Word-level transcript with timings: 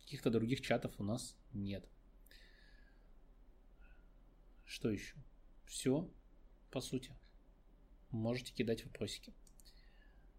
Каких-то 0.00 0.30
других 0.30 0.60
чатов 0.60 0.94
у 0.98 1.04
нас 1.04 1.36
нет. 1.52 1.88
Что 4.64 4.90
еще? 4.90 5.16
Все, 5.66 6.08
по 6.70 6.80
сути. 6.80 7.12
Можете 8.10 8.52
кидать 8.52 8.84
вопросики. 8.84 9.32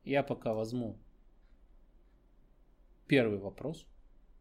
Я 0.03 0.23
пока 0.23 0.53
возьму 0.53 0.97
первый 3.07 3.39
вопрос. 3.39 3.85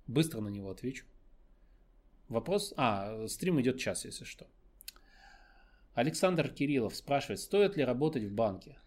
Быстро 0.06 0.40
на 0.40 0.48
него 0.48 0.70
отвечу. 0.70 1.06
Вопрос... 2.28 2.72
А, 2.76 3.26
стрим 3.28 3.60
идет 3.60 3.78
час, 3.78 4.04
если 4.04 4.24
что. 4.24 4.46
Александр 5.94 6.48
Кириллов 6.48 6.94
спрашивает, 6.94 7.40
стоит 7.40 7.76
ли 7.76 7.84
работать 7.84 8.24
в 8.24 8.32
банке? 8.32 8.78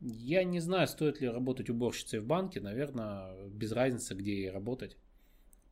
Я 0.00 0.44
не 0.44 0.60
знаю, 0.60 0.88
стоит 0.88 1.20
ли 1.20 1.28
работать 1.28 1.68
уборщицей 1.68 2.20
в 2.20 2.26
банке. 2.26 2.60
Наверное, 2.60 3.48
без 3.48 3.72
разницы, 3.72 4.14
где 4.14 4.34
ей 4.34 4.50
работать. 4.50 4.96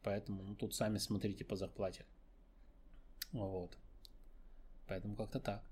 Поэтому 0.02 0.43
ну, 0.43 0.54
тут 0.54 0.75
сами 0.75 0.98
смотрите 0.98 1.44
по 1.44 1.57
зарплате. 1.57 2.04
Вот. 3.32 3.76
Поэтому 4.86 5.17
как-то 5.17 5.40
так. 5.40 5.64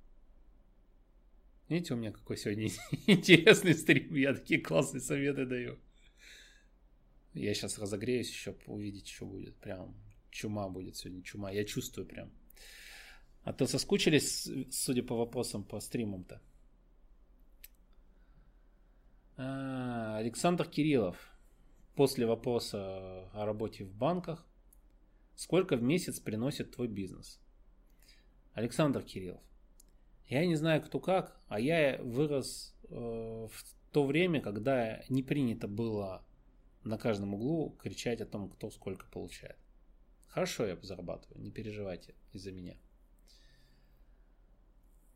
Видите, 1.69 1.95
у 1.95 1.97
меня 1.97 2.13
какой 2.13 2.37
сегодня 2.37 2.69
интересный 3.07 3.75
стрим. 3.75 4.15
Я 4.15 4.35
такие 4.35 4.61
классные 4.61 5.01
советы 5.01 5.47
даю. 5.47 5.79
Я 7.35 7.53
сейчас 7.53 7.79
разогреюсь 7.79 8.31
еще, 8.31 8.57
увидеть, 8.67 9.09
что 9.09 9.27
будет. 9.27 9.57
Прям 9.57 9.95
чума 10.31 10.69
будет 10.69 10.97
сегодня, 10.97 11.23
чума. 11.23 11.51
Я 11.51 11.65
чувствую 11.65 12.07
прям. 12.07 12.31
А 13.43 13.53
то 13.53 13.67
соскучились, 13.67 14.49
судя 14.71 15.03
по 15.03 15.15
вопросам, 15.15 15.63
по 15.63 15.79
стримам-то. 15.81 16.41
А, 19.37 20.17
Александр 20.17 20.67
Кириллов. 20.67 21.17
После 21.95 22.27
вопроса 22.27 23.29
о 23.33 23.45
работе 23.45 23.85
в 23.85 23.93
банках. 23.93 24.47
Сколько 25.35 25.77
в 25.77 25.83
месяц 25.83 26.21
приносит 26.21 26.73
твой 26.73 26.89
бизнес? 26.89 27.41
Александр 28.55 29.03
Кириллов. 29.03 29.43
Я 30.27 30.47
не 30.47 30.57
знаю, 30.57 30.83
кто 30.83 30.99
как, 30.99 31.39
а 31.49 31.61
я 31.61 31.99
вырос 32.03 32.75
э, 32.85 32.95
в 32.95 33.93
то 33.93 34.05
время, 34.05 34.41
когда 34.41 35.03
не 35.09 35.23
принято 35.23 35.69
было 35.69 36.25
на 36.83 36.99
каждом 36.99 37.35
углу 37.35 37.77
кричать 37.79 38.21
о 38.21 38.27
том, 38.27 38.49
кто 38.49 38.71
сколько 38.71 39.07
получает. 39.07 39.59
Хорошо 40.29 40.67
я 40.67 40.77
зарабатываю, 40.83 41.43
не 41.43 41.51
переживайте 41.51 42.15
из-за 42.33 42.53
меня. 42.53 42.77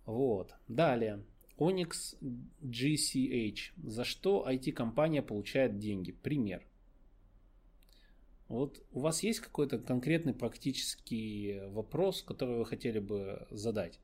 Вот. 0.05 0.55
Далее. 0.69 1.25
Onyx 1.61 2.17
GCH. 2.63 3.73
За 3.77 4.05
что 4.05 4.47
IT-компания 4.49 5.23
получает 5.23 5.79
деньги? 5.79 6.11
Пример. 6.11 6.67
Вот 8.49 8.83
у 8.91 9.01
вас 9.01 9.23
есть 9.23 9.41
какой-то 9.41 9.79
конкретный 9.79 10.35
практический 10.35 11.61
вопрос, 11.69 12.23
который 12.23 12.59
вы 12.59 12.65
хотели 12.67 12.99
бы 12.99 13.47
задать? 13.51 14.01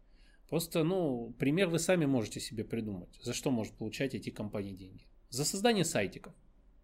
Просто, 0.49 0.85
ну, 0.85 1.35
пример 1.39 1.69
вы 1.69 1.79
сами 1.81 2.05
можете 2.05 2.39
себе 2.39 2.63
придумать. 2.63 3.19
За 3.23 3.33
что 3.33 3.51
может 3.51 3.73
получать 3.73 4.15
эти 4.15 4.31
компании 4.31 4.75
деньги? 4.75 5.05
За 5.31 5.45
создание 5.45 5.85
сайтиков. 5.85 6.35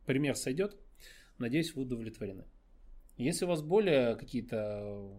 Пример 0.07 0.35
сойдет? 0.35 0.77
Надеюсь, 1.39 1.75
вы 1.75 1.83
удовлетворены. 1.83 2.45
Если 3.17 3.45
у 3.45 3.49
вас 3.49 3.63
более 3.63 4.17
какие-то 4.17 5.13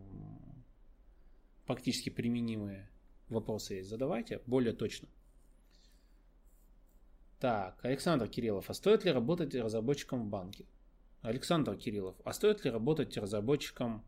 практически 1.66 2.10
применимые 2.10 2.90
вопросы 3.30 3.76
есть, 3.76 3.90
задавайте 3.90 4.42
более 4.48 4.74
точно. 4.74 5.08
Так, 7.44 7.84
Александр 7.84 8.30
Кириллов, 8.30 8.70
а 8.70 8.74
стоит 8.74 9.04
ли 9.04 9.12
работать 9.12 9.54
разработчиком 9.54 10.24
в 10.24 10.28
банке? 10.30 10.66
Александр 11.22 11.76
Кириллов, 11.76 12.16
а 12.24 12.32
стоит 12.32 12.64
ли 12.64 12.72
работать 12.72 13.18
разработчиком 13.18 14.06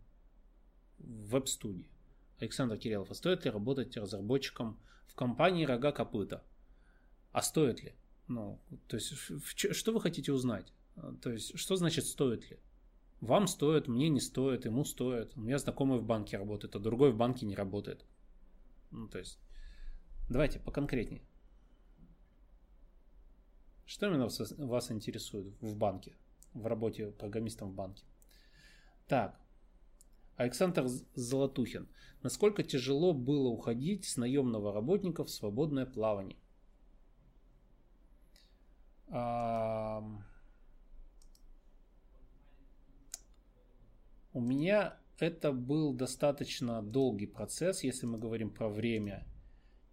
в 1.00 1.32
веб-студии? 1.32 1.90
Александр 2.40 2.78
Кириллов, 2.78 3.12
а 3.12 3.14
стоит 3.14 3.44
ли 3.44 3.52
работать 3.52 3.98
разработчиком 3.98 4.80
в 5.08 5.16
компании 5.16 5.66
«Рога 5.66 5.92
копыта»? 5.92 6.46
А 7.34 7.42
стоит 7.42 7.84
ли? 7.84 7.96
Ну, 8.30 8.62
то 8.88 8.96
есть, 8.96 9.12
что 9.76 9.92
вы 9.92 10.00
хотите 10.00 10.32
узнать? 10.32 10.72
То 11.22 11.30
есть, 11.30 11.60
что 11.60 11.76
значит 11.76 12.06
стоит 12.06 12.50
ли? 12.50 12.58
Вам 13.20 13.48
стоит, 13.48 13.90
мне 13.90 14.08
не 14.08 14.22
стоит, 14.22 14.64
ему 14.64 14.86
стоит. 14.86 15.36
У 15.36 15.42
меня 15.42 15.58
знакомый 15.58 16.00
в 16.00 16.06
банке 16.06 16.38
работает, 16.38 16.78
а 16.78 16.80
другой 16.80 17.12
в 17.12 17.18
банке 17.18 17.46
не 17.46 17.56
работает. 17.56 18.06
Ну, 18.92 19.10
то 19.10 19.20
есть, 19.20 19.40
давайте 20.30 20.60
поконкретнее. 20.60 21.26
Что 23.86 24.08
именно 24.08 24.28
вас, 24.58 24.92
интересует 24.92 25.54
в 25.62 25.76
банке, 25.76 26.16
в 26.54 26.66
работе 26.66 27.12
программистом 27.12 27.70
в 27.70 27.76
банке? 27.76 28.04
Так, 29.08 29.40
Александр 30.38 30.88
Золотухин. 31.14 31.88
Насколько 32.24 32.64
тяжело 32.64 33.14
было 33.14 33.48
уходить 33.48 34.06
с 34.06 34.18
наемного 34.18 34.74
работника 34.74 35.24
в 35.24 35.30
свободное 35.30 35.86
плавание? 35.86 36.38
А... 39.10 40.04
У 44.34 44.42
меня 44.42 44.98
это 45.20 45.54
был 45.54 45.94
достаточно 45.94 46.82
долгий 46.82 47.28
процесс, 47.28 47.84
если 47.84 48.06
мы 48.06 48.18
говорим 48.18 48.50
про 48.50 48.68
время, 48.68 49.26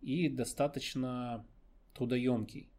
и 0.01 0.29
достаточно 0.29 1.47
трудоемкий. 1.95 2.72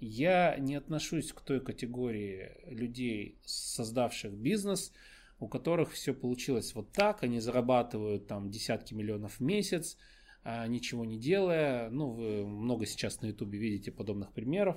Я 0.00 0.56
не 0.58 0.74
отношусь 0.74 1.32
к 1.32 1.40
той 1.40 1.60
категории 1.60 2.50
людей, 2.66 3.38
создавших 3.44 4.32
бизнес, 4.32 4.92
у 5.38 5.48
которых 5.48 5.92
все 5.92 6.12
получилось 6.14 6.74
вот 6.74 6.92
так, 6.92 7.22
они 7.22 7.40
зарабатывают 7.40 8.26
там 8.26 8.50
десятки 8.50 8.94
миллионов 8.94 9.38
в 9.38 9.40
месяц, 9.40 9.96
а 10.42 10.66
ничего 10.66 11.04
не 11.04 11.18
делая. 11.18 11.90
Ну, 11.90 12.10
вы 12.10 12.46
много 12.46 12.86
сейчас 12.86 13.20
на 13.22 13.26
ютубе 13.26 13.58
видите 13.58 13.90
подобных 13.92 14.32
примеров. 14.32 14.76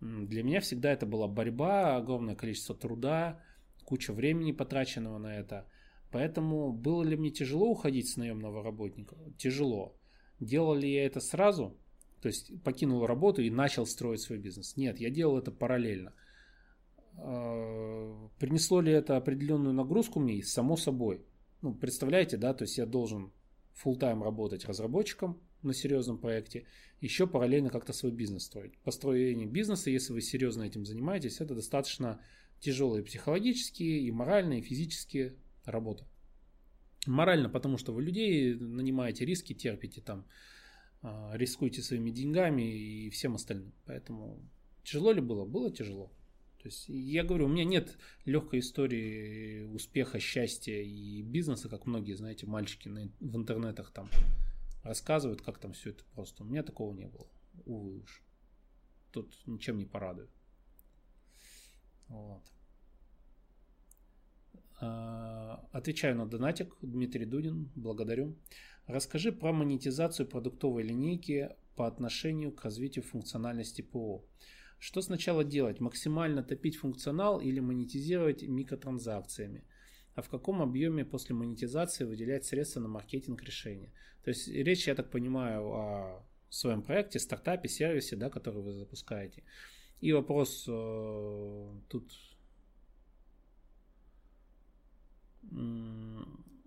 Для 0.00 0.42
меня 0.42 0.60
всегда 0.60 0.92
это 0.92 1.06
была 1.06 1.28
борьба, 1.28 1.96
огромное 1.96 2.34
количество 2.34 2.74
труда, 2.74 3.40
куча 3.84 4.12
времени 4.12 4.52
потраченного 4.52 5.18
на 5.18 5.36
это. 5.36 5.66
Поэтому 6.10 6.72
было 6.72 7.02
ли 7.02 7.16
мне 7.16 7.30
тяжело 7.30 7.70
уходить 7.70 8.08
с 8.08 8.16
наемного 8.16 8.62
работника? 8.62 9.16
Тяжело. 9.36 9.96
Делал 10.40 10.74
ли 10.74 10.92
я 10.92 11.06
это 11.06 11.20
сразу? 11.20 11.78
То 12.24 12.28
есть 12.28 12.52
покинул 12.62 13.04
работу 13.04 13.42
и 13.42 13.50
начал 13.50 13.84
строить 13.84 14.22
свой 14.22 14.38
бизнес? 14.38 14.78
Нет, 14.78 14.98
я 14.98 15.10
делал 15.10 15.36
это 15.36 15.50
параллельно. 15.50 16.14
А, 17.18 18.30
принесло 18.38 18.80
ли 18.80 18.92
это 18.92 19.18
определенную 19.18 19.74
нагрузку 19.74 20.20
мне? 20.20 20.42
Само 20.42 20.78
собой. 20.78 21.20
Ну, 21.60 21.74
представляете, 21.74 22.38
да, 22.38 22.54
то 22.54 22.62
есть 22.62 22.78
я 22.78 22.86
должен 22.86 23.30
full 23.74 23.98
тайм 23.98 24.22
работать 24.22 24.64
разработчиком 24.64 25.38
на 25.60 25.74
серьезном 25.74 26.16
проекте, 26.16 26.64
еще 27.02 27.26
параллельно 27.26 27.68
как-то 27.68 27.92
свой 27.92 28.10
бизнес 28.10 28.44
строить. 28.44 28.78
Построение 28.78 29.46
бизнеса, 29.46 29.90
если 29.90 30.14
вы 30.14 30.22
серьезно 30.22 30.62
этим 30.62 30.86
занимаетесь, 30.86 31.42
это 31.42 31.54
достаточно 31.54 32.22
тяжелые 32.58 33.04
психологические, 33.04 34.00
и 34.00 34.10
моральные, 34.10 34.60
и 34.60 34.62
физические 34.62 35.34
работа. 35.66 36.06
Морально, 37.06 37.50
потому 37.50 37.76
что 37.76 37.92
вы 37.92 38.02
людей 38.02 38.54
нанимаете, 38.54 39.26
риски 39.26 39.52
терпите 39.52 40.00
там, 40.00 40.24
а, 41.04 41.32
рискуете 41.34 41.82
своими 41.82 42.10
деньгами 42.10 42.62
и 42.62 43.10
всем 43.10 43.34
остальным. 43.34 43.74
Поэтому 43.84 44.40
тяжело 44.82 45.12
ли 45.12 45.20
было? 45.20 45.44
Было 45.44 45.70
тяжело. 45.70 46.10
То 46.62 46.68
есть 46.68 46.88
я 46.88 47.24
говорю, 47.24 47.44
у 47.44 47.48
меня 47.48 47.66
нет 47.66 47.98
легкой 48.24 48.60
истории 48.60 49.64
успеха, 49.64 50.18
счастья 50.18 50.80
и 50.80 51.20
бизнеса, 51.20 51.68
как 51.68 51.84
многие, 51.84 52.14
знаете, 52.14 52.46
мальчики 52.46 52.88
в 53.20 53.36
интернетах 53.36 53.90
там 53.92 54.08
рассказывают, 54.82 55.42
как 55.42 55.58
там 55.58 55.74
все 55.74 55.90
это 55.90 56.04
просто. 56.14 56.42
У 56.42 56.46
меня 56.46 56.62
такого 56.62 56.94
не 56.94 57.06
было. 57.06 57.26
Увы 57.66 57.98
уж. 57.98 58.22
Тут 59.12 59.36
ничем 59.44 59.76
не 59.76 59.84
порадую. 59.84 60.30
Вот. 62.08 62.42
А, 64.80 65.68
отвечаю 65.70 66.16
на 66.16 66.26
донатик. 66.26 66.74
Дмитрий 66.80 67.26
Дудин, 67.26 67.70
благодарю. 67.74 68.38
Расскажи 68.86 69.32
про 69.32 69.52
монетизацию 69.52 70.26
продуктовой 70.26 70.82
линейки 70.82 71.50
по 71.74 71.86
отношению 71.86 72.52
к 72.52 72.62
развитию 72.64 73.02
функциональности 73.02 73.80
ПО. 73.80 74.24
Что 74.78 75.00
сначала 75.00 75.42
делать? 75.42 75.80
Максимально 75.80 76.42
топить 76.42 76.76
функционал 76.76 77.40
или 77.40 77.60
монетизировать 77.60 78.42
микротранзакциями? 78.42 79.64
А 80.14 80.22
в 80.22 80.28
каком 80.28 80.60
объеме 80.60 81.04
после 81.04 81.34
монетизации 81.34 82.04
выделять 82.04 82.44
средства 82.44 82.80
на 82.80 82.88
маркетинг 82.88 83.42
решения? 83.42 83.92
То 84.22 84.28
есть 84.28 84.48
речь, 84.48 84.86
я 84.86 84.94
так 84.94 85.10
понимаю, 85.10 85.66
о 85.72 86.26
своем 86.50 86.82
проекте, 86.82 87.18
стартапе, 87.18 87.68
сервисе, 87.68 88.16
да, 88.16 88.28
который 88.28 88.62
вы 88.62 88.72
запускаете. 88.72 89.42
И 90.00 90.12
вопрос 90.12 90.66
э, 90.68 91.70
тут 91.88 92.12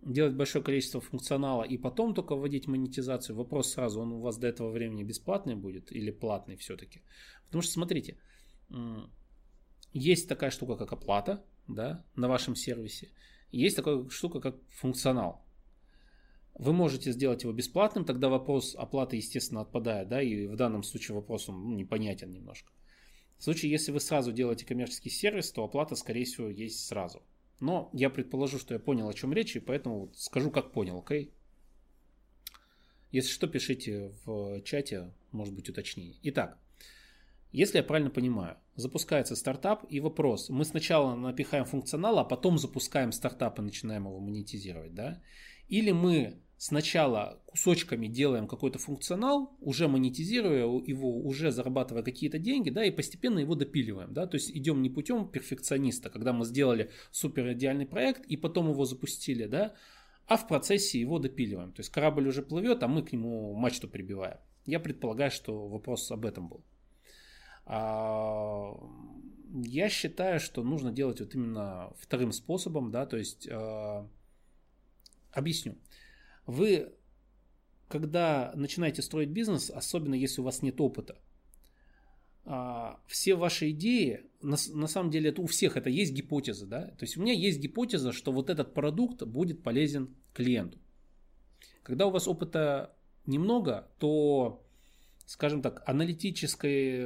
делать 0.07 0.35
большое 0.35 0.63
количество 0.63 1.01
функционала 1.01 1.63
и 1.63 1.77
потом 1.77 2.13
только 2.13 2.35
вводить 2.35 2.67
монетизацию, 2.67 3.35
вопрос 3.35 3.73
сразу, 3.73 4.01
он 4.01 4.13
у 4.13 4.19
вас 4.19 4.37
до 4.37 4.47
этого 4.47 4.71
времени 4.71 5.03
бесплатный 5.03 5.55
будет 5.55 5.91
или 5.91 6.11
платный 6.11 6.55
все-таки? 6.55 7.01
Потому 7.45 7.61
что, 7.61 7.73
смотрите, 7.73 8.17
есть 9.93 10.29
такая 10.29 10.49
штука, 10.49 10.75
как 10.75 10.93
оплата, 10.93 11.45
да, 11.67 12.03
на 12.15 12.27
вашем 12.27 12.55
сервисе. 12.55 13.11
Есть 13.51 13.75
такая 13.75 14.07
штука, 14.09 14.39
как 14.39 14.55
функционал. 14.69 15.45
Вы 16.53 16.73
можете 16.73 17.11
сделать 17.11 17.43
его 17.43 17.53
бесплатным, 17.53 18.03
тогда 18.03 18.29
вопрос 18.29 18.75
оплаты, 18.75 19.17
естественно, 19.17 19.61
отпадает, 19.61 20.09
да, 20.09 20.21
и 20.21 20.47
в 20.47 20.55
данном 20.55 20.83
случае 20.83 21.15
вопрос 21.15 21.49
он 21.49 21.63
ну, 21.63 21.75
непонятен 21.75 22.31
немножко. 22.31 22.71
В 23.37 23.43
случае, 23.43 23.71
если 23.71 23.91
вы 23.91 23.99
сразу 23.99 24.31
делаете 24.31 24.65
коммерческий 24.65 25.11
сервис, 25.11 25.51
то 25.51 25.63
оплата, 25.63 25.95
скорее 25.95 26.25
всего, 26.25 26.47
есть 26.47 26.87
сразу. 26.87 27.21
Но 27.59 27.89
я 27.93 28.09
предположу, 28.09 28.59
что 28.59 28.73
я 28.73 28.79
понял, 28.79 29.09
о 29.09 29.13
чем 29.13 29.33
речь, 29.33 29.55
и 29.55 29.59
поэтому 29.59 30.11
скажу, 30.13 30.51
как 30.51 30.71
понял, 30.71 30.99
окей? 30.99 31.25
Okay? 31.25 31.31
Если 33.11 33.31
что, 33.31 33.47
пишите 33.47 34.11
в 34.25 34.61
чате, 34.61 35.13
может 35.31 35.53
быть, 35.53 35.69
уточнение. 35.69 36.17
Итак, 36.23 36.59
если 37.51 37.77
я 37.77 37.83
правильно 37.83 38.09
понимаю, 38.09 38.57
запускается 38.75 39.35
стартап 39.35 39.85
и 39.89 39.99
вопрос, 39.99 40.49
мы 40.49 40.65
сначала 40.65 41.15
напихаем 41.15 41.65
функционал, 41.65 42.19
а 42.19 42.25
потом 42.25 42.57
запускаем 42.57 43.11
стартап 43.11 43.59
и 43.59 43.61
начинаем 43.61 44.05
его 44.05 44.19
монетизировать, 44.19 44.93
да? 44.93 45.21
Или 45.69 45.91
мы 45.91 46.41
сначала 46.57 47.41
кусочками 47.45 48.07
делаем 48.07 48.47
какой-то 48.47 48.79
функционал, 48.79 49.55
уже 49.61 49.87
монетизируя 49.87 50.63
его, 50.85 51.19
уже 51.19 51.51
зарабатывая 51.51 52.03
какие-то 52.03 52.39
деньги, 52.39 52.69
да, 52.69 52.83
и 52.83 52.91
постепенно 52.91 53.39
его 53.39 53.55
допиливаем, 53.55 54.13
да, 54.13 54.25
то 54.27 54.35
есть 54.35 54.51
идем 54.51 54.81
не 54.81 54.89
путем 54.89 55.29
перфекциониста, 55.29 56.09
когда 56.09 56.33
мы 56.33 56.45
сделали 56.45 56.89
супер 57.11 57.53
идеальный 57.53 57.85
проект 57.85 58.25
и 58.25 58.37
потом 58.37 58.69
его 58.69 58.85
запустили, 58.85 59.45
да, 59.45 59.75
а 60.25 60.35
в 60.35 60.47
процессе 60.47 60.99
его 60.99 61.19
допиливаем. 61.19 61.71
То 61.71 61.79
есть 61.79 61.89
корабль 61.89 62.27
уже 62.27 62.41
плывет, 62.41 62.83
а 62.83 62.87
мы 62.87 63.03
к 63.03 63.13
нему 63.13 63.53
мачту 63.53 63.87
прибиваем. 63.87 64.37
Я 64.65 64.79
предполагаю, 64.79 65.31
что 65.31 65.67
вопрос 65.67 66.11
об 66.11 66.25
этом 66.25 66.49
был. 66.49 66.65
А, 67.65 68.73
я 69.53 69.87
считаю, 69.89 70.39
что 70.39 70.63
нужно 70.63 70.91
делать 70.91 71.21
вот 71.21 71.33
именно 71.35 71.93
вторым 71.99 72.33
способом, 72.33 72.91
да, 72.91 73.05
то 73.05 73.15
есть 73.15 73.47
а, 73.49 74.05
объясню. 75.31 75.75
Вы, 76.47 76.93
когда 77.89 78.53
начинаете 78.55 79.01
строить 79.01 79.29
бизнес, 79.29 79.69
особенно 79.69 80.15
если 80.15 80.41
у 80.41 80.45
вас 80.45 80.61
нет 80.61 80.79
опыта, 80.79 81.17
а, 82.45 83.01
все 83.05 83.35
ваши 83.35 83.71
идеи, 83.71 84.21
на, 84.41 84.55
на 84.73 84.87
самом 84.87 85.11
деле 85.11 85.29
это 85.29 85.41
у 85.41 85.45
всех 85.45 85.75
это 85.75 85.89
есть 85.89 86.13
гипотеза, 86.13 86.65
да, 86.65 86.87
то 86.87 87.03
есть 87.03 87.17
у 87.17 87.21
меня 87.21 87.33
есть 87.33 87.59
гипотеза, 87.59 88.13
что 88.13 88.31
вот 88.31 88.49
этот 88.49 88.73
продукт 88.73 89.21
будет 89.23 89.61
полезен 89.61 90.15
клиенту. 90.33 90.79
Когда 91.83 92.07
у 92.07 92.11
вас 92.11 92.29
опыта 92.29 92.95
немного, 93.25 93.91
то, 93.99 94.65
скажем 95.25 95.61
так, 95.61 95.83
аналитической, 95.85 97.05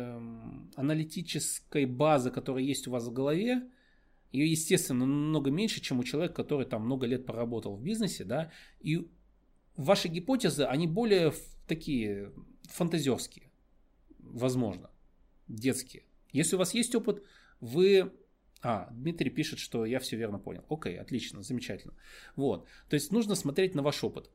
аналитической 0.75 1.85
базы, 1.85 2.29
которая 2.29 2.63
есть 2.63 2.87
у 2.87 2.91
вас 2.91 3.07
в 3.07 3.11
голове, 3.11 3.63
ее, 4.31 4.49
естественно, 4.49 4.99
намного 5.07 5.49
меньше, 5.49 5.81
чем 5.81 5.99
у 5.99 6.03
человека, 6.03 6.35
который 6.35 6.67
там 6.67 6.85
много 6.85 7.07
лет 7.07 7.25
поработал 7.25 7.75
в 7.75 7.83
бизнесе, 7.83 8.23
да, 8.23 8.51
и 8.79 9.09
ваши 9.83 10.07
гипотезы, 10.07 10.63
они 10.63 10.87
более 10.87 11.33
такие 11.67 12.31
фантазерские, 12.63 13.51
возможно 14.19 14.89
детские. 15.47 16.03
Если 16.31 16.55
у 16.55 16.59
вас 16.59 16.73
есть 16.73 16.95
опыт, 16.95 17.23
вы... 17.59 18.11
А, 18.63 18.89
Дмитрий 18.91 19.31
пишет, 19.31 19.57
что 19.57 19.85
я 19.85 19.99
все 19.99 20.17
верно 20.17 20.37
понял. 20.37 20.63
Окей, 20.69 20.99
отлично, 20.99 21.41
замечательно. 21.41 21.95
Вот, 22.35 22.67
то 22.89 22.93
есть 22.93 23.11
нужно 23.11 23.33
смотреть 23.35 23.73
на 23.73 23.81
ваш 23.81 24.03
опыт. 24.03 24.29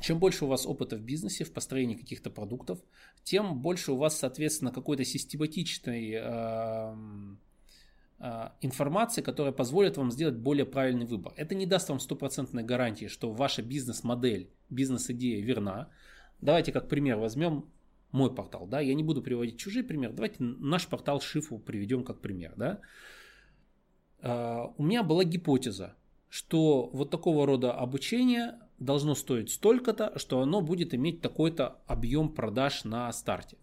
Чем 0.00 0.20
больше 0.20 0.44
у 0.44 0.48
вас 0.48 0.64
опыта 0.64 0.96
в 0.96 1.02
бизнесе, 1.02 1.44
в 1.44 1.52
построении 1.52 1.96
каких-то 1.96 2.30
продуктов, 2.30 2.78
тем 3.24 3.60
больше 3.60 3.92
у 3.92 3.96
вас, 3.96 4.18
соответственно, 4.18 4.70
какой-то 4.70 5.04
систематичной 5.04 6.12
э, 6.12 6.96
информации, 8.60 9.20
которая 9.20 9.52
позволит 9.52 9.96
вам 9.96 10.12
сделать 10.12 10.36
более 10.36 10.64
правильный 10.64 11.06
выбор. 11.06 11.32
Это 11.36 11.56
не 11.56 11.66
даст 11.66 11.88
вам 11.88 11.98
стопроцентной 11.98 12.62
гарантии, 12.62 13.06
что 13.08 13.32
ваша 13.32 13.62
бизнес-модель, 13.62 14.48
бизнес-идея 14.70 15.42
верна. 15.42 15.88
Давайте 16.40 16.70
как 16.70 16.88
пример 16.88 17.18
возьмем 17.18 17.64
мой 18.12 18.32
портал, 18.34 18.66
да, 18.66 18.80
я 18.80 18.94
не 18.94 19.02
буду 19.02 19.22
приводить 19.22 19.58
чужие 19.58 19.82
примеры, 19.82 20.12
давайте 20.12 20.36
наш 20.38 20.86
портал 20.86 21.20
Шифу 21.20 21.58
приведем 21.58 22.04
как 22.04 22.20
пример, 22.20 22.52
да. 22.56 22.80
А, 24.20 24.72
у 24.76 24.82
меня 24.82 25.02
была 25.02 25.24
гипотеза, 25.24 25.96
что 26.28 26.90
вот 26.92 27.10
такого 27.10 27.46
рода 27.46 27.72
обучение 27.72 28.58
должно 28.78 29.14
стоить 29.14 29.50
столько-то, 29.50 30.18
что 30.18 30.40
оно 30.40 30.60
будет 30.60 30.94
иметь 30.94 31.20
такой-то 31.20 31.80
объем 31.86 32.28
продаж 32.28 32.84
на 32.84 33.12
старте. 33.12 33.56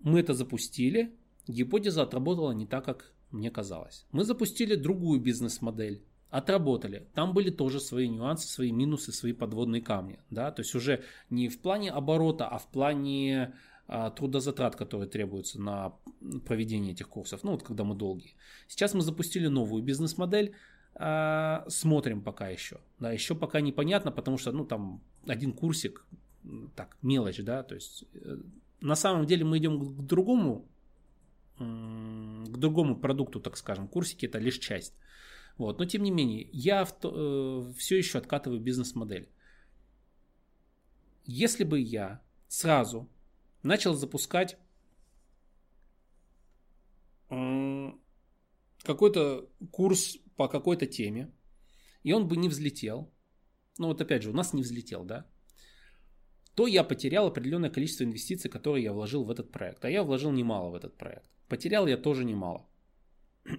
Мы 0.00 0.20
это 0.20 0.34
запустили, 0.34 1.14
гипотеза 1.46 2.02
отработала 2.02 2.52
не 2.52 2.66
так, 2.66 2.84
как 2.84 3.12
мне 3.30 3.50
казалось. 3.50 4.06
Мы 4.12 4.24
запустили 4.24 4.74
другую 4.74 5.20
бизнес-модель, 5.20 6.02
отработали. 6.30 7.08
Там 7.14 7.34
были 7.34 7.50
тоже 7.50 7.80
свои 7.80 8.08
нюансы, 8.08 8.48
свои 8.48 8.72
минусы, 8.72 9.12
свои 9.12 9.32
подводные 9.32 9.82
камни. 9.82 10.18
Да? 10.30 10.50
То 10.50 10.60
есть 10.60 10.74
уже 10.74 11.02
не 11.30 11.48
в 11.48 11.60
плане 11.60 11.90
оборота, 11.90 12.48
а 12.48 12.58
в 12.58 12.66
плане 12.70 13.54
а, 13.88 14.10
трудозатрат, 14.10 14.76
которые 14.76 15.08
требуются 15.08 15.60
на 15.60 15.94
проведение 16.44 16.92
этих 16.92 17.08
курсов. 17.08 17.44
Ну 17.44 17.52
вот 17.52 17.62
когда 17.62 17.84
мы 17.84 17.94
долгие. 17.94 18.34
Сейчас 18.68 18.94
мы 18.94 19.02
запустили 19.02 19.46
новую 19.46 19.82
бизнес-модель. 19.82 20.54
А, 20.94 21.64
смотрим 21.68 22.22
пока 22.22 22.48
еще. 22.48 22.80
Да, 22.98 23.12
еще 23.12 23.34
пока 23.34 23.60
непонятно, 23.60 24.10
потому 24.10 24.38
что 24.38 24.52
ну 24.52 24.64
там 24.64 25.02
один 25.26 25.52
курсик, 25.52 26.06
так, 26.74 26.96
мелочь, 27.02 27.42
да, 27.42 27.62
то 27.64 27.74
есть 27.74 28.04
э, 28.14 28.36
на 28.80 28.94
самом 28.94 29.26
деле 29.26 29.44
мы 29.44 29.58
идем 29.58 29.80
к 29.80 30.06
другому 30.06 30.68
к 31.58 32.56
другому 32.58 33.00
продукту, 33.00 33.40
так 33.40 33.56
скажем. 33.56 33.88
Курсики 33.88 34.26
это 34.26 34.38
лишь 34.38 34.58
часть. 34.58 34.94
Вот. 35.58 35.78
Но 35.78 35.84
тем 35.86 36.02
не 36.02 36.10
менее, 36.10 36.48
я 36.52 36.84
в 36.84 36.94
э, 37.02 37.72
все 37.78 37.96
еще 37.98 38.18
откатываю 38.18 38.60
бизнес-модель. 38.60 39.28
Если 41.24 41.64
бы 41.64 41.80
я 41.80 42.20
сразу 42.48 43.08
начал 43.62 43.94
запускать 43.94 44.58
э, 47.30 47.92
какой-то 48.82 49.48
курс 49.72 50.18
по 50.36 50.48
какой-то 50.48 50.86
теме, 50.86 51.32
и 52.02 52.12
он 52.12 52.28
бы 52.28 52.36
не 52.36 52.48
взлетел, 52.48 53.10
ну 53.78 53.88
вот 53.88 54.00
опять 54.00 54.22
же, 54.22 54.30
у 54.30 54.34
нас 54.34 54.52
не 54.52 54.62
взлетел, 54.62 55.04
да, 55.04 55.26
то 56.56 56.66
я 56.66 56.84
потерял 56.84 57.26
определенное 57.26 57.68
количество 57.68 58.04
инвестиций, 58.04 58.50
которые 58.50 58.82
я 58.82 58.94
вложил 58.94 59.24
в 59.24 59.30
этот 59.30 59.52
проект. 59.52 59.84
А 59.84 59.90
я 59.90 60.02
вложил 60.02 60.32
немало 60.32 60.70
в 60.70 60.74
этот 60.74 60.96
проект. 60.96 61.30
Потерял 61.48 61.86
я 61.86 61.98
тоже 61.98 62.24
немало. 62.24 62.66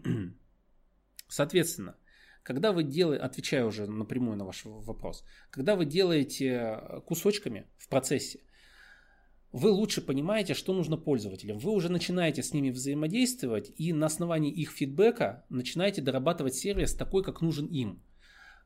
Соответственно, 1.28 1.96
когда 2.42 2.72
вы 2.72 2.84
делаете, 2.84 3.24
отвечаю 3.24 3.68
уже 3.68 3.86
напрямую 3.86 4.36
на 4.36 4.46
ваш 4.46 4.66
вопрос, 4.66 5.24
когда 5.52 5.76
вы 5.76 5.86
делаете 5.86 6.48
э, 6.48 7.02
кусочками 7.02 7.68
в 7.78 7.88
процессе, 7.88 8.40
вы 9.52 9.70
лучше 9.70 10.02
понимаете, 10.02 10.56
что 10.56 10.74
нужно 10.74 10.98
пользователям. 10.98 11.60
Вы 11.60 11.74
уже 11.74 11.90
начинаете 11.90 12.42
с 12.42 12.52
ними 12.52 12.72
взаимодействовать 12.72 13.72
и 13.78 13.94
на 13.94 14.08
основании 14.08 14.52
их 14.52 14.72
фидбэка 14.72 15.46
начинаете 15.50 16.02
дорабатывать 16.02 16.56
сервис 16.56 16.96
такой, 16.96 17.24
как 17.24 17.42
нужен 17.42 17.68
им. 17.68 18.02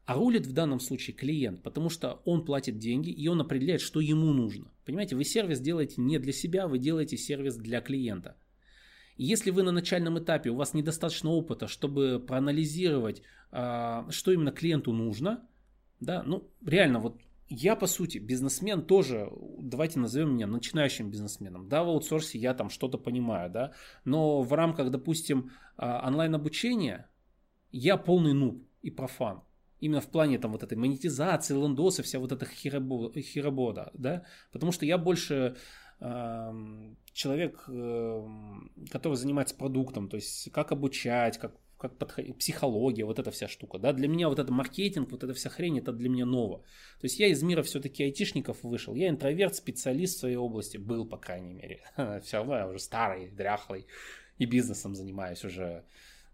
А 0.06 0.16
рулит 0.16 0.48
в 0.48 0.54
данном 0.54 0.80
случае 0.80 1.16
клиент, 1.16 1.62
потому 1.62 1.90
что 1.90 2.22
он 2.26 2.44
платит 2.44 2.78
деньги 2.80 3.10
и 3.12 3.28
он 3.28 3.40
определяет, 3.42 3.82
что 3.82 4.00
ему 4.00 4.34
нужно. 4.34 4.72
Понимаете, 4.86 5.16
вы 5.16 5.24
сервис 5.24 5.60
делаете 5.60 5.96
не 6.02 6.18
для 6.20 6.34
себя, 6.34 6.68
вы 6.68 6.80
делаете 6.80 7.18
сервис 7.18 7.56
для 7.56 7.82
клиента. 7.82 8.36
Если 9.18 9.52
вы 9.52 9.64
на 9.64 9.72
начальном 9.72 10.18
этапе, 10.18 10.50
у 10.50 10.56
вас 10.56 10.74
недостаточно 10.74 11.30
опыта, 11.30 11.68
чтобы 11.68 12.24
проанализировать, 12.26 13.22
а, 13.52 14.08
что 14.10 14.32
именно 14.32 14.52
клиенту 14.52 14.92
нужно, 14.94 15.48
да, 16.00 16.24
ну, 16.24 16.50
реально, 16.66 17.00
вот 17.00 17.22
я, 17.48 17.76
по 17.76 17.86
сути, 17.86 18.18
бизнесмен 18.18 18.82
тоже, 18.82 19.30
давайте 19.60 20.00
назовем 20.00 20.34
меня 20.34 20.48
начинающим 20.48 21.12
бизнесменом. 21.12 21.68
Да, 21.68 21.84
в 21.84 21.90
аутсорсе 21.90 22.40
я 22.40 22.54
там 22.54 22.70
что-то 22.70 22.98
понимаю, 22.98 23.52
да, 23.52 23.74
но 24.06 24.42
в 24.42 24.54
рамках, 24.54 24.90
допустим, 24.90 25.52
а, 25.78 26.08
онлайн-обучения 26.08 27.10
я 27.72 27.98
полный 27.98 28.34
нуб 28.34 28.64
и 28.82 28.90
профан. 28.90 29.42
Именно 29.82 30.00
в 30.00 30.10
плане 30.10 30.40
там 30.40 30.54
вот 30.54 30.64
этой 30.64 30.78
монетизации, 30.78 31.54
лендоса, 31.54 32.04
вся 32.04 32.20
вот 32.20 32.32
эта 32.32 32.46
херобода, 32.46 33.92
да, 33.94 34.24
потому 34.52 34.72
что 34.72 34.86
я 34.86 34.98
больше 34.98 35.58
человек, 37.14 37.64
эм, 37.68 38.72
который 38.90 39.16
занимается 39.16 39.56
продуктом, 39.56 40.10
то 40.10 40.16
есть 40.16 40.52
как 40.52 40.72
обучать, 40.72 41.38
как, 41.38 41.54
как 41.78 41.98
подходить, 41.98 42.38
психология, 42.38 43.06
вот 43.06 43.20
эта 43.20 43.30
вся 43.30 43.48
штука. 43.48 43.78
Да? 43.78 43.94
Для 43.94 44.08
меня 44.08 44.28
вот 44.28 44.40
это 44.40 44.52
маркетинг, 44.52 45.12
вот 45.12 45.24
эта 45.24 45.34
вся 45.36 45.50
хрень, 45.50 45.78
это 45.78 45.92
для 45.92 46.10
меня 46.10 46.26
ново. 46.26 46.60
То 47.00 47.06
есть 47.06 47.20
я 47.20 47.28
из 47.28 47.44
мира 47.44 47.62
все-таки 47.62 48.04
айтишников 48.04 48.64
вышел. 48.64 48.96
Я 48.96 49.10
интроверт, 49.10 49.56
специалист 49.56 50.18
в 50.18 50.20
своей 50.22 50.38
области, 50.38 50.78
был, 50.78 51.06
по 51.06 51.18
крайней 51.18 51.54
мере. 51.54 51.82
Все 52.24 52.38
равно 52.38 52.58
я 52.58 52.68
уже 52.68 52.80
старый, 52.80 53.30
дряхлый 53.30 53.86
и 54.40 54.46
бизнесом 54.46 54.96
занимаюсь 54.96 55.46
уже 55.46 55.86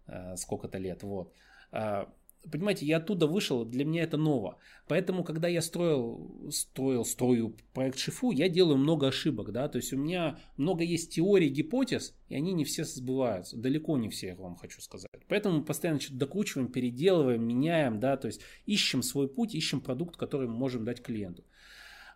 э, 0.07 0.37
сколько-то 0.37 0.77
лет. 0.77 1.03
Вот. 1.03 1.33
А, 1.71 2.07
понимаете, 2.51 2.85
я 2.85 2.97
оттуда 2.97 3.27
вышел, 3.27 3.65
для 3.65 3.85
меня 3.85 4.03
это 4.03 4.17
ново. 4.17 4.57
Поэтому, 4.87 5.23
когда 5.23 5.47
я 5.47 5.61
строил, 5.61 6.49
строил, 6.51 7.05
строю 7.05 7.55
проект 7.73 7.99
Шифу, 7.99 8.31
я 8.31 8.49
делаю 8.49 8.77
много 8.77 9.07
ошибок, 9.07 9.51
да, 9.51 9.67
то 9.67 9.77
есть 9.77 9.93
у 9.93 9.97
меня 9.97 10.39
много 10.57 10.83
есть 10.83 11.13
теорий, 11.13 11.49
гипотез, 11.49 12.15
и 12.29 12.35
они 12.35 12.53
не 12.53 12.63
все 12.63 12.83
сбываются, 12.83 13.57
далеко 13.57 13.97
не 13.97 14.09
все, 14.09 14.27
я 14.27 14.35
вам 14.35 14.55
хочу 14.55 14.81
сказать. 14.81 15.09
Поэтому 15.27 15.59
мы 15.59 15.65
постоянно 15.65 15.99
что-то 15.99 16.19
докручиваем, 16.19 16.71
переделываем, 16.71 17.43
меняем, 17.43 17.99
да, 17.99 18.17
то 18.17 18.27
есть 18.27 18.41
ищем 18.65 19.03
свой 19.03 19.27
путь, 19.27 19.55
ищем 19.55 19.81
продукт, 19.81 20.17
который 20.17 20.47
мы 20.47 20.55
можем 20.55 20.85
дать 20.85 21.01
клиенту. 21.01 21.43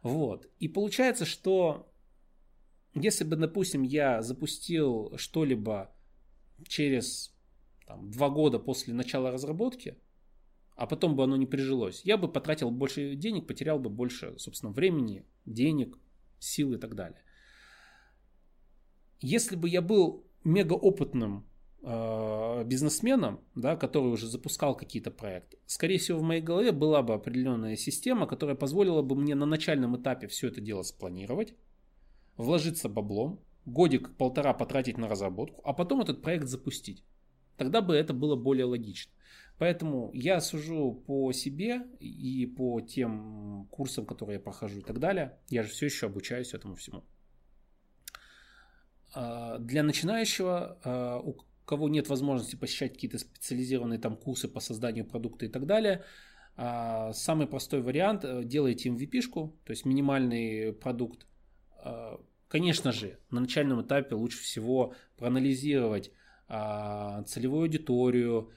Вот. 0.03 0.49
И 0.59 0.67
получается, 0.67 1.25
что 1.25 1.91
если 2.93 3.23
бы, 3.23 3.35
допустим, 3.35 3.83
я 3.83 4.21
запустил 4.21 5.13
что-либо 5.15 5.93
через 6.67 7.33
там, 7.87 8.11
два 8.11 8.29
года 8.29 8.59
после 8.59 8.93
начала 8.93 9.31
разработки, 9.31 9.97
а 10.81 10.87
потом 10.87 11.15
бы 11.15 11.23
оно 11.23 11.35
не 11.35 11.45
прижилось, 11.45 12.01
я 12.05 12.17
бы 12.17 12.27
потратил 12.27 12.71
больше 12.71 13.13
денег, 13.13 13.45
потерял 13.45 13.77
бы 13.77 13.91
больше, 13.91 14.33
собственно, 14.39 14.71
времени, 14.71 15.23
денег, 15.45 15.99
сил 16.39 16.73
и 16.73 16.77
так 16.79 16.95
далее. 16.95 17.21
Если 19.19 19.55
бы 19.55 19.69
я 19.69 19.83
был 19.83 20.25
мега 20.43 20.73
опытным 20.73 21.45
э, 21.83 22.63
бизнесменом, 22.65 23.41
да, 23.53 23.75
который 23.75 24.11
уже 24.11 24.27
запускал 24.27 24.75
какие-то 24.75 25.11
проекты, 25.11 25.59
скорее 25.67 25.99
всего, 25.99 26.17
в 26.17 26.23
моей 26.23 26.41
голове 26.41 26.71
была 26.71 27.03
бы 27.03 27.13
определенная 27.13 27.75
система, 27.75 28.25
которая 28.25 28.55
позволила 28.55 29.03
бы 29.03 29.15
мне 29.15 29.35
на 29.35 29.45
начальном 29.45 30.01
этапе 30.01 30.25
все 30.25 30.47
это 30.47 30.61
дело 30.61 30.81
спланировать, 30.81 31.53
вложиться 32.37 32.89
баблом, 32.89 33.39
годик-полтора 33.67 34.55
потратить 34.55 34.97
на 34.97 35.07
разработку, 35.07 35.61
а 35.63 35.73
потом 35.73 36.01
этот 36.01 36.23
проект 36.23 36.47
запустить. 36.47 37.03
Тогда 37.55 37.81
бы 37.81 37.93
это 37.93 38.15
было 38.15 38.35
более 38.35 38.65
логично. 38.65 39.11
Поэтому 39.61 40.09
я 40.15 40.41
сужу 40.41 41.03
по 41.05 41.31
себе 41.33 41.83
и 41.99 42.47
по 42.47 42.81
тем 42.81 43.67
курсам, 43.69 44.07
которые 44.07 44.37
я 44.37 44.39
прохожу 44.39 44.79
и 44.79 44.81
так 44.81 44.97
далее. 44.97 45.37
Я 45.49 45.61
же 45.61 45.69
все 45.69 45.85
еще 45.85 46.07
обучаюсь 46.07 46.55
этому 46.55 46.73
всему. 46.73 47.03
А, 49.13 49.59
для 49.59 49.83
начинающего, 49.83 50.79
а, 50.83 51.19
у 51.19 51.37
кого 51.65 51.89
нет 51.89 52.09
возможности 52.09 52.55
посещать 52.55 52.93
какие-то 52.93 53.19
специализированные 53.19 53.99
там 53.99 54.17
курсы 54.17 54.47
по 54.47 54.59
созданию 54.61 55.05
продукта 55.05 55.45
и 55.45 55.49
так 55.49 55.67
далее, 55.67 56.05
а, 56.57 57.13
самый 57.13 57.45
простой 57.45 57.83
вариант– 57.83 58.25
делайте 58.45 58.89
MVP-шку, 58.89 59.55
то 59.63 59.69
есть 59.73 59.85
минимальный 59.85 60.73
продукт. 60.73 61.27
Конечно 62.47 62.91
же, 62.91 63.19
на 63.29 63.41
начальном 63.41 63.83
этапе 63.83 64.15
лучше 64.15 64.41
всего 64.41 64.95
проанализировать 65.17 66.11
целевую 66.47 67.61
аудиторию, 67.61 68.51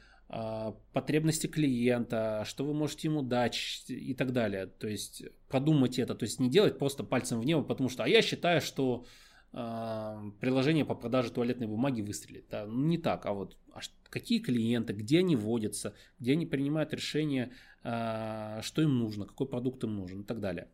потребности 0.92 1.46
клиента, 1.46 2.44
что 2.46 2.64
вы 2.64 2.74
можете 2.74 3.08
ему 3.08 3.22
дать 3.22 3.84
и 3.88 4.14
так 4.14 4.32
далее. 4.32 4.66
То 4.66 4.88
есть 4.88 5.22
продумать 5.48 5.98
это, 5.98 6.14
то 6.14 6.24
есть 6.24 6.40
не 6.40 6.50
делать 6.50 6.78
просто 6.78 7.04
пальцем 7.04 7.40
в 7.40 7.44
небо, 7.44 7.62
потому 7.62 7.88
что, 7.88 8.04
а 8.04 8.08
я 8.08 8.22
считаю, 8.22 8.60
что 8.60 9.04
э, 9.52 10.30
приложение 10.40 10.84
по 10.84 10.94
продаже 10.94 11.30
туалетной 11.30 11.66
бумаги 11.66 12.00
выстрелит. 12.00 12.46
Да? 12.50 12.66
Ну, 12.66 12.86
не 12.86 12.98
так, 12.98 13.26
а 13.26 13.32
вот 13.32 13.56
а 13.72 13.80
какие 14.08 14.38
клиенты, 14.38 14.92
где 14.92 15.18
они 15.18 15.36
водятся, 15.36 15.94
где 16.18 16.32
они 16.32 16.46
принимают 16.46 16.92
решение, 16.94 17.52
э, 17.82 18.60
что 18.62 18.82
им 18.82 18.98
нужно, 18.98 19.26
какой 19.26 19.46
продукт 19.46 19.84
им 19.84 19.94
нужен 19.94 20.22
и 20.22 20.24
так 20.24 20.40
далее. 20.40 20.68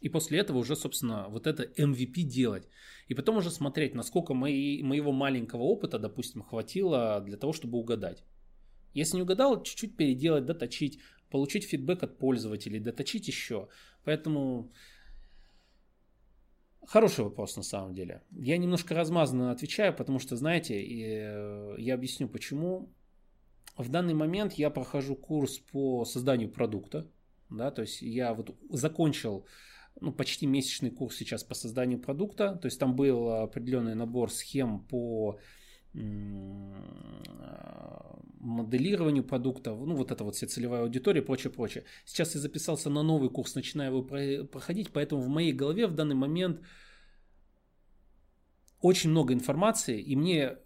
И 0.00 0.08
после 0.08 0.38
этого 0.38 0.58
уже, 0.58 0.76
собственно, 0.76 1.26
вот 1.28 1.46
это 1.46 1.62
MVP 1.64 2.22
делать. 2.22 2.68
И 3.08 3.14
потом 3.14 3.38
уже 3.38 3.50
смотреть, 3.50 3.94
насколько 3.94 4.34
мои, 4.34 4.82
моего 4.82 5.12
маленького 5.12 5.62
опыта, 5.62 5.98
допустим, 5.98 6.42
хватило 6.42 7.20
для 7.20 7.36
того, 7.36 7.52
чтобы 7.52 7.78
угадать. 7.78 8.24
Если 8.92 9.16
не 9.16 9.22
угадал, 9.22 9.62
чуть-чуть 9.62 9.96
переделать, 9.96 10.44
доточить, 10.44 11.00
получить 11.30 11.64
фидбэк 11.64 12.02
от 12.02 12.18
пользователей, 12.18 12.80
доточить 12.80 13.26
еще. 13.28 13.68
Поэтому 14.04 14.72
хороший 16.86 17.24
вопрос 17.24 17.56
на 17.56 17.62
самом 17.62 17.94
деле. 17.94 18.22
Я 18.30 18.56
немножко 18.58 18.94
размазанно 18.94 19.50
отвечаю, 19.50 19.94
потому 19.94 20.18
что, 20.18 20.36
знаете, 20.36 20.74
э, 20.80 21.74
я 21.78 21.94
объясню 21.94 22.28
почему. 22.28 22.92
В 23.76 23.90
данный 23.90 24.14
момент 24.14 24.54
я 24.54 24.70
прохожу 24.70 25.16
курс 25.16 25.58
по 25.58 26.04
созданию 26.04 26.50
продукта. 26.50 27.10
Да, 27.50 27.70
то 27.70 27.82
есть 27.82 28.02
я 28.02 28.34
вот 28.34 28.56
закончил 28.70 29.46
ну, 30.00 30.12
почти 30.12 30.46
месячный 30.46 30.90
курс 30.90 31.16
сейчас 31.16 31.44
по 31.44 31.54
созданию 31.54 31.98
продукта. 31.98 32.56
То 32.56 32.66
есть 32.66 32.78
там 32.78 32.94
был 32.96 33.30
определенный 33.30 33.94
набор 33.94 34.30
схем 34.30 34.80
по 34.80 35.38
моделированию 38.40 39.24
продукта, 39.24 39.74
ну 39.74 39.94
вот 39.94 40.10
это 40.10 40.24
вот 40.24 40.36
вся 40.36 40.46
целевая 40.46 40.82
аудитория, 40.82 41.22
прочее, 41.22 41.50
прочее. 41.50 41.84
Сейчас 42.04 42.34
я 42.34 42.40
записался 42.40 42.90
на 42.90 43.02
новый 43.02 43.30
курс, 43.30 43.54
начинаю 43.54 43.90
его 43.90 44.02
проходить, 44.46 44.92
поэтому 44.92 45.22
в 45.22 45.28
моей 45.28 45.52
голове 45.52 45.86
в 45.86 45.94
данный 45.94 46.14
момент 46.14 46.60
очень 48.82 49.10
много 49.10 49.32
информации, 49.32 50.00
и 50.00 50.14
мне 50.16 50.58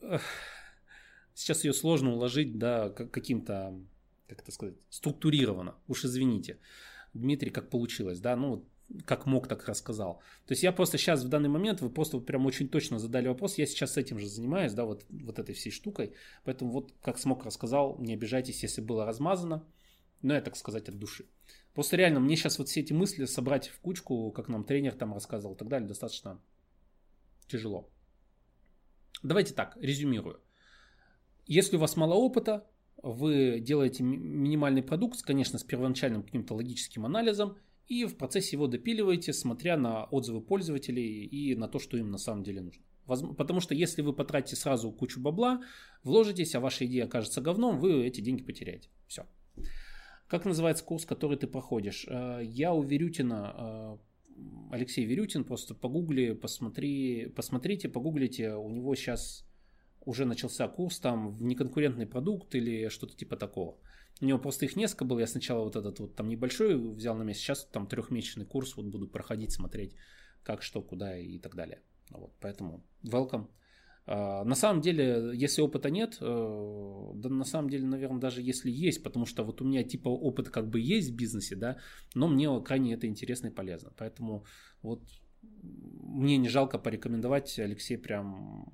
сейчас 1.34 1.64
ее 1.64 1.72
сложно 1.72 2.12
уложить, 2.12 2.58
да, 2.58 2.90
каким-то, 2.90 3.78
как 4.26 4.40
это 4.42 4.50
сказать, 4.50 4.74
структурированно, 4.88 5.76
уж 5.86 6.04
извините. 6.04 6.58
Дмитрий, 7.14 7.50
как 7.50 7.70
получилось, 7.70 8.20
да, 8.20 8.36
ну 8.36 8.68
как 9.04 9.26
мог, 9.26 9.46
так 9.46 9.66
рассказал. 9.66 10.20
То 10.46 10.52
есть 10.52 10.62
я 10.62 10.72
просто 10.72 10.98
сейчас 10.98 11.22
в 11.22 11.28
данный 11.28 11.48
момент, 11.48 11.80
вы 11.80 11.90
просто 11.90 12.18
прям 12.18 12.46
очень 12.46 12.68
точно 12.68 12.98
задали 12.98 13.28
вопрос, 13.28 13.58
я 13.58 13.66
сейчас 13.66 13.96
этим 13.96 14.18
же 14.18 14.28
занимаюсь, 14.28 14.72
да, 14.72 14.84
вот, 14.84 15.04
вот 15.08 15.38
этой 15.38 15.54
всей 15.54 15.70
штукой, 15.70 16.14
поэтому 16.44 16.70
вот 16.72 16.92
как 17.02 17.18
смог 17.18 17.44
рассказал, 17.44 17.96
не 17.98 18.14
обижайтесь, 18.14 18.62
если 18.62 18.80
было 18.80 19.04
размазано, 19.04 19.64
но 20.22 20.34
я 20.34 20.40
так 20.40 20.56
сказать 20.56 20.88
от 20.88 20.98
души. 20.98 21.26
Просто 21.72 21.96
реально, 21.96 22.20
мне 22.20 22.36
сейчас 22.36 22.58
вот 22.58 22.68
все 22.68 22.80
эти 22.80 22.92
мысли 22.92 23.24
собрать 23.26 23.68
в 23.68 23.80
кучку, 23.80 24.30
как 24.32 24.48
нам 24.48 24.64
тренер 24.64 24.94
там 24.94 25.14
рассказывал 25.14 25.54
и 25.54 25.58
так 25.58 25.68
далее, 25.68 25.88
достаточно 25.88 26.40
тяжело. 27.46 27.88
Давайте 29.22 29.54
так, 29.54 29.76
резюмирую. 29.80 30.40
Если 31.46 31.76
у 31.76 31.80
вас 31.80 31.96
мало 31.96 32.14
опыта, 32.14 32.66
вы 33.02 33.60
делаете 33.60 34.02
минимальный 34.02 34.82
продукт, 34.82 35.22
конечно, 35.22 35.58
с 35.58 35.64
первоначальным 35.64 36.22
каким-то 36.22 36.54
логическим 36.54 37.06
анализом– 37.06 37.56
и 37.90 38.04
в 38.04 38.16
процессе 38.16 38.54
его 38.56 38.68
допиливаете, 38.68 39.32
смотря 39.32 39.76
на 39.76 40.04
отзывы 40.04 40.40
пользователей 40.40 41.24
и 41.24 41.56
на 41.56 41.66
то, 41.66 41.80
что 41.80 41.96
им 41.96 42.12
на 42.12 42.18
самом 42.18 42.44
деле 42.44 42.60
нужно. 42.60 42.84
Потому 43.06 43.60
что 43.60 43.74
если 43.74 44.00
вы 44.00 44.12
потратите 44.12 44.54
сразу 44.54 44.92
кучу 44.92 45.20
бабла, 45.20 45.60
вложитесь, 46.04 46.54
а 46.54 46.60
ваша 46.60 46.86
идея 46.86 47.06
окажется 47.06 47.40
говном, 47.40 47.80
вы 47.80 48.06
эти 48.06 48.20
деньги 48.20 48.44
потеряете. 48.44 48.88
Все. 49.08 49.26
Как 50.28 50.44
называется 50.44 50.84
курс, 50.84 51.04
который 51.04 51.36
ты 51.36 51.48
проходишь? 51.48 52.06
Э, 52.08 52.40
я 52.44 52.72
у 52.72 52.82
Верютина, 52.84 53.54
э, 53.58 53.98
Алексей 54.70 55.04
Верютин, 55.04 55.42
просто 55.42 55.74
погугли, 55.74 56.34
посмотри, 56.34 57.26
посмотрите, 57.34 57.88
погуглите, 57.88 58.54
у 58.54 58.70
него 58.70 58.94
сейчас 58.94 59.44
уже 60.04 60.24
начался 60.26 60.68
курс 60.68 61.00
там 61.00 61.32
в 61.32 61.42
неконкурентный 61.42 62.06
продукт 62.06 62.54
или 62.54 62.88
что-то 62.88 63.16
типа 63.16 63.36
такого. 63.36 63.78
У 64.20 64.24
него 64.24 64.38
просто 64.38 64.66
их 64.66 64.76
несколько 64.76 65.04
было. 65.04 65.20
Я 65.20 65.26
сначала 65.26 65.64
вот 65.64 65.76
этот 65.76 65.98
вот 65.98 66.14
там 66.14 66.28
небольшой 66.28 66.76
взял 66.76 67.16
на 67.16 67.22
месяц. 67.22 67.40
Сейчас 67.40 67.64
там 67.64 67.86
трехмесячный 67.86 68.44
курс 68.44 68.76
вот 68.76 68.86
буду 68.86 69.08
проходить, 69.08 69.52
смотреть, 69.52 69.94
как, 70.42 70.62
что, 70.62 70.82
куда 70.82 71.18
и 71.18 71.38
так 71.38 71.54
далее. 71.54 71.80
Вот, 72.10 72.32
поэтому 72.40 72.84
welcome. 73.04 73.46
Uh, 74.06 74.42
на 74.44 74.54
самом 74.56 74.80
деле, 74.80 75.30
если 75.34 75.62
опыта 75.62 75.90
нет, 75.90 76.18
uh, 76.20 77.12
да 77.14 77.28
на 77.28 77.44
самом 77.44 77.70
деле, 77.70 77.86
наверное, 77.86 78.18
даже 78.18 78.42
если 78.42 78.70
есть, 78.70 79.04
потому 79.04 79.24
что 79.24 79.44
вот 79.44 79.60
у 79.60 79.64
меня 79.64 79.84
типа 79.84 80.08
опыт 80.08 80.48
как 80.48 80.68
бы 80.68 80.80
есть 80.80 81.10
в 81.10 81.14
бизнесе, 81.14 81.54
да, 81.54 81.78
но 82.14 82.26
мне 82.26 82.48
крайне 82.62 82.94
это 82.94 83.06
интересно 83.06 83.48
и 83.48 83.54
полезно. 83.54 83.92
Поэтому 83.96 84.44
вот 84.82 85.02
мне 85.62 86.38
не 86.38 86.48
жалко 86.48 86.78
порекомендовать. 86.78 87.58
Алексей 87.58 87.96
прям 87.96 88.68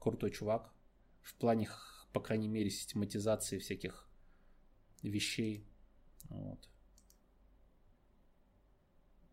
крутой 0.00 0.30
чувак 0.30 0.72
в 1.22 1.34
плане, 1.36 1.68
по 2.12 2.20
крайней 2.20 2.48
мере, 2.48 2.70
систематизации 2.70 3.58
всяких 3.58 4.08
вещей. 5.08 5.64
Вот. 6.28 6.60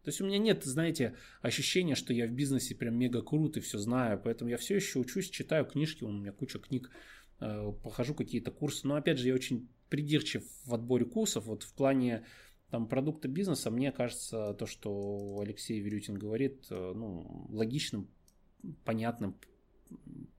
То 0.04 0.10
есть 0.10 0.20
у 0.20 0.26
меня 0.26 0.40
нет, 0.40 0.64
знаете, 0.64 1.16
ощущения, 1.42 1.94
что 1.94 2.12
я 2.14 2.26
в 2.26 2.32
бизнесе 2.32 2.74
прям 2.74 2.96
мега 2.96 3.22
крут 3.22 3.58
и 3.58 3.60
все 3.60 3.78
знаю, 3.78 4.20
поэтому 4.24 4.50
я 4.50 4.58
все 4.58 4.76
еще 4.76 5.00
учусь, 5.00 5.30
читаю 5.30 5.66
книжки, 5.66 6.04
у 6.04 6.12
меня 6.12 6.32
куча 6.32 6.58
книг, 6.58 6.90
э, 7.40 7.72
прохожу 7.84 8.16
какие-то 8.16 8.50
курсы, 8.50 8.88
но 8.88 8.96
опять 8.96 9.20
же 9.20 9.28
я 9.28 9.36
очень 9.36 9.70
придирчив 9.90 10.44
в 10.66 10.74
отборе 10.74 11.06
курсов, 11.06 11.46
вот 11.46 11.64
в 11.64 11.74
плане 11.74 12.26
там 12.72 12.88
продукта 12.88 13.28
бизнеса, 13.28 13.70
мне 13.70 13.92
кажется, 13.92 14.56
то, 14.56 14.66
что 14.66 15.40
Алексей 15.40 15.80
Верютин 15.80 16.16
говорит, 16.16 16.66
э, 16.72 16.94
ну, 16.96 17.46
логичным, 17.50 18.10
понятным, 18.86 19.38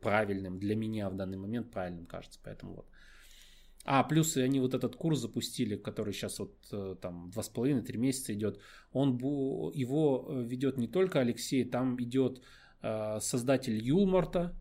правильным 0.01 0.59
для 0.59 0.75
меня 0.75 1.09
в 1.09 1.15
данный 1.15 1.39
момент 1.39 1.71
правильным 1.71 2.07
кажется, 2.07 2.41
поэтому 2.43 2.75
вот. 2.75 2.87
А, 3.85 4.05
плюс 4.05 4.37
они 4.37 4.61
вот 4.61 4.75
этот 4.75 4.97
курс 4.97 5.21
запустили, 5.21 5.77
который 5.77 6.13
сейчас 6.13 6.39
вот 6.39 6.55
э, 6.73 6.97
там 7.01 7.31
два 7.31 7.43
с 7.43 7.49
половиной, 7.49 7.83
три 7.83 7.99
месяца 7.99 8.33
идет. 8.33 8.61
Он, 8.93 9.17
его 9.75 10.27
э, 10.29 10.45
ведет 10.45 10.79
не 10.79 10.89
только 10.89 11.21
Алексей, 11.21 11.65
там 11.65 11.97
идет 12.01 12.43
э, 12.83 13.19
создатель 13.21 13.77
Юлмарта, 13.77 14.57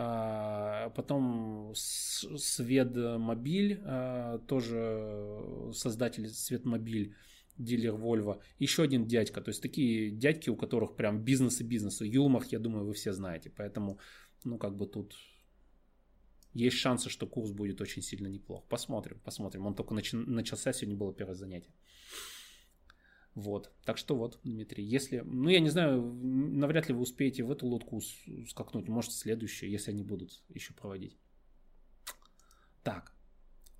А, 0.00 0.90
потом 0.90 1.72
Светмобиль, 1.74 3.80
а, 3.84 4.38
тоже 4.46 5.72
создатель 5.72 6.28
Светмобиль, 6.28 7.14
дилер 7.58 7.94
Volvo. 7.94 8.40
Еще 8.60 8.82
один 8.82 9.06
дядька. 9.06 9.40
То 9.40 9.50
есть 9.50 9.62
такие 9.62 10.12
дядьки, 10.12 10.50
у 10.50 10.56
которых 10.56 10.94
прям 10.94 11.24
бизнес 11.24 11.60
и 11.60 11.64
бизнес. 11.64 12.00
Юлмах, 12.00 12.52
я 12.52 12.60
думаю, 12.60 12.86
вы 12.86 12.92
все 12.92 13.12
знаете. 13.12 13.50
Поэтому, 13.50 13.98
ну, 14.44 14.58
как 14.58 14.76
бы 14.76 14.86
тут 14.86 15.16
есть 16.54 16.76
шансы, 16.76 17.10
что 17.10 17.26
курс 17.26 17.50
будет 17.50 17.80
очень 17.80 18.02
сильно 18.02 18.26
неплох. 18.26 18.64
Посмотрим, 18.68 19.20
посмотрим. 19.24 19.66
Он 19.66 19.74
только 19.74 19.94
начался, 19.94 20.72
сегодня 20.72 20.96
было 20.96 21.12
первое 21.12 21.34
занятие. 21.34 21.72
Вот. 23.34 23.70
Так 23.84 23.98
что 23.98 24.16
вот, 24.16 24.40
Дмитрий, 24.42 24.84
если... 24.84 25.18
Ну, 25.18 25.48
я 25.48 25.60
не 25.60 25.68
знаю, 25.68 26.02
навряд 26.02 26.88
ли 26.88 26.94
вы 26.94 27.02
успеете 27.02 27.44
в 27.44 27.50
эту 27.50 27.66
лодку 27.66 28.00
скакнуть. 28.48 28.88
Может, 28.88 29.12
следующее, 29.12 29.70
если 29.70 29.92
они 29.92 30.02
будут 30.02 30.42
еще 30.48 30.74
проводить. 30.74 31.16
Так. 32.82 33.14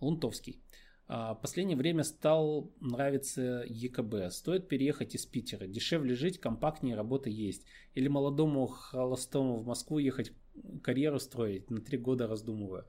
Лунтовский. 0.01 0.63
А, 1.09 1.35
последнее 1.35 1.77
время 1.77 2.05
стал 2.05 2.73
нравиться 2.81 3.65
ЕКБ. 3.67 4.31
Стоит 4.31 4.69
переехать 4.69 5.15
из 5.15 5.27
Питера. 5.27 5.67
Дешевле 5.67 6.15
жить, 6.15 6.39
компактнее, 6.39 6.95
работа 6.95 7.31
есть. 7.31 7.65
Или 7.95 8.09
молодому 8.09 8.67
холостому 8.67 9.57
в 9.57 9.67
Москву 9.67 9.99
ехать, 9.99 10.33
карьеру 10.83 11.19
строить. 11.19 11.71
На 11.71 11.81
три 11.81 11.99
года 11.99 12.27
раздумываю. 12.27 12.87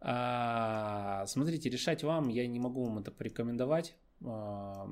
А, 0.00 1.24
смотрите, 1.26 1.70
решать 1.70 2.02
вам. 2.02 2.28
Я 2.28 2.46
не 2.46 2.58
могу 2.58 2.84
вам 2.84 2.98
это 2.98 3.10
порекомендовать. 3.10 3.96
А, 4.24 4.88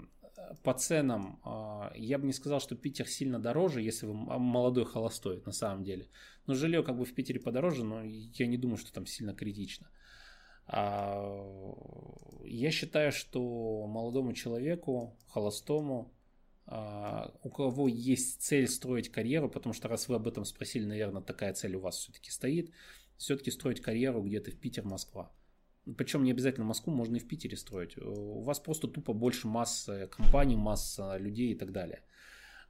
по 0.63 0.75
ценам 0.75 1.41
а, 1.45 1.93
я 1.95 2.19
бы 2.19 2.27
не 2.27 2.33
сказал, 2.33 2.61
что 2.61 2.77
Питер 2.77 3.09
сильно 3.09 3.39
дороже, 3.39 3.83
если 3.83 4.07
вы 4.07 4.15
молодой 4.15 4.85
холостой 4.85 5.43
на 5.47 5.53
самом 5.53 5.85
деле. 5.85 6.09
Но 6.47 6.55
жилье 6.55 6.83
как 6.83 6.97
бы 6.97 7.05
в 7.05 7.15
Питере 7.15 7.41
подороже, 7.41 7.85
но 7.85 8.03
я 8.05 8.47
не 8.47 8.57
думаю, 8.57 8.77
что 8.77 8.93
там 8.93 9.07
сильно 9.07 9.35
критично. 9.35 9.89
А, 10.67 11.45
я 12.45 12.71
считаю, 12.71 13.13
что 13.13 13.87
молодому 13.87 14.33
человеку, 14.33 15.17
холостому, 15.29 16.13
у 16.71 17.51
кого 17.51 17.89
есть 17.89 18.43
цель 18.43 18.69
строить 18.69 19.11
карьеру, 19.11 19.51
потому 19.51 19.73
что 19.73 19.89
раз 19.89 20.09
вы 20.09 20.15
об 20.15 20.29
этом 20.29 20.45
спросили, 20.45 20.85
наверное, 20.85 21.23
такая 21.23 21.53
цель 21.53 21.75
у 21.75 21.81
вас 21.81 21.97
все-таки 21.97 22.31
стоит, 22.31 22.71
все-таки 23.17 23.51
строить 23.51 23.81
карьеру 23.81 24.23
где-то 24.23 24.51
в 24.51 24.57
Питер, 24.57 24.85
Москва. 24.85 25.33
Причем 25.97 26.23
не 26.23 26.31
обязательно 26.31 26.67
Москву, 26.67 26.93
можно 26.93 27.17
и 27.17 27.21
в 27.21 27.27
Питере 27.27 27.57
строить. 27.57 27.97
У 27.99 28.43
вас 28.43 28.61
просто 28.61 28.87
тупо 28.87 29.13
больше 29.13 29.49
масса 29.49 30.07
компаний, 30.07 30.57
масса 30.57 31.17
людей 31.17 31.53
и 31.53 31.59
так 31.59 31.73
далее. 31.73 32.03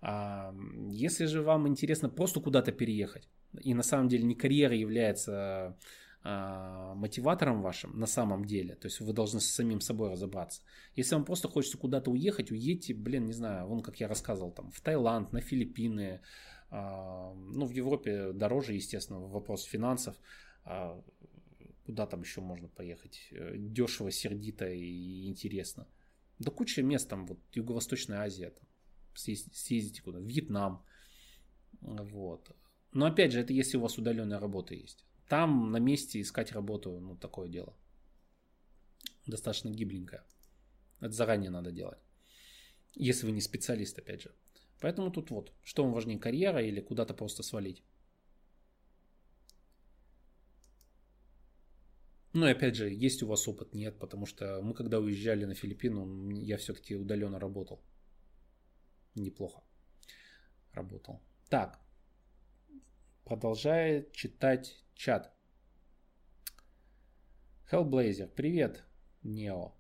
А 0.00 0.54
если 0.88 1.26
же 1.26 1.42
вам 1.42 1.68
интересно 1.68 2.08
просто 2.08 2.40
куда-то 2.40 2.72
переехать, 2.72 3.28
и 3.60 3.74
на 3.74 3.82
самом 3.82 4.08
деле 4.08 4.24
не 4.24 4.34
карьера 4.34 4.74
является 4.74 5.76
а, 6.22 6.94
мотиватором 6.94 7.62
вашим 7.62 7.98
на 7.98 8.06
самом 8.06 8.44
деле, 8.44 8.74
то 8.74 8.86
есть 8.86 9.00
вы 9.00 9.12
должны 9.12 9.40
с 9.40 9.46
самим 9.46 9.80
собой 9.80 10.10
разобраться. 10.10 10.62
Если 10.94 11.14
вам 11.14 11.24
просто 11.24 11.48
хочется 11.48 11.78
куда-то 11.78 12.10
уехать, 12.10 12.50
уедьте, 12.50 12.94
блин, 12.94 13.26
не 13.26 13.32
знаю, 13.32 13.66
вон 13.66 13.82
как 13.82 14.00
я 14.00 14.08
рассказывал, 14.08 14.52
там, 14.52 14.70
в 14.70 14.80
Таиланд, 14.80 15.32
на 15.32 15.40
Филиппины, 15.40 16.20
а, 16.70 17.32
ну, 17.34 17.66
в 17.66 17.70
Европе 17.70 18.32
дороже, 18.32 18.74
естественно, 18.74 19.20
вопрос 19.20 19.64
финансов, 19.64 20.16
а, 20.64 21.02
Куда 21.90 22.06
там 22.06 22.20
еще 22.20 22.40
можно 22.40 22.68
поехать? 22.68 23.26
Э, 23.32 23.56
дешево, 23.56 24.12
сердито 24.12 24.70
и 24.70 25.26
интересно. 25.26 25.88
Да 26.38 26.52
куча 26.52 26.84
мест 26.84 27.08
там, 27.08 27.26
вот 27.26 27.40
Юго-Восточная 27.52 28.20
Азия, 28.20 28.50
там, 28.50 28.64
съездите 29.14 30.00
куда, 30.00 30.20
Вьетнам. 30.20 30.84
Вот. 31.80 32.54
Но 32.92 33.06
опять 33.06 33.32
же, 33.32 33.40
это 33.40 33.52
если 33.52 33.76
у 33.76 33.80
вас 33.80 33.98
удаленная 33.98 34.38
работа 34.38 34.74
есть. 34.74 35.04
Там 35.30 35.70
на 35.70 35.78
месте 35.78 36.20
искать 36.20 36.52
работу, 36.52 36.98
ну, 37.00 37.16
такое 37.16 37.48
дело. 37.48 37.76
Достаточно 39.26 39.70
гибленькое. 39.70 40.24
Это 40.98 41.12
заранее 41.12 41.50
надо 41.50 41.70
делать. 41.70 42.00
Если 42.96 43.26
вы 43.26 43.32
не 43.32 43.40
специалист, 43.40 43.96
опять 43.96 44.22
же. 44.22 44.34
Поэтому 44.80 45.12
тут 45.12 45.30
вот, 45.30 45.52
что 45.62 45.84
вам 45.84 45.92
важнее, 45.92 46.18
карьера 46.18 46.60
или 46.60 46.80
куда-то 46.80 47.14
просто 47.14 47.44
свалить? 47.44 47.84
Ну 52.32 52.46
и 52.46 52.50
опять 52.50 52.74
же, 52.74 52.90
есть 52.90 53.22
у 53.22 53.28
вас 53.28 53.46
опыт? 53.46 53.72
Нет, 53.72 54.00
потому 54.00 54.26
что 54.26 54.60
мы 54.62 54.74
когда 54.74 54.98
уезжали 54.98 55.44
на 55.44 55.54
Филиппины, 55.54 56.42
я 56.42 56.56
все-таки 56.56 56.96
удаленно 56.96 57.38
работал. 57.38 57.80
Неплохо 59.14 59.62
работал. 60.72 61.20
Так, 61.48 61.78
продолжает 63.24 64.12
читать 64.12 64.82
чат. 65.00 65.32
Hellblazer, 67.72 68.26
привет, 68.26 68.84
Нео. 69.22 69.72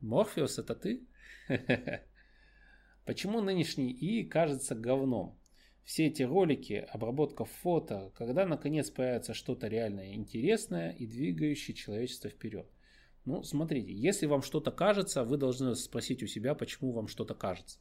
Морфеус, 0.00 0.58
это 0.58 0.74
ты? 0.74 1.06
Почему 3.04 3.40
нынешний 3.40 3.92
ИИ 3.92 4.28
кажется 4.28 4.74
говном? 4.74 5.38
все 5.84 6.06
эти 6.06 6.22
ролики, 6.22 6.84
обработка 6.88 7.44
фото, 7.44 8.10
когда 8.16 8.44
наконец 8.44 8.90
появится 8.90 9.34
что-то 9.34 9.68
реально 9.68 10.14
интересное 10.14 10.90
и 10.90 11.06
двигающее 11.06 11.76
человечество 11.76 12.30
вперед. 12.30 12.66
Ну, 13.24 13.44
смотрите, 13.44 13.92
если 13.92 14.26
вам 14.26 14.42
что-то 14.42 14.72
кажется, 14.72 15.22
вы 15.22 15.36
должны 15.36 15.76
спросить 15.76 16.24
у 16.24 16.26
себя, 16.26 16.54
почему 16.56 16.90
вам 16.90 17.06
что-то 17.06 17.34
кажется. 17.34 17.78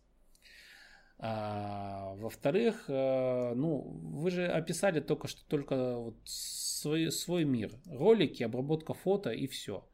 А, 1.19 2.15
во-вторых, 2.15 2.85
э, 2.89 3.53
ну, 3.55 3.81
вы 3.81 4.31
же 4.31 4.45
описали 4.45 4.99
только 4.99 5.27
что 5.27 5.45
только 5.47 5.97
вот 5.97 6.17
свой, 6.25 7.11
свой 7.11 7.45
мир. 7.45 7.71
Ролики, 7.85 8.43
обработка 8.43 8.93
фото 8.93 9.31
и 9.31 9.47
все. 9.47 9.87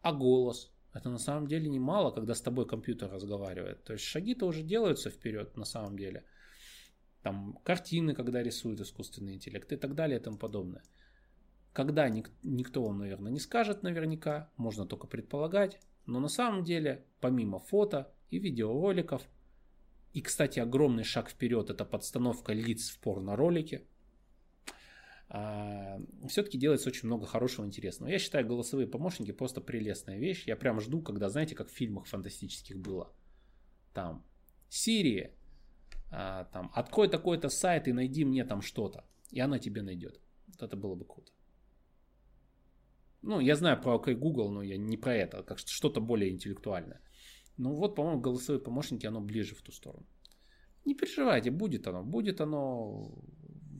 А 0.00 0.12
голос? 0.12 0.72
Это 0.94 1.10
на 1.10 1.18
самом 1.18 1.46
деле 1.46 1.68
немало, 1.68 2.10
когда 2.10 2.34
с 2.34 2.40
тобой 2.40 2.66
компьютер 2.66 3.10
разговаривает. 3.10 3.84
То 3.84 3.94
есть 3.94 4.04
шаги-то 4.04 4.46
уже 4.46 4.62
делаются 4.62 5.10
вперед 5.10 5.56
на 5.56 5.64
самом 5.64 5.96
деле 5.96 6.24
там 7.22 7.58
картины, 7.64 8.14
когда 8.14 8.42
рисует 8.42 8.80
искусственный 8.80 9.34
интеллект 9.34 9.72
и 9.72 9.76
так 9.76 9.94
далее 9.94 10.18
и 10.18 10.22
тому 10.22 10.36
подобное. 10.36 10.82
Когда 11.72 12.08
ник- 12.08 12.32
никто 12.42 12.82
вам, 12.82 12.98
наверное, 12.98 13.32
не 13.32 13.40
скажет 13.40 13.82
наверняка, 13.82 14.50
можно 14.56 14.86
только 14.86 15.06
предполагать, 15.06 15.80
но 16.04 16.20
на 16.20 16.28
самом 16.28 16.64
деле, 16.64 17.06
помимо 17.20 17.58
фото 17.58 18.12
и 18.30 18.38
видеороликов, 18.38 19.22
и, 20.12 20.20
кстати, 20.20 20.60
огромный 20.60 21.04
шаг 21.04 21.30
вперед 21.30 21.70
это 21.70 21.84
подстановка 21.84 22.52
лиц 22.52 22.90
в 22.90 22.98
порно-ролике, 23.00 23.86
а, 25.34 25.98
все-таки 26.28 26.58
делается 26.58 26.90
очень 26.90 27.06
много 27.06 27.26
хорошего, 27.26 27.64
интересного. 27.64 28.10
Я 28.10 28.18
считаю 28.18 28.46
голосовые 28.46 28.86
помощники 28.86 29.32
просто 29.32 29.62
прелестная 29.62 30.18
вещь. 30.18 30.46
Я 30.46 30.56
прям 30.56 30.78
жду, 30.80 31.00
когда, 31.00 31.30
знаете, 31.30 31.54
как 31.54 31.68
в 31.68 31.72
фильмах 31.72 32.06
фантастических 32.06 32.78
было. 32.78 33.10
Там 33.94 34.26
Сирия, 34.68 35.34
а, 36.10 36.44
там, 36.52 36.70
открой 36.74 37.08
такой-то 37.08 37.48
сайт 37.48 37.88
и 37.88 37.92
найди 37.94 38.26
мне 38.26 38.44
там 38.44 38.60
что-то. 38.60 39.06
И 39.30 39.40
она 39.40 39.58
тебе 39.58 39.80
найдет. 39.80 40.20
Вот 40.48 40.62
это 40.62 40.76
было 40.76 40.94
бы 40.94 41.06
круто. 41.06 41.32
Ну, 43.22 43.40
я 43.40 43.56
знаю 43.56 43.80
про 43.80 43.96
OK 43.96 44.14
Google, 44.14 44.50
но 44.50 44.62
я 44.62 44.76
не 44.76 44.98
про 44.98 45.14
это, 45.14 45.42
как 45.42 45.58
что-то 45.58 46.02
более 46.02 46.30
интеллектуальное. 46.30 47.00
Ну 47.56 47.74
вот, 47.74 47.94
по-моему, 47.94 48.20
голосовые 48.20 48.60
помощники, 48.60 49.06
оно 49.06 49.20
ближе 49.20 49.54
в 49.54 49.62
ту 49.62 49.72
сторону. 49.72 50.06
Не 50.84 50.94
переживайте, 50.94 51.50
будет 51.50 51.86
оно. 51.86 52.02
Будет 52.02 52.40
оно 52.40 53.12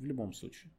в 0.00 0.04
любом 0.04 0.32
случае. 0.32 0.72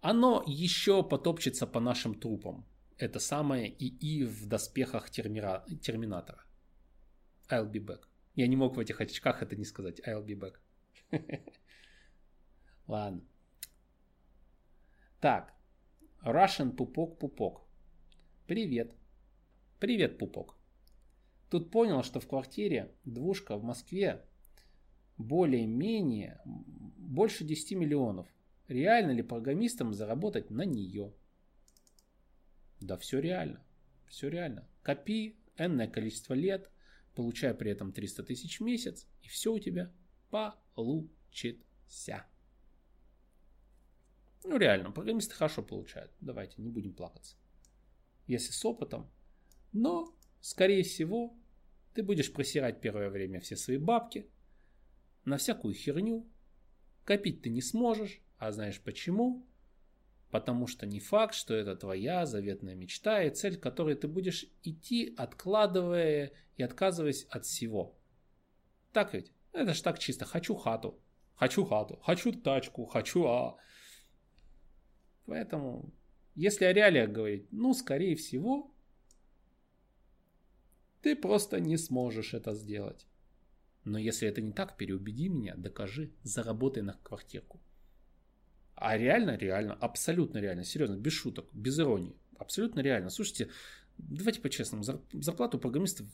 Оно 0.00 0.42
еще 0.46 1.02
потопчется 1.02 1.66
по 1.66 1.80
нашим 1.80 2.14
трупам. 2.14 2.64
Это 2.96 3.18
самое 3.18 3.68
ИИ 3.68 4.24
в 4.24 4.46
доспехах 4.46 5.10
термира... 5.10 5.64
Терминатора. 5.82 6.44
I'll 7.50 7.70
be 7.70 7.84
back. 7.84 8.00
Я 8.34 8.46
не 8.46 8.56
мог 8.56 8.76
в 8.76 8.78
этих 8.78 9.00
очках 9.00 9.42
это 9.42 9.56
не 9.56 9.64
сказать. 9.64 10.00
I'll 10.06 10.24
be 10.24 10.38
back. 10.38 10.54
Ладно. 12.86 13.22
Так. 15.20 15.54
Russian 16.24 16.70
пупок 16.70 17.18
пупок. 17.18 17.62
Привет. 18.46 18.94
Привет, 19.80 20.18
пупок. 20.18 20.54
Тут 21.48 21.72
понял, 21.72 22.04
что 22.04 22.20
в 22.20 22.28
квартире 22.28 22.94
двушка 23.04 23.56
в 23.56 23.64
Москве 23.64 24.24
более-менее 25.16 26.40
больше 26.44 27.44
10 27.44 27.72
миллионов. 27.72 28.28
Реально 28.68 29.10
ли 29.10 29.22
программистам 29.22 29.92
заработать 29.92 30.50
на 30.50 30.64
нее? 30.64 31.12
Да 32.80 32.96
все 32.96 33.18
реально. 33.18 33.64
Все 34.06 34.28
реально. 34.28 34.68
Копи 34.82 35.36
энное 35.56 35.88
количество 35.88 36.34
лет– 36.34 36.70
получая 37.14 37.54
при 37.54 37.70
этом 37.70 37.92
300 37.92 38.22
тысяч 38.24 38.60
в 38.60 38.62
месяц, 38.64 39.06
и 39.22 39.28
все 39.28 39.52
у 39.52 39.58
тебя 39.58 39.92
получится. 40.74 42.26
Ну 44.44 44.56
реально, 44.56 44.90
программисты 44.90 45.34
хорошо 45.34 45.62
получают. 45.62 46.12
Давайте, 46.20 46.62
не 46.62 46.70
будем 46.70 46.94
плакаться. 46.94 47.36
Если 48.26 48.52
с 48.52 48.64
опытом. 48.64 49.10
Но, 49.72 50.14
скорее 50.40 50.82
всего, 50.82 51.36
ты 51.94 52.02
будешь 52.02 52.32
просирать 52.32 52.80
первое 52.80 53.10
время 53.10 53.40
все 53.40 53.56
свои 53.56 53.78
бабки 53.78 54.28
на 55.24 55.36
всякую 55.36 55.74
херню. 55.74 56.26
Копить 57.04 57.42
ты 57.42 57.50
не 57.50 57.62
сможешь, 57.62 58.20
а 58.38 58.52
знаешь 58.52 58.80
почему? 58.80 59.46
Потому 60.30 60.66
что 60.66 60.86
не 60.86 61.00
факт, 61.00 61.34
что 61.34 61.54
это 61.54 61.74
твоя 61.74 62.24
заветная 62.24 62.74
мечта 62.74 63.22
и 63.22 63.30
цель, 63.30 63.56
к 63.56 63.62
которой 63.62 63.96
ты 63.96 64.06
будешь 64.06 64.46
идти, 64.62 65.12
откладывая 65.16 66.32
и 66.56 66.62
отказываясь 66.62 67.24
от 67.24 67.44
всего. 67.44 67.98
Так 68.92 69.12
ведь? 69.14 69.32
Это 69.52 69.74
ж 69.74 69.80
так 69.80 69.98
чисто. 69.98 70.24
Хочу 70.24 70.54
хату. 70.54 71.00
Хочу 71.34 71.64
хату. 71.64 71.98
Хочу 72.02 72.32
тачку. 72.32 72.86
Хочу 72.86 73.24
а. 73.26 73.56
Поэтому, 75.26 75.92
если 76.34 76.64
о 76.64 76.72
реалиях 76.72 77.10
говорить, 77.10 77.48
ну, 77.50 77.74
скорее 77.74 78.14
всего, 78.14 78.69
ты 81.02 81.16
просто 81.16 81.60
не 81.60 81.76
сможешь 81.76 82.34
это 82.34 82.54
сделать. 82.54 83.06
Но 83.84 83.98
если 83.98 84.28
это 84.28 84.40
не 84.40 84.52
так, 84.52 84.76
переубеди 84.76 85.28
меня, 85.28 85.54
докажи, 85.56 86.12
заработай 86.22 86.82
на 86.82 86.94
квартирку. 87.02 87.60
А 88.74 88.96
реально, 88.96 89.36
реально, 89.36 89.74
абсолютно 89.74 90.38
реально, 90.38 90.64
серьезно, 90.64 90.96
без 90.96 91.12
шуток, 91.12 91.48
без 91.52 91.78
иронии, 91.78 92.16
абсолютно 92.38 92.80
реально. 92.80 93.10
Слушайте, 93.10 93.50
давайте 93.98 94.40
по-честному, 94.40 94.84
зарплату 95.12 95.58
программистов 95.58 96.06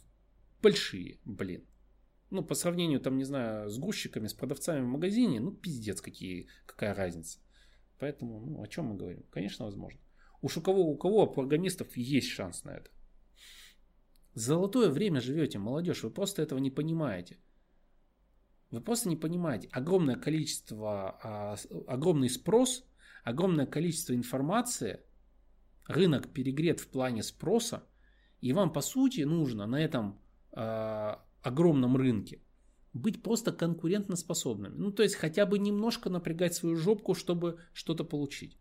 большие, 0.63 1.19
блин. 1.25 1.65
Ну, 2.31 2.45
по 2.45 2.55
сравнению, 2.55 3.01
там, 3.01 3.19
не 3.19 3.25
знаю, 3.25 3.71
с 3.71 3.79
грузчиками, 3.79 4.27
с 4.27 4.35
продавцами 4.35 4.81
в 4.81 4.89
магазине, 4.89 5.41
ну, 5.41 5.53
пиздец, 5.53 6.01
какие, 6.01 6.49
какая 6.67 6.93
разница. 6.93 7.39
Поэтому, 7.99 8.41
ну, 8.41 8.63
о 8.63 8.67
чем 8.67 8.87
мы 8.87 8.97
говорим? 8.97 9.23
Конечно, 9.31 9.65
возможно. 9.65 10.01
Уж 10.43 10.57
у 10.57 10.61
кого, 10.61 10.91
у 10.91 10.97
кого 10.97 11.23
у 11.23 11.33
программистов 11.33 11.97
есть 11.97 12.29
шанс 12.29 12.65
на 12.65 12.71
это. 12.71 12.91
Золотое 14.37 14.91
время 14.91 15.23
живете, 15.23 15.59
молодежь, 15.59 16.03
вы 16.03 16.11
просто 16.11 16.43
этого 16.43 16.59
не 16.59 16.71
понимаете. 16.71 17.39
Вы 18.71 18.83
просто 18.83 19.09
не 19.09 19.17
понимаете. 19.17 19.67
Огромное 19.73 20.17
количество, 20.17 21.19
а, 21.23 21.57
огромный 21.87 22.29
спрос, 22.29 22.85
огромное 23.25 23.65
количество 23.65 24.13
информации, 24.13 25.01
рынок 25.87 26.35
перегрет 26.35 26.81
в 26.81 26.89
плане 26.89 27.23
спроса, 27.23 27.89
и 28.43 28.53
вам 28.53 28.75
по 28.75 28.83
сути 28.83 29.23
нужно 29.23 29.67
на 29.67 29.83
этом 29.83 30.21
а, 30.53 31.25
огромном 31.41 31.97
рынке 31.97 32.43
быть 32.93 33.23
просто 33.23 33.53
конкурентоспособными. 33.53 34.75
Ну, 34.77 34.93
то 34.93 35.03
есть 35.03 35.15
хотя 35.15 35.47
бы 35.47 35.59
немножко 35.59 36.11
напрягать 36.11 36.55
свою 36.55 36.77
жопку, 36.77 37.15
чтобы 37.15 37.59
что-то 37.73 38.05
получить. 38.05 38.59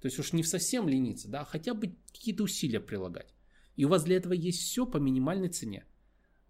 То 0.00 0.06
есть 0.06 0.18
уж 0.18 0.32
не 0.32 0.42
совсем 0.42 0.88
лениться, 0.88 1.28
да, 1.28 1.42
а 1.42 1.44
хотя 1.44 1.74
бы 1.74 1.98
какие-то 2.12 2.44
усилия 2.44 2.80
прилагать. 2.80 3.35
И 3.76 3.84
у 3.84 3.88
вас 3.88 4.04
для 4.04 4.16
этого 4.16 4.32
есть 4.32 4.60
все 4.60 4.86
по 4.86 4.96
минимальной 4.96 5.48
цене. 5.48 5.86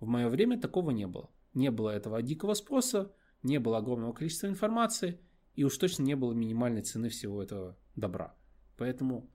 В 0.00 0.06
мое 0.06 0.28
время 0.28 0.60
такого 0.60 0.90
не 0.90 1.06
было 1.06 1.30
не 1.56 1.70
было 1.70 1.90
этого 1.90 2.22
дикого 2.22 2.54
спроса, 2.54 3.12
не 3.42 3.58
было 3.58 3.78
огромного 3.78 4.12
количества 4.12 4.46
информации, 4.46 5.18
и 5.54 5.64
уж 5.64 5.76
точно 5.78 6.02
не 6.02 6.14
было 6.14 6.34
минимальной 6.34 6.82
цены 6.82 7.08
всего 7.08 7.42
этого 7.42 7.78
добра. 7.96 8.36
Поэтому 8.76 9.30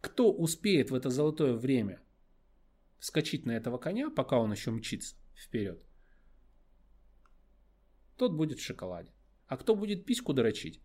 кто 0.00 0.32
успеет 0.32 0.90
в 0.90 0.94
это 0.94 1.10
золотое 1.10 1.54
время 1.54 2.02
вскочить 2.98 3.46
на 3.46 3.52
этого 3.52 3.78
коня, 3.78 4.10
пока 4.10 4.38
он 4.38 4.50
еще 4.50 4.72
мчится 4.72 5.14
вперед, 5.34 5.80
тот 8.16 8.32
будет 8.34 8.58
в 8.58 8.64
шоколаде. 8.64 9.12
А 9.46 9.56
кто 9.56 9.76
будет 9.76 10.06
письку 10.06 10.32
дорочить 10.32 10.80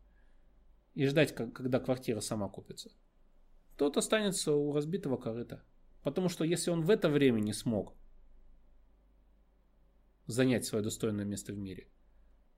и 0.93 1.07
ждать, 1.07 1.33
когда 1.33 1.79
квартира 1.79 2.19
сама 2.19 2.47
купится, 2.47 2.91
тот 3.81 3.97
останется 3.97 4.53
у 4.53 4.71
разбитого 4.73 5.17
корыта. 5.17 5.63
Потому 6.03 6.29
что 6.29 6.43
если 6.43 6.69
он 6.69 6.83
в 6.83 6.91
это 6.91 7.09
время 7.09 7.39
не 7.39 7.51
смог 7.51 7.95
занять 10.27 10.65
свое 10.65 10.83
достойное 10.83 11.25
место 11.25 11.51
в 11.51 11.57
мире, 11.57 11.87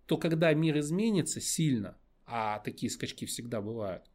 то 0.06 0.18
когда 0.18 0.54
мир 0.54 0.78
изменится 0.80 1.40
сильно, 1.40 1.98
а 2.26 2.60
такие 2.60 2.90
скачки 2.90 3.26
всегда 3.26 3.62
бывают, 3.62 4.12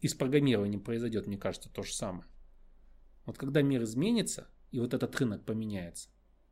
и 0.00 0.08
с 0.08 0.14
программированием 0.14 0.80
произойдет, 0.80 1.28
мне 1.28 1.38
кажется, 1.38 1.70
то 1.70 1.84
же 1.84 1.94
самое. 1.94 2.28
Вот 3.24 3.38
когда 3.38 3.62
мир 3.62 3.84
изменится, 3.84 4.48
и 4.72 4.80
вот 4.80 4.92
этот 4.92 5.14
рынок 5.20 5.44
поменяется, 5.44 6.10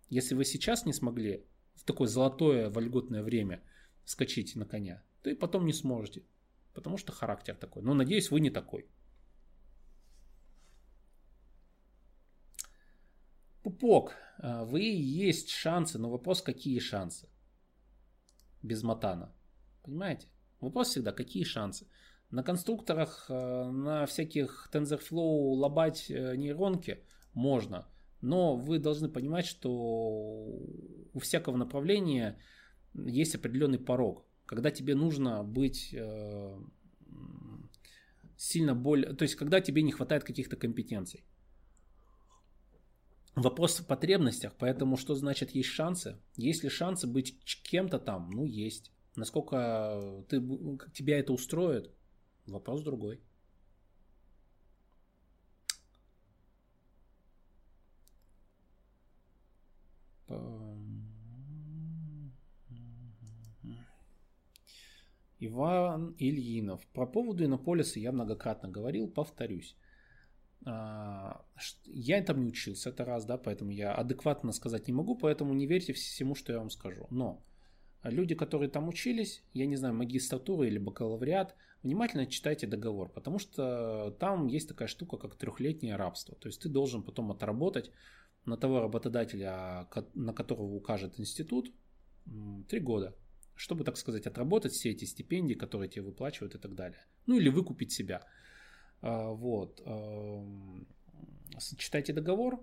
если 0.09 0.37
вы 0.37 0.45
сейчас 0.45 0.87
не 0.87 0.93
смогли 0.93 1.45
в 1.75 1.83
такое 1.83 2.07
золотое 2.07 2.71
вольготное 2.71 3.25
время 3.25 3.65
скачить 4.05 4.55
на 4.55 4.65
коня, 4.65 5.03
то 5.25 5.31
и 5.31 5.35
потом 5.35 5.67
не 5.67 5.73
сможете. 5.73 6.25
Потому 6.73 6.99
что 6.99 7.11
характер 7.11 7.57
такой. 7.57 7.83
Но 7.83 7.95
надеюсь, 7.95 8.31
вы 8.31 8.39
не 8.39 8.51
такой. 8.51 8.89
Пупок, 13.69 14.15
а, 14.39 14.65
вы 14.65 14.81
есть 14.81 15.51
шансы, 15.51 15.99
но 15.99 16.09
вопрос, 16.09 16.41
какие 16.41 16.79
шансы? 16.79 17.29
Без 18.63 18.83
матана. 18.83 19.31
Понимаете? 19.83 20.29
Вопрос 20.61 20.89
всегда, 20.89 21.13
какие 21.13 21.45
шансы? 21.45 21.87
На 22.31 22.43
конструкторах, 22.43 23.27
а, 23.29 23.71
на 23.71 24.07
всяких 24.07 24.71
TensorFlow 24.73 25.53
лобать 25.53 26.11
э, 26.11 26.37
нейронки 26.37 27.05
можно, 27.35 27.87
но 28.23 28.57
вы 28.57 28.79
должны 28.79 29.11
понимать, 29.11 29.45
что 29.45 29.71
у 29.71 31.19
всякого 31.21 31.59
направления 31.59 32.39
есть 32.95 33.35
определенный 33.35 33.79
порог, 33.79 34.25
когда 34.47 34.71
тебе 34.71 34.95
нужно 34.95 35.45
быть 35.45 35.93
э, 35.93 36.59
сильно 38.39 38.75
более, 38.75 39.13
то 39.13 39.25
есть 39.25 39.35
когда 39.35 39.61
тебе 39.61 39.83
не 39.83 39.93
хватает 39.93 40.25
каких-то 40.25 40.57
компетенций. 40.57 41.23
Вопрос 43.35 43.79
в 43.79 43.87
потребностях, 43.87 44.55
поэтому 44.59 44.97
что 44.97 45.15
значит 45.15 45.51
есть 45.51 45.69
шансы? 45.69 46.19
Есть 46.37 46.65
ли 46.65 46.69
шансы 46.69 47.07
быть 47.07 47.39
кем-то 47.63 47.99
там? 47.99 48.31
Ну, 48.31 48.45
есть. 48.45 48.91
Насколько 49.17 50.25
ты, 50.29 50.41
тебя 50.93 51.19
это 51.19 51.33
устроит? 51.33 51.91
Вопрос 52.47 52.83
другой. 52.83 53.21
Иван 65.41 66.15
Ильинов. 66.19 66.87
Про 66.89 67.07
поводу 67.07 67.45
Иннополиса 67.45 68.01
я 68.01 68.13
многократно 68.13 68.69
говорил, 68.69 69.09
повторюсь. 69.09 69.77
А, 70.65 71.45
я 71.85 72.23
там 72.23 72.41
не 72.41 72.49
учился, 72.49 72.91
это 72.91 73.05
раз, 73.05 73.25
да, 73.25 73.39
поэтому 73.39 73.71
я 73.71 73.95
адекватно 73.95 74.53
сказать 74.53 74.87
не 74.89 74.93
могу, 74.93 75.17
поэтому 75.17 75.55
не 75.55 75.67
верьте 75.67 75.93
всему, 75.93 76.35
что 76.35 76.53
я 76.53 76.59
вам 76.59 76.71
скажу. 76.71 77.07
Но 77.11 77.43
люди, 78.03 78.35
которые 78.35 78.69
там 78.69 78.89
учились, 78.89 79.43
я 79.55 79.67
не 79.67 79.77
знаю, 79.77 79.95
магистратура 79.95 80.67
или 80.67 80.79
бакалавриат, 80.79 81.55
внимательно 81.83 82.27
читайте 82.27 82.67
договор, 82.67 83.09
потому 83.09 83.39
что 83.39 84.17
там 84.19 84.47
есть 84.47 84.69
такая 84.69 84.89
штука, 84.89 85.17
как 85.17 85.37
трехлетнее 85.37 85.97
рабство. 85.97 86.37
То 86.37 86.49
есть 86.49 86.63
ты 86.63 86.69
должен 86.69 87.03
потом 87.03 87.31
отработать 87.31 87.91
на 88.45 88.57
того 88.57 88.81
работодателя, 88.81 89.89
на 90.15 90.33
которого 90.33 90.75
укажет 90.75 91.21
институт, 91.21 91.73
три 92.69 92.81
года, 92.81 93.15
чтобы, 93.55 93.85
так 93.85 93.97
сказать, 93.97 94.27
отработать 94.27 94.73
все 94.73 94.91
эти 94.91 95.05
стипендии, 95.05 95.55
которые 95.55 95.89
тебе 95.89 96.03
выплачивают 96.03 96.55
и 96.55 96.59
так 96.59 96.75
далее. 96.75 97.01
Ну 97.27 97.37
или 97.37 97.49
выкупить 97.49 97.93
себя. 97.93 98.27
А, 99.01 99.31
вот. 99.31 99.83
Читайте 101.77 102.13
договор. 102.13 102.61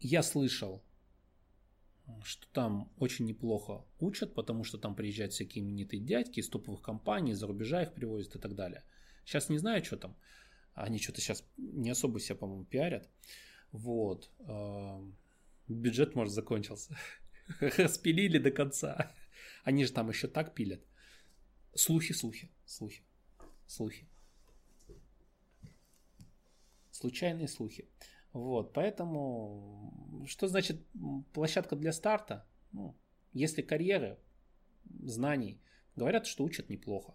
Я 0.00 0.22
слышал, 0.22 0.82
что 2.24 2.46
там 2.52 2.90
очень 2.98 3.26
неплохо 3.26 3.84
учат, 3.98 4.34
потому 4.34 4.64
что 4.64 4.78
там 4.78 4.94
приезжают 4.94 5.32
всякие 5.32 5.62
именитые 5.62 6.00
дядьки 6.00 6.40
из 6.40 6.48
топовых 6.48 6.80
компаний, 6.80 7.34
за 7.34 7.46
рубежа 7.46 7.82
их 7.82 7.92
привозят 7.92 8.36
и 8.36 8.38
так 8.38 8.54
далее. 8.54 8.82
Сейчас 9.24 9.48
не 9.48 9.58
знаю, 9.58 9.84
что 9.84 9.96
там. 9.96 10.16
Они 10.74 10.98
что-то 10.98 11.20
сейчас 11.20 11.44
не 11.58 11.90
особо 11.90 12.20
себя, 12.20 12.36
по-моему, 12.36 12.64
пиарят. 12.64 13.08
Вот. 13.72 14.30
Бюджет, 15.68 16.14
может, 16.14 16.32
закончился. 16.32 16.96
Распилили 17.60 18.38
до 18.38 18.50
конца. 18.50 19.12
Они 19.62 19.84
же 19.84 19.92
там 19.92 20.08
еще 20.08 20.26
так 20.26 20.54
пилят. 20.54 20.80
Слухи, 21.74 22.12
слухи, 22.12 22.50
слухи 22.64 23.02
слухи. 23.70 24.06
Случайные 26.90 27.48
слухи. 27.48 27.88
Вот, 28.32 28.72
поэтому, 28.72 30.24
что 30.26 30.48
значит 30.48 30.84
площадка 31.32 31.76
для 31.76 31.92
старта? 31.92 32.46
Ну, 32.72 32.96
если 33.32 33.62
карьеры, 33.62 34.18
знаний, 34.84 35.60
говорят, 35.96 36.26
что 36.26 36.44
учат 36.44 36.68
неплохо. 36.68 37.14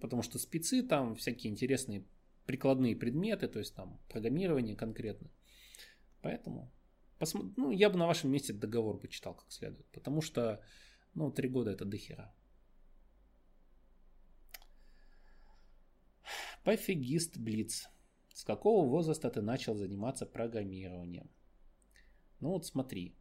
Потому 0.00 0.22
что 0.22 0.38
спецы 0.38 0.82
там 0.82 1.14
всякие 1.14 1.52
интересные 1.52 2.04
прикладные 2.46 2.96
предметы, 2.96 3.48
то 3.48 3.58
есть 3.58 3.74
там 3.74 4.00
программирование 4.08 4.76
конкретно. 4.76 5.30
Поэтому, 6.22 6.70
посмотр... 7.18 7.52
ну, 7.56 7.70
я 7.70 7.90
бы 7.90 7.98
на 7.98 8.06
вашем 8.06 8.30
месте 8.30 8.52
договор 8.52 8.98
бы 8.98 9.08
читал 9.08 9.34
как 9.34 9.50
следует. 9.50 9.86
Потому 9.92 10.20
что, 10.20 10.62
ну, 11.14 11.30
три 11.30 11.48
года 11.48 11.70
это 11.70 11.84
дохера. 11.84 12.34
Пофигист 16.64 17.38
Блиц. 17.38 17.88
С 18.34 18.44
какого 18.44 18.86
возраста 18.86 19.30
ты 19.30 19.40
начал 19.40 19.74
заниматься 19.74 20.26
программированием? 20.26 21.30
Ну 22.40 22.50
вот 22.50 22.66
смотри. 22.66 23.16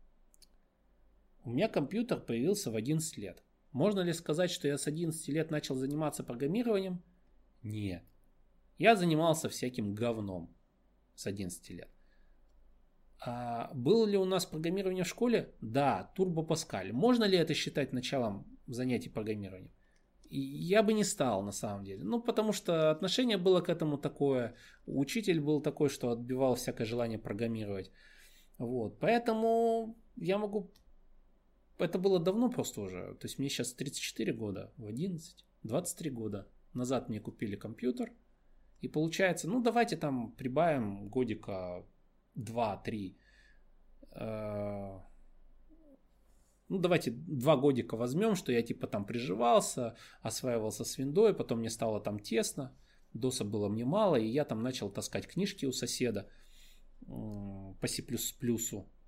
У 1.46 1.52
меня 1.52 1.70
компьютер 1.70 2.20
появился 2.20 2.70
в 2.70 2.76
11 2.76 3.18
лет. 3.18 3.44
Можно 3.72 4.02
ли 4.02 4.14
сказать, 4.14 4.52
что 4.52 4.68
я 4.68 4.78
с 4.78 4.88
11 4.88 5.28
лет 5.30 5.52
начал 5.52 5.76
заниматься 5.76 6.24
программированием? 6.24 7.02
Нет. 7.64 8.04
Я 8.78 8.96
занимался 8.96 9.48
всяким 9.48 9.94
говном 9.94 10.54
с 11.16 11.26
11 11.26 11.70
лет. 11.70 11.90
А 13.22 13.72
было 13.74 14.06
ли 14.06 14.18
у 14.18 14.26
нас 14.26 14.46
программирование 14.46 15.04
в 15.04 15.08
школе? 15.08 15.54
Да, 15.62 16.12
Turbo 16.18 16.46
Pascal. 16.46 16.92
Можно 16.92 17.26
ли 17.26 17.38
это 17.38 17.54
считать 17.54 17.94
началом 17.94 18.46
занятий 18.68 19.10
программированием? 19.10 19.72
Я 20.32 20.84
бы 20.84 20.94
не 20.94 21.04
стал, 21.04 21.44
на 21.44 21.52
самом 21.52 21.84
деле. 21.84 22.04
Ну, 22.04 22.22
потому 22.22 22.54
что 22.54 22.92
отношение 22.92 23.38
было 23.38 23.62
к 23.62 23.70
этому 23.70 23.98
такое. 23.98 24.56
Учитель 24.86 25.40
был 25.40 25.62
такой, 25.62 25.90
что 25.90 26.12
отбивал 26.12 26.56
всякое 26.56 26.86
желание 26.86 27.18
программировать. 27.18 27.92
Вот. 28.58 29.00
Поэтому 29.00 29.96
я 30.16 30.38
могу... 30.38 30.72
Это 31.80 31.98
было 31.98 32.20
давно 32.20 32.50
просто 32.50 32.82
уже. 32.82 33.16
То 33.16 33.26
есть 33.26 33.40
мне 33.40 33.50
сейчас 33.50 33.74
34 33.74 34.34
года, 34.34 34.72
в 34.78 34.86
11, 34.86 35.46
23 35.64 36.12
года 36.12 36.48
назад 36.74 37.10
мне 37.10 37.20
купили 37.20 37.56
компьютер. 37.56 38.12
И 38.82 38.88
получается, 38.88 39.48
ну 39.48 39.62
давайте 39.64 39.98
там 39.98 40.32
прибавим 40.34 41.10
годика 41.10 41.84
2-3. 42.38 43.16
Ну, 46.70 46.78
давайте 46.78 47.12
два 47.12 47.58
годика 47.58 47.98
возьмем, 47.98 48.36
что 48.36 48.52
я 48.52 48.62
типа 48.62 48.88
там 48.88 49.06
приживался, 49.06 49.96
осваивался 50.22 50.86
с 50.86 50.98
виндой, 50.98 51.34
потом 51.34 51.60
мне 51.60 51.70
стало 51.70 52.00
там 52.00 52.20
тесно, 52.20 52.76
доса 53.14 53.44
было 53.44 53.68
мне 53.70 53.86
мало, 53.86 54.16
и 54.16 54.28
я 54.28 54.46
там 54.46 54.62
начал 54.62 54.90
таскать 54.90 55.28
книжки 55.28 55.66
у 55.66 55.72
соседа 55.72 56.30
по 57.02 57.88
C++, 57.88 58.04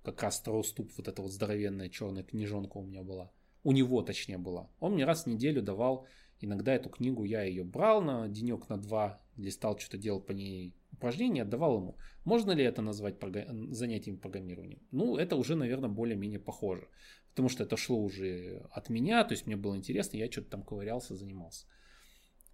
как 0.02 0.22
раз 0.22 0.40
Троуступ, 0.40 0.90
вот 0.96 1.08
эта 1.08 1.22
вот 1.22 1.30
здоровенная 1.30 1.88
черная 1.88 2.24
книжонка 2.24 2.78
у 2.78 2.82
меня 2.82 3.02
была. 3.02 3.30
У 3.62 3.70
него, 3.70 4.02
точнее, 4.02 4.38
была. 4.38 4.68
Он 4.80 4.94
мне 4.94 5.04
раз 5.04 5.22
в 5.22 5.26
неделю 5.28 5.62
давал 5.62 6.08
Иногда 6.42 6.74
эту 6.74 6.90
книгу 6.90 7.22
я 7.22 7.44
ее 7.44 7.62
брал 7.62 8.02
на 8.02 8.28
денек, 8.28 8.68
на 8.68 8.76
два, 8.76 9.20
листал, 9.36 9.78
что-то 9.78 9.96
делал 9.96 10.20
по 10.20 10.32
ней 10.32 10.74
упражнения, 10.90 11.42
отдавал 11.42 11.76
ему. 11.78 11.96
Можно 12.24 12.50
ли 12.50 12.64
это 12.64 12.82
назвать 12.82 13.14
занятием 13.70 14.18
программированием? 14.18 14.80
Ну, 14.90 15.16
это 15.16 15.36
уже, 15.36 15.54
наверное, 15.54 15.88
более-менее 15.88 16.40
похоже. 16.40 16.88
Потому 17.32 17.48
что 17.48 17.64
это 17.64 17.76
шло 17.76 17.98
уже 17.98 18.66
от 18.70 18.90
меня, 18.90 19.24
то 19.24 19.32
есть 19.32 19.46
мне 19.46 19.56
было 19.56 19.74
интересно, 19.74 20.18
я 20.18 20.30
что-то 20.30 20.50
там 20.50 20.62
ковырялся, 20.62 21.16
занимался. 21.16 21.66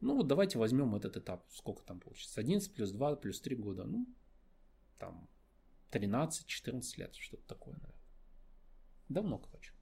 Ну 0.01 0.15
вот 0.15 0.29
давайте 0.29 0.59
возьмем 0.59 0.95
этот 0.95 1.17
этап. 1.17 1.45
Сколько 1.51 1.83
там 1.83 1.99
получится? 1.99 2.41
11 2.41 2.73
плюс 2.73 2.93
2 2.93 3.17
плюс 3.17 3.41
3 3.41 3.57
года. 3.57 3.85
Ну, 3.85 4.07
там 4.99 5.29
13-14 5.91 6.83
лет, 6.97 7.15
что-то 7.17 7.43
такое, 7.49 7.75
наверное. 7.75 7.99
Давно, 9.09 9.39
короче. 9.39 9.73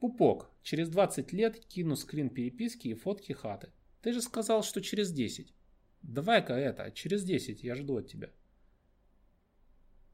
Пупок, 0.00 0.50
через 0.62 0.90
20 0.90 1.32
лет 1.32 1.64
кину 1.66 1.96
скрин 1.96 2.30
переписки 2.30 2.88
и 2.88 2.94
фотки 2.94 3.32
хаты. 3.32 3.72
Ты 4.02 4.12
же 4.12 4.20
сказал, 4.20 4.62
что 4.62 4.80
через 4.80 5.10
10. 5.10 5.54
Давай-ка 6.02 6.52
это, 6.52 6.90
через 6.92 7.24
10 7.24 7.64
я 7.64 7.74
жду 7.74 7.96
от 7.96 8.06
тебя. 8.06 8.30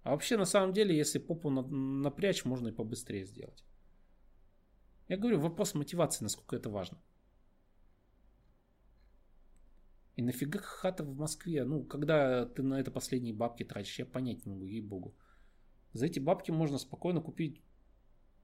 А 0.04 0.10
вообще, 0.10 0.36
на 0.36 0.44
самом 0.44 0.74
деле, 0.74 0.96
если 0.96 1.18
попу 1.18 1.48
напрячь, 1.50 2.44
можно 2.44 2.68
и 2.68 2.72
побыстрее 2.72 3.24
сделать. 3.24 3.64
Я 5.08 5.16
говорю, 5.16 5.40
вопрос 5.40 5.74
мотивации, 5.74 6.24
насколько 6.24 6.56
это 6.56 6.68
важно. 6.68 6.98
И 10.16 10.22
нафига 10.22 10.60
хата 10.60 11.04
в 11.04 11.16
Москве? 11.16 11.64
Ну, 11.64 11.84
когда 11.84 12.44
ты 12.44 12.62
на 12.62 12.78
это 12.78 12.90
последние 12.90 13.34
бабки 13.34 13.64
тратишь, 13.64 13.98
я 13.98 14.04
понять 14.04 14.44
не 14.44 14.52
могу, 14.52 14.66
ей-богу. 14.66 15.14
За 15.94 16.04
эти 16.04 16.20
бабки 16.20 16.50
можно 16.50 16.76
спокойно 16.78 17.22
купить 17.22 17.62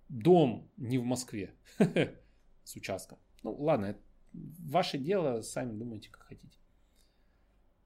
дом 0.09 0.71
не 0.79 0.99
в 0.99 1.05
Москве 1.05 1.55
с 2.65 2.75
участком. 2.75 3.19
Ну, 3.43 3.55
ладно, 3.55 3.99
ваше 4.33 4.97
дело, 4.97 5.43
сами 5.43 5.77
думайте, 5.77 6.09
как 6.09 6.23
хотите. 6.23 6.59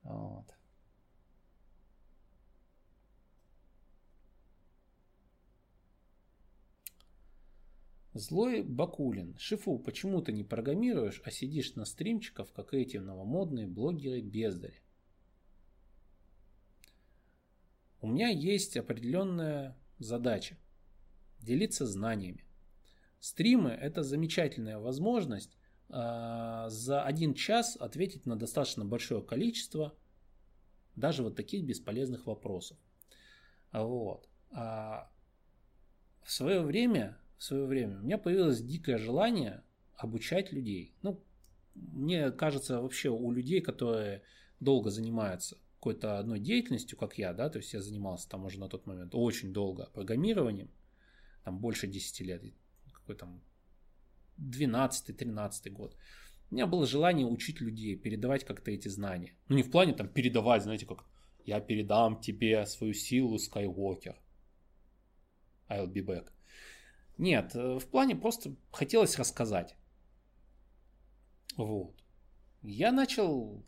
Вот. 0.04 0.46
Злой 8.14 8.62
Бакулин. 8.62 9.37
Шифу, 9.38 9.77
почему 9.77 10.22
ты 10.22 10.33
не 10.33 10.44
программируешь, 10.44 11.20
а 11.24 11.33
сидишь 11.33 11.74
на 11.74 11.85
стримчиков, 11.85 12.53
как 12.53 12.72
эти 12.72 12.96
новомодные 12.96 13.66
блогеры-бездари? 13.66 14.81
У 18.00 18.07
меня 18.07 18.29
есть 18.29 18.77
определенная 18.77 19.77
задача 19.98 20.57
делиться 21.40 21.87
знаниями. 21.87 22.44
Стримы– 23.18 23.70
это 23.81 24.05
замечательная 24.05 24.79
возможность 24.79 25.57
э, 25.88 26.66
за 26.68 27.03
один 27.03 27.35
час 27.35 27.77
ответить 27.77 28.27
на 28.27 28.37
достаточно 28.37 28.85
большое 28.85 29.22
количество 29.22 29.92
даже 30.94 31.24
вот 31.24 31.35
таких 31.35 31.64
бесполезных 31.64 32.27
вопросов. 32.27 32.79
Вот. 33.72 34.29
А 34.53 35.11
в 36.22 36.31
свое 36.31 36.61
время, 36.61 37.18
свое 37.44 37.66
время 37.66 37.98
у 37.98 38.02
меня 38.02 38.18
появилось 38.18 38.62
дикое 38.62 38.98
желание 38.98 39.62
обучать 39.96 40.52
людей. 40.52 40.94
Ну, 41.02 41.22
мне 41.74 42.30
кажется, 42.30 42.80
вообще 42.80 43.11
у 43.11 43.30
людей, 43.30 43.61
которые 43.61 44.22
долго 44.61 44.90
занимаются 44.90 45.59
какой-то 45.74 46.18
одной 46.18 46.40
деятельностью, 46.40 46.96
как 46.96 47.18
я, 47.18 47.35
да, 47.35 47.50
то 47.50 47.59
есть 47.59 47.74
я 47.74 47.83
занимался 47.83 48.28
там 48.28 48.44
уже 48.44 48.59
на 48.59 48.68
тот 48.68 48.87
момент 48.87 49.14
очень 49.14 49.52
долго 49.52 49.90
программированием, 49.92 50.70
там 51.44 51.59
больше 51.59 51.87
10 51.87 52.20
лет, 52.20 52.42
какой 52.90 53.16
там 53.16 53.42
12-13 54.38 55.70
год. 55.70 55.94
У 56.50 56.54
меня 56.54 56.66
было 56.66 56.87
желание 56.87 57.26
учить 57.26 57.61
людей, 57.61 57.96
передавать 57.96 58.44
как-то 58.44 58.70
эти 58.70 58.88
знания. 58.88 59.37
Ну, 59.48 59.57
не 59.57 59.62
в 59.62 59.70
плане 59.70 59.92
там 59.92 60.09
передавать, 60.09 60.62
знаете, 60.62 60.87
как 60.87 61.04
я 61.44 61.61
передам 61.61 62.20
тебе 62.20 62.64
свою 62.64 62.94
силу, 62.94 63.37
Skywalker. 63.37 64.16
I'll 65.68 65.92
be 65.92 66.04
back. 66.04 66.33
Нет, 67.18 67.55
э, 67.55 67.79
в 67.79 67.87
плане 67.87 68.16
просто 68.16 68.55
хотелось 68.72 69.18
рассказать. 69.18 69.77
Вот. 71.57 71.94
Я 72.62 72.92
начал 72.92 73.64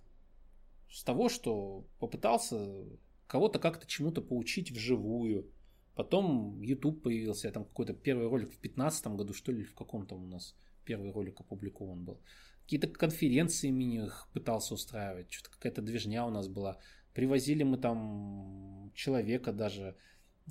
с 0.91 1.05
того, 1.05 1.29
что 1.29 1.87
попытался 1.99 2.87
кого-то 3.27 3.59
как-то 3.59 3.87
чему-то 3.87 4.23
поучить 4.23 4.71
вживую. 4.71 5.51
Потом 5.95 6.61
YouTube 6.61 7.03
появился, 7.03 7.51
там 7.51 7.65
какой-то 7.65 7.95
первый 7.95 8.29
ролик 8.29 8.49
в 8.49 8.61
2015 8.61 9.07
году, 9.09 9.33
что 9.33 9.53
ли, 9.53 9.65
в 9.65 9.75
каком-то 9.75 10.15
у 10.15 10.27
нас 10.27 10.55
первый 10.85 11.11
ролик 11.11 11.41
опубликован 11.41 12.05
был. 12.05 12.21
Какие-то 12.63 12.89
конференции 12.89 13.71
мини 13.71 14.09
пытался 14.33 14.75
устраивать, 14.75 15.33
что-то 15.33 15.51
какая-то 15.51 15.83
движня 15.83 16.27
у 16.27 16.31
нас 16.31 16.49
была. 16.49 16.79
Привозили 17.15 17.63
мы 17.63 17.79
там 17.79 18.91
человека 18.95 19.53
даже. 19.53 19.97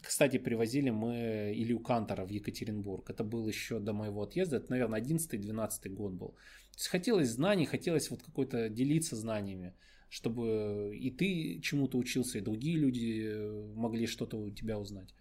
Кстати, 0.01 0.37
привозили 0.37 0.89
мы 0.89 1.53
Илью 1.55 1.79
Кантора 1.79 2.25
в 2.25 2.29
Екатеринбург. 2.29 3.09
Это 3.09 3.23
был 3.23 3.47
еще 3.47 3.79
до 3.79 3.93
моего 3.93 4.23
отъезда. 4.23 4.57
Это, 4.57 4.69
наверное, 4.69 5.01
11-12 5.01 5.89
год 5.89 6.13
был. 6.13 6.27
То 6.29 6.77
есть 6.77 6.87
хотелось 6.87 7.29
знаний, 7.29 7.65
хотелось 7.65 8.09
вот 8.11 8.21
какой-то 8.21 8.69
делиться 8.69 9.15
знаниями, 9.15 9.73
чтобы 10.09 10.95
и 10.95 11.11
ты 11.11 11.61
чему-то 11.61 11.97
учился, 11.97 12.37
и 12.37 12.41
другие 12.41 12.77
люди 12.77 13.73
могли 13.75 14.05
что-то 14.07 14.37
у 14.37 14.51
тебя 14.51 14.77
узнать. 14.77 15.15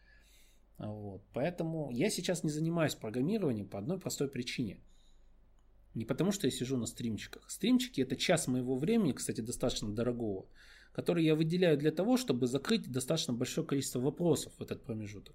Вот. 0.79 1.23
Поэтому 1.33 1.91
я 1.93 2.11
сейчас 2.11 2.43
не 2.43 2.51
занимаюсь 2.51 2.95
программированием 2.97 3.69
по 3.69 3.79
одной 3.79 3.99
простой 4.01 4.29
причине. 4.29 4.81
Не 5.95 6.05
потому, 6.05 6.33
что 6.33 6.49
я 6.49 6.51
сижу 6.51 6.77
на 6.77 6.87
стримчиках. 6.87 7.49
Стримчики 7.49 8.01
это 8.01 8.17
час 8.17 8.49
моего 8.49 8.77
времени, 8.77 9.13
кстати, 9.13 9.41
достаточно 9.41 9.95
дорогого, 9.95 10.49
который 10.95 11.25
я 11.25 11.35
выделяю 11.35 11.77
для 11.77 11.91
того, 11.91 12.17
чтобы 12.17 12.47
закрыть 12.47 12.91
достаточно 12.91 13.35
большое 13.35 13.67
количество 13.67 14.01
вопросов 14.01 14.53
в 14.59 14.63
этот 14.63 14.85
промежуток. 14.85 15.35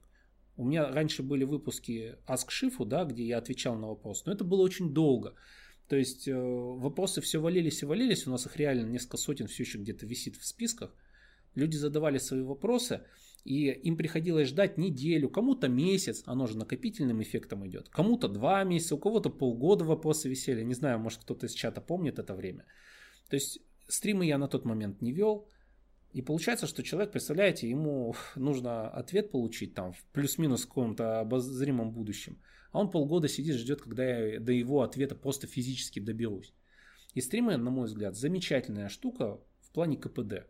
У 0.55 0.63
меня 0.63 0.87
раньше 0.87 1.21
были 1.21 1.43
выпуски 1.43 2.15
Ask 2.27 2.47
Shifu, 2.49 2.85
да, 2.85 3.03
где 3.03 3.23
я 3.23 3.37
отвечал 3.37 3.75
на 3.75 3.87
вопросы, 3.87 4.23
но 4.25 4.31
это 4.31 4.43
было 4.43 4.61
очень 4.61 4.93
долго. 4.93 5.35
То 5.87 5.95
есть 5.95 6.27
э, 6.27 6.35
вопросы 6.35 7.19
все 7.21 7.39
валились 7.39 7.81
и 7.81 7.85
валились, 7.85 8.27
у 8.27 8.31
нас 8.31 8.45
их 8.45 8.57
реально 8.57 8.87
несколько 8.87 9.17
сотен 9.17 9.47
все 9.47 9.63
еще 9.63 9.79
где-то 9.79 10.05
висит 10.05 10.37
в 10.37 10.45
списках. 10.45 10.95
Люди 11.55 11.75
задавали 11.75 12.19
свои 12.19 12.41
вопросы, 12.41 13.01
и 13.43 13.69
им 13.69 13.97
приходилось 13.97 14.49
ждать 14.49 14.77
неделю, 14.77 15.29
кому-то 15.29 15.67
месяц, 15.67 16.23
оно 16.25 16.47
же 16.47 16.57
накопительным 16.57 17.21
эффектом 17.21 17.67
идет, 17.67 17.89
кому-то 17.89 18.27
два 18.27 18.63
месяца, 18.63 18.95
у 18.95 18.99
кого-то 18.99 19.29
полгода 19.29 19.83
вопросы 19.83 20.29
висели, 20.29 20.63
не 20.63 20.73
знаю, 20.73 20.99
может 20.99 21.21
кто-то 21.21 21.47
из 21.47 21.53
чата 21.53 21.81
помнит 21.81 22.19
это 22.19 22.33
время. 22.35 22.65
То 23.29 23.35
есть 23.35 23.59
стримы 23.89 24.25
я 24.25 24.38
на 24.38 24.47
тот 24.47 24.65
момент 24.65 25.02
не 25.02 25.12
вел, 25.12 25.47
и 26.12 26.21
получается, 26.21 26.65
что 26.65 26.84
человек, 26.84 27.12
представляете, 27.12 27.69
ему 27.69 28.15
нужно 28.36 28.89
ответ 28.89 29.32
получить 29.32 29.73
там 29.73 29.93
в 29.93 30.04
плюс-минус 30.13 30.65
каком-то 30.65 31.19
обозримом 31.19 31.91
будущем, 31.91 32.39
а 32.71 32.80
он 32.80 32.91
полгода 32.91 33.28
сидит, 33.28 33.56
ждет, 33.56 33.82
когда 33.82 34.06
я 34.06 34.39
до 34.39 34.52
его 34.52 34.82
ответа 34.82 35.15
просто 35.15 35.47
физически 35.47 35.99
доберусь. 35.99 36.54
И 37.15 37.21
стримы, 37.21 37.58
на 37.58 37.71
мой 37.71 37.88
взгляд, 37.88 38.15
замечательная 38.15 38.89
штука 38.89 39.39
в 39.62 39.71
плане 39.71 39.97
КПД. 39.97 40.47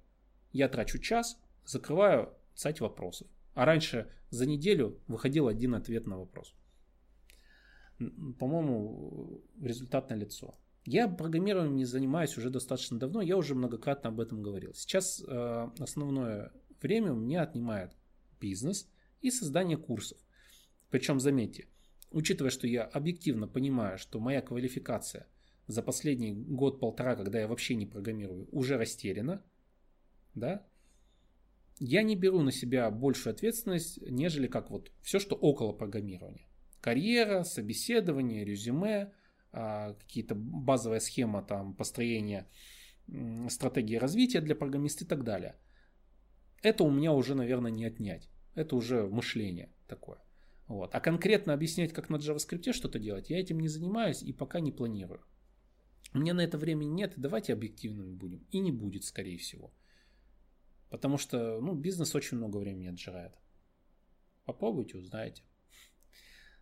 Я 0.52 0.68
трачу 0.68 1.00
час, 1.00 1.40
закрываю 1.66 2.34
сайт 2.54 2.82
вопросов. 2.82 3.28
А 3.54 3.66
раньше 3.66 4.12
за 4.30 4.46
неделю 4.46 5.00
выходил 5.08 5.48
один 5.48 5.76
ответ 5.76 6.06
на 6.06 6.18
вопрос. 6.18 6.54
По-моему, 7.98 9.42
результат 9.62 10.10
на 10.10 10.16
лицо. 10.16 10.56
Я 10.86 11.08
программированием 11.08 11.76
не 11.76 11.86
занимаюсь 11.86 12.38
уже 12.38 12.50
достаточно 12.50 12.98
давно, 12.98 13.22
я 13.22 13.38
уже 13.38 13.56
многократно 13.56 14.10
об 14.10 14.20
этом 14.20 14.42
говорил. 14.42 14.74
Сейчас 14.74 15.22
э, 15.22 15.70
основное 15.80 16.52
время 16.82 17.14
у 17.14 17.18
меня 17.18 17.44
отнимает 17.44 17.92
бизнес 18.40 18.90
и 19.22 19.32
создание 19.32 19.78
курсов. 19.78 20.18
Причем, 20.90 21.20
заметьте, 21.20 21.68
учитывая, 22.12 22.50
что 22.50 22.68
я 22.68 22.84
объективно 22.84 23.48
понимаю, 23.48 23.98
что 23.98 24.20
моя 24.20 24.42
квалификация 24.42 25.28
за 25.68 25.84
последний 25.84 26.34
год-полтора, 26.34 27.16
когда 27.16 27.40
я 27.40 27.48
вообще 27.48 27.76
не 27.76 27.86
программирую, 27.86 28.48
уже 28.52 28.78
растеряна, 28.78 29.44
да, 30.34 30.66
я 31.80 32.04
не 32.04 32.16
беру 32.16 32.42
на 32.42 32.52
себя 32.52 32.90
большую 32.90 33.34
ответственность, 33.34 34.02
нежели 34.02 34.48
как 34.48 34.70
вот 34.70 34.92
все, 35.02 35.20
что 35.20 35.36
около 35.36 35.72
программирования. 35.72 36.48
Карьера, 36.82 37.44
собеседование, 37.44 38.44
резюме, 38.44 39.14
какие-то 39.52 40.36
базовая 40.36 41.00
схема 41.00 41.42
там 41.42 41.74
построения 41.74 42.48
стратегии 43.50 43.96
развития 43.96 44.42
для 44.42 44.56
программиста 44.56 45.04
и 45.04 45.08
так 45.08 45.24
далее. 45.24 45.56
Это 46.62 46.84
у 46.84 46.92
меня 46.92 47.14
уже, 47.14 47.36
наверное, 47.36 47.72
не 47.72 47.86
отнять. 47.86 48.30
Это 48.56 48.76
уже 48.76 49.08
мышление 49.08 49.70
такое. 49.88 50.20
Вот. 50.68 50.94
А 50.94 51.00
конкретно 51.00 51.54
объяснять, 51.54 51.94
как 51.94 52.10
на 52.10 52.18
JavaScript 52.18 52.74
что-то 52.74 53.00
делать, 53.00 53.30
я 53.30 53.40
этим 53.40 53.60
не 53.60 53.68
занимаюсь 53.68 54.22
и 54.22 54.34
пока 54.34 54.60
не 54.60 54.72
планирую. 54.72 55.24
У 56.14 56.20
меня 56.20 56.34
на 56.34 56.42
это 56.42 56.58
времени 56.58 56.90
нет, 56.90 57.14
давайте 57.18 57.54
объективными 57.54 58.14
будем. 58.14 58.46
И 58.52 58.60
не 58.60 58.72
будет, 58.72 59.04
скорее 59.04 59.38
всего. 59.38 59.74
Потому 60.90 61.18
что 61.18 61.60
ну, 61.62 61.74
бизнес 61.74 62.16
очень 62.16 62.38
много 62.38 62.58
времени 62.58 62.88
отжирает. 62.88 63.34
Попробуйте, 64.46 64.98
узнаете. 64.98 65.44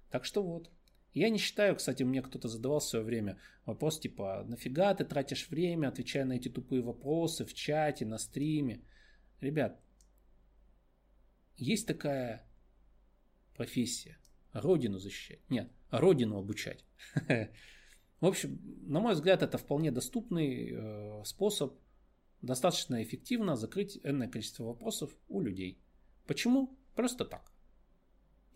Так 0.10 0.26
что 0.26 0.44
вот. 0.44 0.70
Я 1.18 1.30
не 1.30 1.40
считаю, 1.40 1.76
кстати, 1.76 2.04
мне 2.04 2.22
кто-то 2.22 2.48
задавал 2.48 2.80
в 2.80 2.84
свое 2.84 3.04
время 3.04 3.40
вопрос 3.66 4.00
типа, 4.00 4.46
нафига 4.48 4.94
ты 4.94 5.04
тратишь 5.04 5.50
время, 5.50 5.88
отвечая 5.88 6.26
на 6.26 6.34
эти 6.34 6.48
тупые 6.48 6.82
вопросы 6.82 7.44
в 7.46 7.54
чате, 7.54 8.06
на 8.06 8.18
стриме. 8.18 8.82
Ребят, 9.42 9.82
есть 11.58 11.88
такая 11.88 12.48
профессия. 13.56 14.18
Родину 14.54 15.00
защищать. 15.00 15.40
Нет, 15.50 15.72
родину 15.90 16.38
обучать. 16.38 16.86
В 18.20 18.26
общем, 18.26 18.60
на 18.88 19.00
мой 19.00 19.14
взгляд, 19.14 19.44
это 19.44 19.58
вполне 19.58 19.92
доступный 19.92 20.72
э, 20.72 21.24
способ 21.26 21.78
достаточно 22.42 23.02
эффективно 23.02 23.56
закрыть 23.56 24.00
энное 24.04 24.28
количество 24.28 24.64
вопросов 24.64 25.12
у 25.28 25.42
людей. 25.42 25.80
Почему? 26.26 26.78
Просто 26.96 27.26
так. 27.26 27.52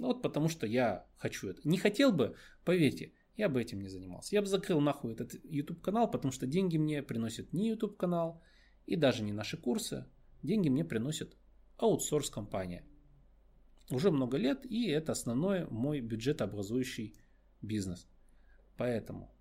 Ну 0.02 0.08
вот 0.08 0.24
потому 0.24 0.50
что 0.50 0.66
я 0.66 1.06
хочу 1.16 1.48
это. 1.48 1.62
Не 1.64 1.78
хотел 1.78 2.12
бы, 2.12 2.36
поверьте, 2.66 3.14
я 3.38 3.50
бы 3.50 3.62
этим 3.62 3.82
не 3.82 3.88
занимался. 3.88 4.34
Я 4.34 4.42
бы 4.42 4.48
закрыл 4.48 4.82
нахуй 4.82 5.14
этот 5.14 5.36
YouTube 5.46 5.80
канал, 5.80 6.10
потому 6.10 6.32
что 6.32 6.48
деньги 6.48 6.76
мне 6.78 7.04
приносит 7.04 7.54
не 7.54 7.68
YouTube 7.68 7.98
канал 7.98 8.42
и 8.88 8.96
даже 8.96 9.22
не 9.22 9.32
наши 9.32 9.58
курсы. 9.58 10.08
Деньги 10.42 10.70
мне 10.70 10.84
приносит 10.84 11.38
аутсорс 11.78 12.32
компания. 12.32 12.84
Уже 13.92 14.10
много 14.10 14.38
лет, 14.38 14.66
и 14.66 14.90
это 14.90 15.12
основной 15.12 15.68
мой 15.68 16.02
бюджетообразующий 16.02 17.16
бизнес. 17.62 18.08
Поэтому 18.78 19.32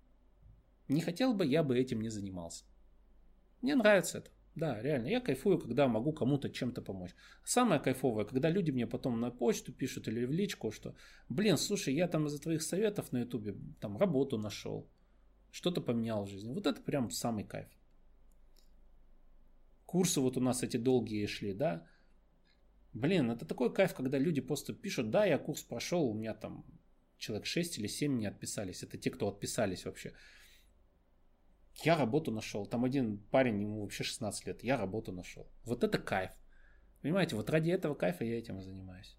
не 0.87 1.01
хотел 1.01 1.33
бы, 1.33 1.43
я 1.43 1.63
бы 1.63 1.75
этим 1.75 2.01
не 2.01 2.09
занимался. 2.09 2.65
Мне 3.63 3.73
нравится 3.73 4.19
это. 4.19 4.29
Да, 4.55 4.81
реально. 4.81 5.07
Я 5.07 5.21
кайфую, 5.21 5.59
когда 5.59 5.87
могу 5.87 6.11
кому-то 6.11 6.49
чем-то 6.49 6.81
помочь. 6.81 7.15
Самое 7.45 7.79
кайфовое, 7.79 8.25
когда 8.25 8.49
люди 8.49 8.71
мне 8.71 8.85
потом 8.85 9.19
на 9.19 9.31
почту 9.31 9.71
пишут 9.71 10.07
или 10.07 10.25
в 10.25 10.31
личку, 10.31 10.71
что, 10.71 10.93
блин, 11.29 11.57
слушай, 11.57 11.93
я 11.93 12.07
там 12.07 12.27
из-за 12.27 12.41
твоих 12.41 12.61
советов 12.61 13.11
на 13.13 13.19
ютубе 13.19 13.55
там 13.79 13.97
работу 13.97 14.37
нашел, 14.37 14.89
что-то 15.51 15.81
поменял 15.81 16.25
в 16.25 16.29
жизни. 16.29 16.51
Вот 16.51 16.67
это 16.67 16.81
прям 16.81 17.11
самый 17.11 17.45
кайф. 17.45 17.69
Курсы 19.85 20.19
вот 20.19 20.37
у 20.37 20.41
нас 20.41 20.63
эти 20.63 20.77
долгие 20.77 21.25
шли, 21.27 21.53
да. 21.53 21.87
Блин, 22.93 23.31
это 23.31 23.45
такой 23.45 23.73
кайф, 23.73 23.93
когда 23.93 24.17
люди 24.17 24.41
просто 24.41 24.73
пишут, 24.73 25.11
да, 25.11 25.25
я 25.25 25.37
курс 25.37 25.63
прошел, 25.63 26.09
у 26.09 26.13
меня 26.13 26.33
там 26.33 26.65
человек 27.17 27.45
6 27.45 27.77
или 27.77 27.87
7 27.87 28.17
не 28.17 28.25
отписались. 28.25 28.83
Это 28.83 28.97
те, 28.97 29.11
кто 29.11 29.29
отписались 29.29 29.85
вообще. 29.85 30.13
Я 31.83 31.97
работу 31.97 32.31
нашел. 32.31 32.65
Там 32.65 32.85
один 32.85 33.17
парень, 33.17 33.61
ему 33.61 33.81
вообще 33.81 34.03
16 34.03 34.47
лет. 34.47 34.63
Я 34.63 34.77
работу 34.77 35.11
нашел. 35.11 35.47
Вот 35.63 35.83
это 35.83 35.97
кайф. 35.97 36.31
Понимаете, 37.01 37.35
вот 37.35 37.49
ради 37.49 37.71
этого 37.71 37.95
кайфа 37.95 38.23
я 38.23 38.37
этим 38.37 38.59
и 38.59 38.63
занимаюсь. 38.63 39.17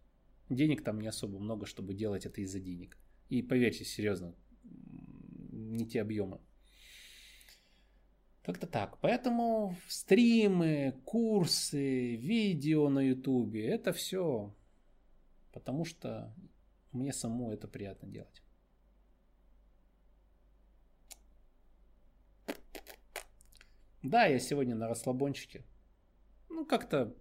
Денег 0.49 0.85
там 0.85 1.01
не 1.01 1.09
особо 1.09 1.39
много, 1.39 1.67
чтобы 1.67 1.95
делать 1.95 2.27
это 2.27 2.41
из-за 2.43 2.61
денег. 2.61 2.99
И 3.29 3.43
поверьте, 3.43 3.85
серьезно, 3.85 4.35
не 4.63 5.87
те 5.87 6.03
объемы. 6.03 6.41
Как-то 8.45 8.67
так. 8.67 8.99
Поэтому 9.01 9.77
стримы, 9.89 11.01
курсы, 11.05 12.17
видео 12.17 12.89
на 12.89 13.01
ютубе, 13.01 13.67
это 13.67 13.93
все 13.93 14.55
потому 15.53 15.85
что 15.85 16.35
мне 16.91 17.13
самому 17.13 17.53
это 17.53 17.69
приятно 17.69 18.09
делать. 18.09 18.43
Да, 24.03 24.27
я 24.27 24.41
сегодня 24.41 24.75
на 24.75 24.89
расслабончике. 24.89 25.65
Ну, 26.49 26.67
как-то 26.67 27.17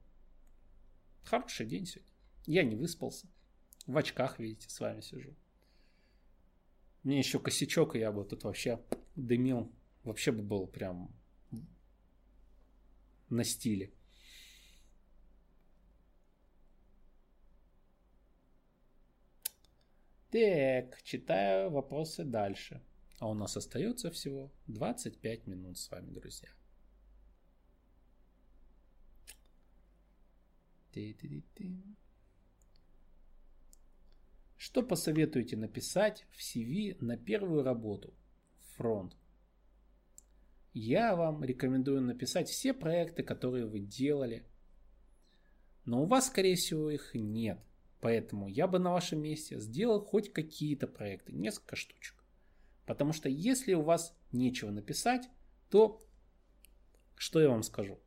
хороший 1.24 1.67
день 1.67 1.86
сегодня. 1.86 2.12
Я 2.48 2.63
не 2.63 2.76
выспался. 2.76 3.28
В 3.86 3.96
очках, 3.98 4.39
видите, 4.39 4.70
с 4.70 4.80
вами 4.80 5.02
сижу. 5.02 5.36
Мне 7.04 7.20
еще 7.20 7.39
косячок, 7.39 7.96
и 7.96 8.00
я 8.00 8.12
бы 8.12 8.26
тут 8.26 8.44
вообще 8.44 8.84
дымил. 9.15 9.72
Вообще 10.04 10.32
бы 10.32 10.41
был 10.41 10.65
прям 10.65 11.13
на 13.30 13.44
стиле. 13.44 13.94
Так, 20.32 21.04
читаю 21.04 21.70
вопросы 21.70 22.24
дальше. 22.24 22.82
А 23.20 23.30
у 23.30 23.36
нас 23.36 23.56
остается 23.56 24.10
всего 24.10 24.52
25 24.67 25.46
минут 25.46 25.78
с 25.78 25.91
вами, 25.91 26.10
друзья. 26.10 26.50
Что 34.58 34.84
посоветуете 34.84 35.58
написать 35.58 36.26
в 36.32 36.40
CV 36.40 36.96
на 37.00 37.18
первую 37.18 37.64
работу? 37.64 38.14
Фронт. 38.76 39.18
Я 40.74 41.16
вам 41.16 41.44
рекомендую 41.44 42.02
написать 42.02 42.48
все 42.48 42.74
проекты, 42.74 43.24
которые 43.24 43.66
вы 43.66 43.80
делали. 43.80 44.46
Но 45.84 46.04
у 46.04 46.06
вас, 46.06 46.28
скорее 46.28 46.56
всего, 46.56 46.90
их 46.92 47.12
нет. 47.14 47.60
Поэтому 48.00 48.48
я 48.48 48.68
бы 48.68 48.80
на 48.80 48.92
вашем 48.92 49.22
месте 49.22 49.60
сделал 49.60 50.00
хоть 50.00 50.32
какие-то 50.32 50.88
проекты, 50.88 51.34
несколько 51.34 51.76
штучек. 51.76 52.24
Потому 52.86 53.14
что 53.14 53.30
если 53.30 53.74
у 53.74 53.82
вас 53.82 54.16
нечего 54.32 54.72
написать, 54.72 55.30
то 55.70 56.02
что 57.16 57.40
я 57.40 57.50
вам 57.50 57.64
скажу? 57.64 58.00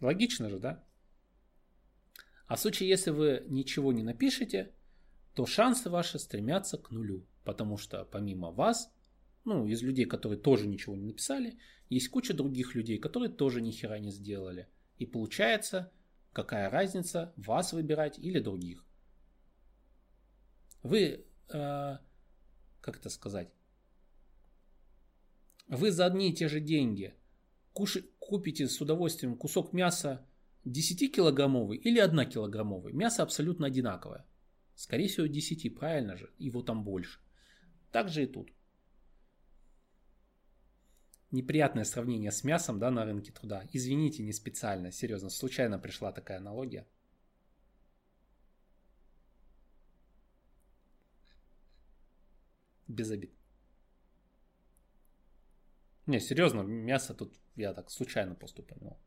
Логично 0.00 0.48
же, 0.48 0.58
да? 0.58 0.84
А 2.46 2.56
в 2.56 2.60
случае, 2.60 2.88
если 2.88 3.10
вы 3.10 3.44
ничего 3.46 3.92
не 3.92 4.02
напишете, 4.02 4.72
то 5.34 5.46
шансы 5.46 5.88
ваши 5.88 6.18
стремятся 6.18 6.78
к 6.78 6.90
нулю. 6.90 7.26
Потому 7.44 7.76
что 7.76 8.04
помимо 8.04 8.50
вас, 8.50 8.92
ну, 9.44 9.66
из 9.66 9.82
людей, 9.82 10.04
которые 10.04 10.38
тоже 10.38 10.66
ничего 10.66 10.96
не 10.96 11.06
написали, 11.06 11.58
есть 11.88 12.08
куча 12.08 12.34
других 12.34 12.74
людей, 12.74 12.98
которые 12.98 13.30
тоже 13.30 13.60
ни 13.60 13.70
хера 13.70 13.98
не 13.98 14.10
сделали. 14.10 14.68
И 14.98 15.06
получается, 15.06 15.92
какая 16.32 16.70
разница, 16.70 17.32
вас 17.36 17.72
выбирать 17.72 18.18
или 18.18 18.38
других. 18.38 18.84
Вы, 20.82 21.26
э, 21.48 21.98
как 22.80 22.96
это 22.96 23.10
сказать, 23.10 23.52
вы 25.68 25.92
за 25.92 26.06
одни 26.06 26.30
и 26.30 26.34
те 26.34 26.48
же 26.48 26.60
деньги 26.60 27.14
куши, 27.72 28.08
купите 28.18 28.68
с 28.68 28.80
удовольствием 28.80 29.36
кусок 29.36 29.72
мяса 29.72 30.26
10-килограммовый 30.64 31.78
или 31.78 32.02
1-килограммовый, 32.02 32.92
мясо 32.92 33.22
абсолютно 33.22 33.66
одинаковое. 33.66 34.26
Скорее 34.74 35.08
всего 35.08 35.26
10, 35.26 35.74
правильно 35.74 36.16
же, 36.16 36.30
его 36.38 36.62
там 36.62 36.84
больше. 36.84 37.20
Так 37.92 38.08
же 38.08 38.22
и 38.22 38.26
тут. 38.26 38.52
Неприятное 41.30 41.84
сравнение 41.84 42.32
с 42.32 42.44
мясом 42.44 42.78
да, 42.78 42.90
на 42.90 43.04
рынке 43.04 43.30
труда. 43.32 43.64
Извините, 43.72 44.22
не 44.22 44.32
специально, 44.32 44.90
серьезно, 44.90 45.30
случайно 45.30 45.78
пришла 45.78 46.12
такая 46.12 46.38
аналогия. 46.38 46.86
Без 52.88 53.10
обид. 53.10 53.39
Не, 56.10 56.18
серьезно, 56.18 56.62
мясо 56.62 57.14
тут 57.14 57.38
я 57.54 57.72
так 57.72 57.88
случайно 57.88 58.34
просто 58.34 58.62
упомянул. 58.62 58.98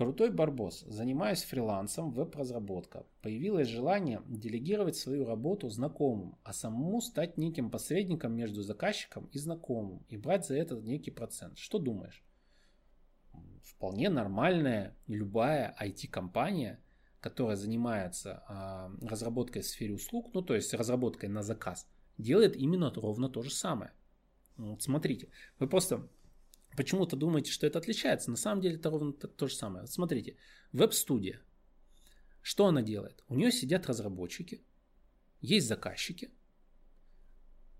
Крутой 0.00 0.30
барбос. 0.30 0.80
Занимаюсь 0.88 1.42
фрилансом, 1.42 2.10
веб-разработка. 2.10 3.04
Появилось 3.20 3.68
желание 3.68 4.22
делегировать 4.26 4.96
свою 4.96 5.26
работу 5.26 5.68
знакомым, 5.68 6.38
а 6.42 6.54
самому 6.54 7.02
стать 7.02 7.36
неким 7.36 7.70
посредником 7.70 8.32
между 8.32 8.62
заказчиком 8.62 9.26
и 9.26 9.38
знакомым 9.38 10.02
и 10.08 10.16
брать 10.16 10.46
за 10.46 10.56
это 10.56 10.76
некий 10.76 11.10
процент. 11.10 11.58
Что 11.58 11.78
думаешь? 11.78 12.24
Вполне 13.62 14.08
нормальная 14.08 14.96
любая 15.06 15.76
IT-компания, 15.78 16.80
которая 17.20 17.56
занимается 17.56 18.42
э, 18.48 19.06
разработкой 19.06 19.60
в 19.60 19.66
сфере 19.66 19.92
услуг, 19.92 20.30
ну 20.32 20.40
то 20.40 20.54
есть 20.54 20.72
разработкой 20.72 21.28
на 21.28 21.42
заказ, 21.42 21.86
делает 22.16 22.56
именно 22.56 22.90
ровно 22.90 23.28
то 23.28 23.42
же 23.42 23.50
самое. 23.50 23.92
Вот 24.56 24.82
смотрите, 24.82 25.28
вы 25.58 25.68
просто 25.68 26.08
почему-то 26.76 27.16
думаете, 27.16 27.50
что 27.50 27.66
это 27.66 27.78
отличается. 27.78 28.30
На 28.30 28.36
самом 28.36 28.60
деле 28.60 28.76
это 28.76 28.90
ровно 28.90 29.12
то, 29.12 29.28
то 29.28 29.46
же 29.48 29.54
самое. 29.54 29.86
Смотрите, 29.86 30.36
веб-студия. 30.72 31.40
Что 32.42 32.66
она 32.66 32.82
делает? 32.82 33.22
У 33.28 33.34
нее 33.34 33.52
сидят 33.52 33.86
разработчики, 33.86 34.64
есть 35.40 35.66
заказчики. 35.66 36.30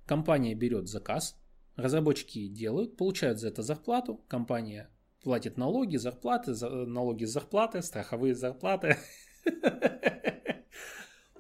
Компания 0.07 0.55
берет 0.55 0.89
заказ, 0.89 1.37
разработчики 1.77 2.49
делают, 2.49 2.97
получают 2.97 3.39
за 3.39 3.49
это 3.49 3.63
зарплату, 3.63 4.25
компания 4.29 4.91
платит 5.23 5.57
налоги, 5.57 5.97
зарплаты, 5.97 6.53
налоги 6.87 7.25
с 7.25 7.33
зарплаты, 7.33 7.83
страховые 7.83 8.35
зарплаты. 8.35 8.97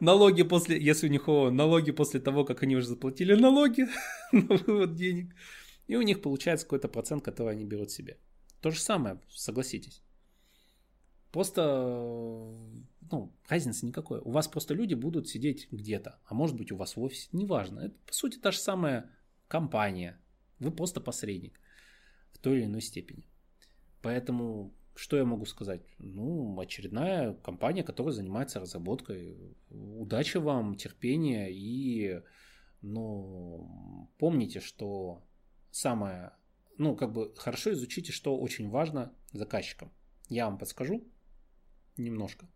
Налоги 0.00 0.44
после, 0.44 0.80
если 0.80 1.08
у 1.08 1.10
них 1.10 1.26
налоги 1.26 1.90
после 1.90 2.20
того, 2.20 2.44
как 2.44 2.62
они 2.62 2.74
уже 2.74 2.86
заплатили 2.86 3.34
налоги 3.34 3.86
на 4.32 4.56
вывод 4.56 4.94
денег. 4.94 5.34
И 5.86 5.96
у 5.96 6.02
них 6.02 6.22
получается 6.22 6.66
какой-то 6.66 6.88
процент, 6.88 7.24
который 7.24 7.52
они 7.52 7.64
берут 7.64 7.90
себе. 7.90 8.18
То 8.60 8.70
же 8.70 8.80
самое, 8.80 9.20
согласитесь. 9.28 10.02
Просто, 11.32 11.62
ну, 13.10 13.32
разницы 13.48 13.86
никакой. 13.86 14.20
У 14.20 14.30
вас 14.30 14.48
просто 14.48 14.74
люди 14.74 14.94
будут 14.94 15.28
сидеть 15.28 15.68
где-то, 15.70 16.18
а 16.24 16.34
может 16.34 16.56
быть 16.56 16.72
у 16.72 16.76
вас 16.76 16.96
в 16.96 17.02
офисе, 17.02 17.28
неважно. 17.32 17.80
Это, 17.80 17.94
по 18.06 18.12
сути, 18.12 18.38
та 18.38 18.50
же 18.50 18.58
самая 18.58 19.10
компания. 19.48 20.20
Вы 20.58 20.72
просто 20.72 21.00
посредник 21.00 21.60
в 22.32 22.38
той 22.38 22.58
или 22.58 22.64
иной 22.64 22.82
степени. 22.82 23.26
Поэтому, 24.02 24.74
что 24.94 25.16
я 25.16 25.24
могу 25.24 25.46
сказать? 25.46 25.82
Ну, 25.98 26.58
очередная 26.58 27.34
компания, 27.34 27.84
которая 27.84 28.12
занимается 28.12 28.60
разработкой. 28.60 29.56
Удачи 29.70 30.38
вам, 30.38 30.74
терпения 30.74 31.48
и, 31.50 32.22
ну, 32.82 34.10
помните, 34.18 34.60
что 34.60 35.22
самое, 35.70 36.32
ну, 36.78 36.96
как 36.96 37.12
бы 37.12 37.34
хорошо 37.36 37.72
изучите, 37.72 38.12
что 38.12 38.36
очень 38.38 38.68
важно 38.68 39.14
заказчикам. 39.32 39.92
Я 40.28 40.46
вам 40.46 40.58
подскажу 40.58 41.06
немножко. 41.96 42.48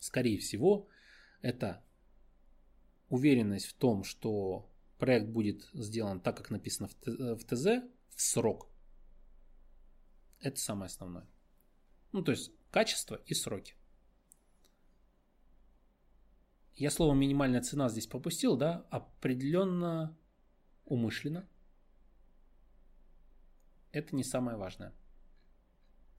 Скорее 0.00 0.38
всего, 0.38 0.88
это 1.40 1.84
уверенность 3.08 3.66
в 3.66 3.74
том, 3.74 4.04
что 4.04 4.70
проект 4.98 5.28
будет 5.28 5.68
сделан 5.72 6.20
так, 6.20 6.36
как 6.36 6.50
написано 6.50 6.88
в 6.88 7.44
ТЗ, 7.44 7.82
в 8.10 8.20
срок. 8.20 8.68
Это 10.40 10.60
самое 10.60 10.86
основное. 10.86 11.26
Ну, 12.12 12.22
то 12.22 12.32
есть 12.32 12.52
качество 12.70 13.16
и 13.26 13.34
сроки. 13.34 13.74
Я 16.74 16.90
слово 16.90 17.14
минимальная 17.14 17.60
цена 17.60 17.88
здесь 17.88 18.06
пропустил, 18.06 18.56
да, 18.56 18.86
определенно 18.90 20.16
умышленно– 20.84 21.48
это 23.98 24.14
не 24.16 24.24
самое 24.24 24.56
важное. 24.56 24.92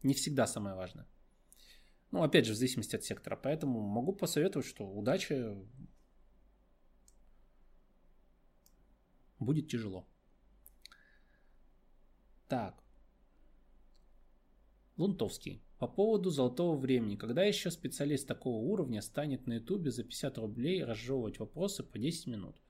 Не 0.04 0.14
всегда 0.14 0.48
самое 0.48 0.76
важное. 0.76 1.08
Ну, 2.12 2.24
опять 2.24 2.46
же, 2.46 2.54
в 2.54 2.56
зависимости 2.56 2.96
от 2.96 3.04
сектора. 3.04 3.36
Поэтому 3.36 3.82
могу 3.82 4.14
посоветовать, 4.14 4.68
что 4.68 4.86
удачи 4.86 5.56
будет 9.40 9.68
тяжело. 9.70 10.08
Так. 12.48 12.84
Лунтовский. 14.98 15.62
По 15.78 15.88
поводу 15.88 16.30
золотого 16.30 16.76
времени. 16.78 17.16
Когда 17.16 17.44
еще 17.44 17.72
специалист 17.72 18.28
такого 18.28 18.58
уровня 18.58 19.02
станет 19.02 19.48
на 19.48 19.54
ютубе 19.54 19.92
за 19.92 20.04
50 20.04 20.38
рублей 20.40 20.84
разжевывать 20.84 21.40
вопросы 21.40 21.84
по 21.84 21.98
10 21.98 22.28
минут? 22.28 22.62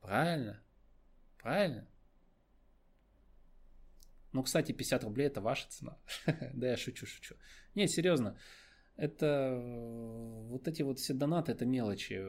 Правильно. 0.00 0.60
Правильно. 1.38 1.88
Ну, 4.34 4.42
кстати, 4.42 4.72
50 4.72 5.04
рублей 5.04 5.28
это 5.28 5.40
ваша 5.40 5.68
цена. 5.68 5.96
да, 6.54 6.70
я 6.70 6.76
шучу, 6.76 7.06
шучу. 7.06 7.36
Не, 7.76 7.86
серьезно. 7.86 8.36
Это 8.96 9.60
вот 10.50 10.66
эти 10.66 10.82
вот 10.82 10.98
все 10.98 11.14
донаты, 11.14 11.52
это 11.52 11.64
мелочи. 11.64 12.20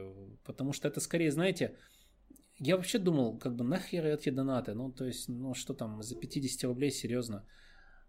Потому 0.44 0.72
что 0.72 0.86
это 0.86 1.00
скорее, 1.00 1.32
знаете, 1.32 1.76
я 2.60 2.76
вообще 2.76 2.98
думал, 2.98 3.38
как 3.38 3.56
бы 3.56 3.64
нахер 3.64 4.06
эти 4.06 4.30
донаты. 4.30 4.74
Ну, 4.74 4.92
то 4.92 5.04
есть, 5.04 5.28
ну 5.28 5.54
что 5.54 5.74
там, 5.74 6.00
за 6.00 6.14
50 6.14 6.64
рублей, 6.64 6.92
серьезно. 6.92 7.44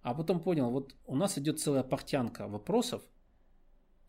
А 0.03 0.13
потом 0.13 0.43
понял, 0.43 0.69
вот 0.69 0.95
у 1.07 1.15
нас 1.15 1.39
идет 1.39 1.59
целая 1.59 1.83
портянка 1.83 2.47
вопросов. 2.47 3.01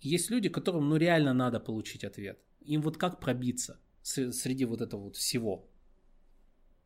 Есть 0.00 0.28
люди, 0.30 0.50
которым 0.50 0.90
ну 0.90 0.96
реально 0.96 1.32
надо 1.32 1.60
получить 1.60 2.04
ответ. 2.04 2.38
Им 2.60 2.82
вот 2.82 2.98
как 2.98 3.20
пробиться 3.20 3.80
среди 4.02 4.66
вот 4.66 4.82
этого 4.82 5.04
вот 5.04 5.16
всего. 5.16 5.66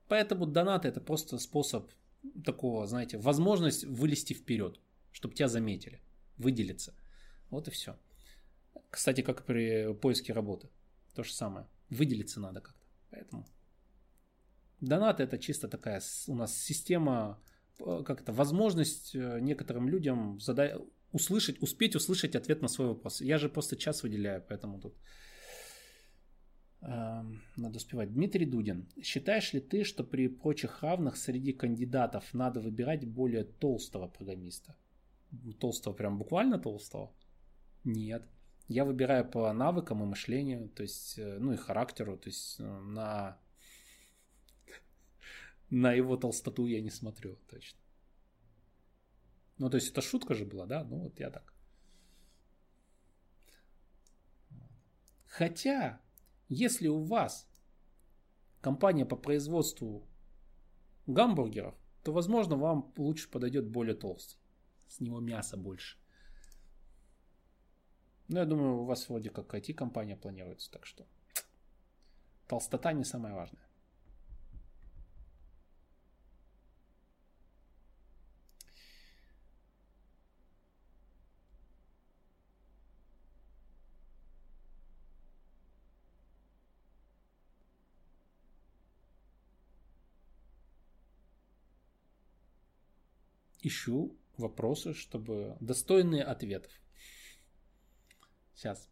Поэтому 0.07 0.47
донаты 0.47 0.87
это 0.87 1.01
просто 1.01 1.39
способ 1.39 1.91
такого, 2.45 2.87
знаете, 2.87 3.19
возможность 3.19 3.85
вылезти 3.85 4.35
вперед, 4.35 4.81
чтобы 5.13 5.35
тебя 5.35 5.49
заметили, 5.49 6.01
выделиться. 6.37 6.95
Вот 7.51 7.69
и 7.69 7.71
все. 7.71 7.99
Кстати, 8.91 9.23
как 9.23 9.45
при 9.45 9.95
поиске 9.95 10.33
работы. 10.33 10.69
То 11.15 11.23
же 11.23 11.33
самое. 11.33 11.67
Выделиться 11.91 12.41
надо 12.41 12.61
как-то. 12.61 12.87
Поэтому 13.11 13.47
донат 14.81 15.21
это 15.21 15.39
чисто 15.39 15.69
такая 15.69 16.03
у 16.27 16.35
нас 16.35 16.57
система, 16.57 17.39
э, 17.79 18.03
как 18.05 18.23
это, 18.23 18.33
возможность 18.33 19.15
э, 19.15 19.39
некоторым 19.41 19.89
людям 19.89 20.41
задать, 20.41 20.77
услышать, 21.13 21.63
успеть 21.63 21.97
услышать 21.97 22.37
ответ 22.37 22.63
на 22.63 22.69
свой 22.69 22.89
вопрос. 22.89 23.21
Я 23.21 23.39
же 23.39 23.49
просто 23.49 23.77
час 23.77 24.03
выделяю, 24.03 24.45
поэтому 24.49 24.81
тут 24.81 24.97
надо 26.83 27.77
успевать. 27.77 28.13
Дмитрий 28.13 28.45
Дудин. 28.45 28.89
Считаешь 29.03 29.53
ли 29.53 29.61
ты, 29.61 29.85
что 29.85 30.03
при 30.03 30.29
прочих 30.29 30.83
равных 30.83 31.17
среди 31.17 31.53
кандидатов 31.53 32.35
надо 32.35 32.61
выбирать 32.61 33.07
более 33.07 33.45
толстого 33.45 34.09
программиста? 34.09 34.77
Толстого, 35.61 35.95
прям 35.95 36.19
буквально 36.19 36.59
толстого? 36.59 37.13
Нет. 37.85 38.27
Я 38.69 38.85
выбираю 38.85 39.29
по 39.29 39.53
навыкам 39.53 40.03
и 40.03 40.07
мышлению, 40.07 40.69
то 40.69 40.83
есть, 40.83 41.19
э, 41.19 41.39
ну 41.39 41.53
и 41.53 41.57
характеру, 41.57 42.17
то 42.17 42.29
есть 42.29 42.59
э, 42.61 42.63
на, 42.65 43.39
на 45.71 45.93
его 45.93 46.17
толстоту 46.17 46.67
я 46.67 46.81
не 46.81 46.91
смотрю 46.91 47.37
точно. 47.49 47.79
Ну, 49.59 49.69
то 49.71 49.77
есть 49.77 49.91
это 49.91 50.01
шутка 50.01 50.35
же 50.35 50.45
была, 50.45 50.67
да? 50.67 50.85
Ну, 50.85 50.99
вот 50.99 51.21
я 51.21 51.31
так. 51.31 51.53
Хотя, 55.27 56.01
если 56.55 56.89
у 56.89 57.03
вас 57.03 57.49
компания 58.61 59.07
по 59.07 59.17
производству 59.17 60.07
гамбургеров, 61.07 61.75
то, 62.03 62.13
возможно, 62.13 62.57
вам 62.57 62.93
лучше 62.99 63.31
подойдет 63.31 63.67
более 63.67 63.95
толстый. 63.95 64.39
С 64.87 65.01
него 65.01 65.21
мяса 65.21 65.57
больше. 65.57 65.99
Но 68.29 68.41
я 68.41 68.45
думаю, 68.45 68.83
у 68.83 68.85
вас 68.85 69.09
вроде 69.09 69.31
как 69.31 69.55
IT-компания 69.55 70.17
планируется, 70.17 70.71
так 70.71 70.85
что 70.85 71.07
толстота 72.47 72.93
не 72.93 73.05
самое 73.05 73.35
важное. 73.35 73.67
Ищу 93.63 94.17
вопросы, 94.37 94.95
чтобы 94.95 95.57
достойные 95.61 96.25
ответов. 96.25 96.73
Сейчас. 98.55 98.89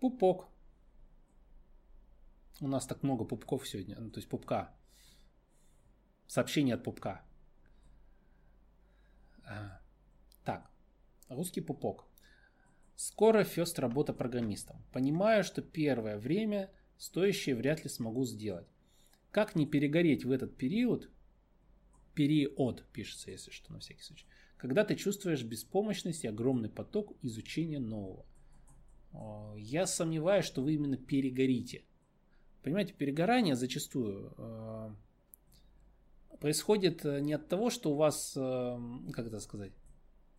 Пупок. 0.00 0.48
У 2.60 2.68
нас 2.68 2.86
так 2.86 3.02
много 3.02 3.24
пупков 3.24 3.66
сегодня, 3.66 3.98
ну, 3.98 4.10
то 4.10 4.18
есть 4.18 4.28
пупка. 4.28 4.74
Сообщение 6.34 6.74
от 6.74 6.82
пупка. 6.82 7.22
А, 9.46 9.80
так, 10.44 10.68
русский 11.28 11.60
пупок. 11.60 12.08
Скоро 12.96 13.44
фест 13.44 13.78
работа 13.78 14.12
программистом. 14.12 14.84
Понимаю, 14.92 15.44
что 15.44 15.62
первое 15.62 16.18
время 16.18 16.72
стоящее 16.98 17.54
вряд 17.54 17.84
ли 17.84 17.88
смогу 17.88 18.24
сделать. 18.24 18.66
Как 19.30 19.54
не 19.54 19.64
перегореть 19.64 20.24
в 20.24 20.32
этот 20.32 20.56
период, 20.56 21.08
период 22.14 22.84
пишется, 22.92 23.30
если 23.30 23.52
что, 23.52 23.72
на 23.72 23.78
всякий 23.78 24.02
случай, 24.02 24.26
когда 24.56 24.84
ты 24.84 24.96
чувствуешь 24.96 25.44
беспомощность 25.44 26.24
и 26.24 26.28
огромный 26.28 26.68
поток 26.68 27.12
изучения 27.22 27.78
нового. 27.78 28.26
Я 29.56 29.86
сомневаюсь, 29.86 30.46
что 30.46 30.62
вы 30.62 30.74
именно 30.74 30.96
перегорите. 30.96 31.84
Понимаете, 32.64 32.92
перегорание 32.92 33.54
зачастую 33.54 34.34
э, 34.36 34.94
происходит 36.40 37.04
не 37.04 37.32
от 37.32 37.48
того, 37.48 37.70
что 37.70 37.92
у 37.92 37.96
вас, 37.96 38.34
э, 38.36 38.78
как 39.12 39.26
это 39.26 39.40
сказать, 39.40 39.72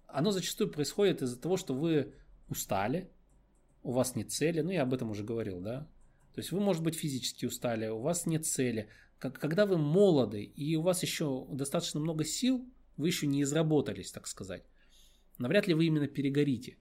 оно 0.07 0.31
зачастую 0.31 0.71
происходит 0.71 1.21
из-за 1.21 1.39
того, 1.39 1.57
что 1.57 1.73
вы 1.73 2.13
устали, 2.47 3.11
у 3.83 3.91
вас 3.91 4.15
нет 4.15 4.31
цели, 4.31 4.61
ну 4.61 4.71
я 4.71 4.83
об 4.83 4.93
этом 4.93 5.11
уже 5.11 5.23
говорил, 5.23 5.59
да, 5.59 5.87
то 6.35 6.39
есть 6.39 6.51
вы, 6.51 6.59
может 6.59 6.83
быть, 6.83 6.95
физически 6.95 7.45
устали, 7.45 7.87
у 7.87 8.01
вас 8.01 8.25
нет 8.25 8.45
цели. 8.45 8.89
Когда 9.19 9.65
вы 9.65 9.77
молоды 9.77 10.43
и 10.43 10.75
у 10.75 10.81
вас 10.81 11.01
еще 11.01 11.47
достаточно 11.49 12.01
много 12.01 12.25
сил, 12.25 12.67
вы 12.97 13.07
еще 13.07 13.25
не 13.25 13.41
изработались, 13.41 14.11
так 14.11 14.27
сказать. 14.27 14.63
Навряд 15.37 15.67
ли 15.67 15.73
вы 15.73 15.85
именно 15.85 16.07
перегорите. 16.07 16.77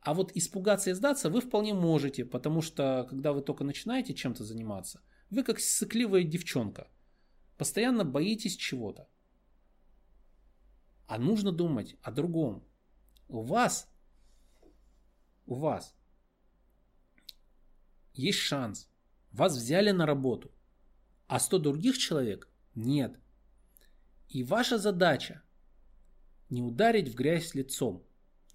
А 0.00 0.14
вот 0.14 0.32
испугаться 0.34 0.90
и 0.90 0.94
сдаться 0.94 1.30
вы 1.30 1.40
вполне 1.40 1.74
можете, 1.74 2.24
потому 2.24 2.60
что 2.60 3.06
когда 3.08 3.32
вы 3.32 3.42
только 3.42 3.62
начинаете 3.62 4.14
чем-то 4.14 4.42
заниматься, 4.42 5.00
вы 5.30 5.44
как 5.44 5.60
сыкливая 5.60 6.24
девчонка. 6.24 6.88
Постоянно 7.62 8.04
боитесь 8.04 8.56
чего-то. 8.56 9.08
А 11.06 11.16
нужно 11.16 11.52
думать 11.52 11.94
о 12.02 12.10
другом. 12.10 12.66
У 13.28 13.40
вас, 13.40 13.88
у 15.46 15.54
вас 15.54 15.94
есть 18.14 18.40
шанс. 18.40 18.90
Вас 19.30 19.56
взяли 19.56 19.92
на 19.92 20.06
работу, 20.06 20.50
а 21.28 21.38
100 21.38 21.60
других 21.60 21.98
человек 21.98 22.50
нет. 22.74 23.16
И 24.28 24.42
ваша 24.42 24.76
задача 24.76 25.44
не 26.50 26.62
ударить 26.62 27.10
в 27.10 27.14
грязь 27.14 27.54
лицом. 27.54 28.04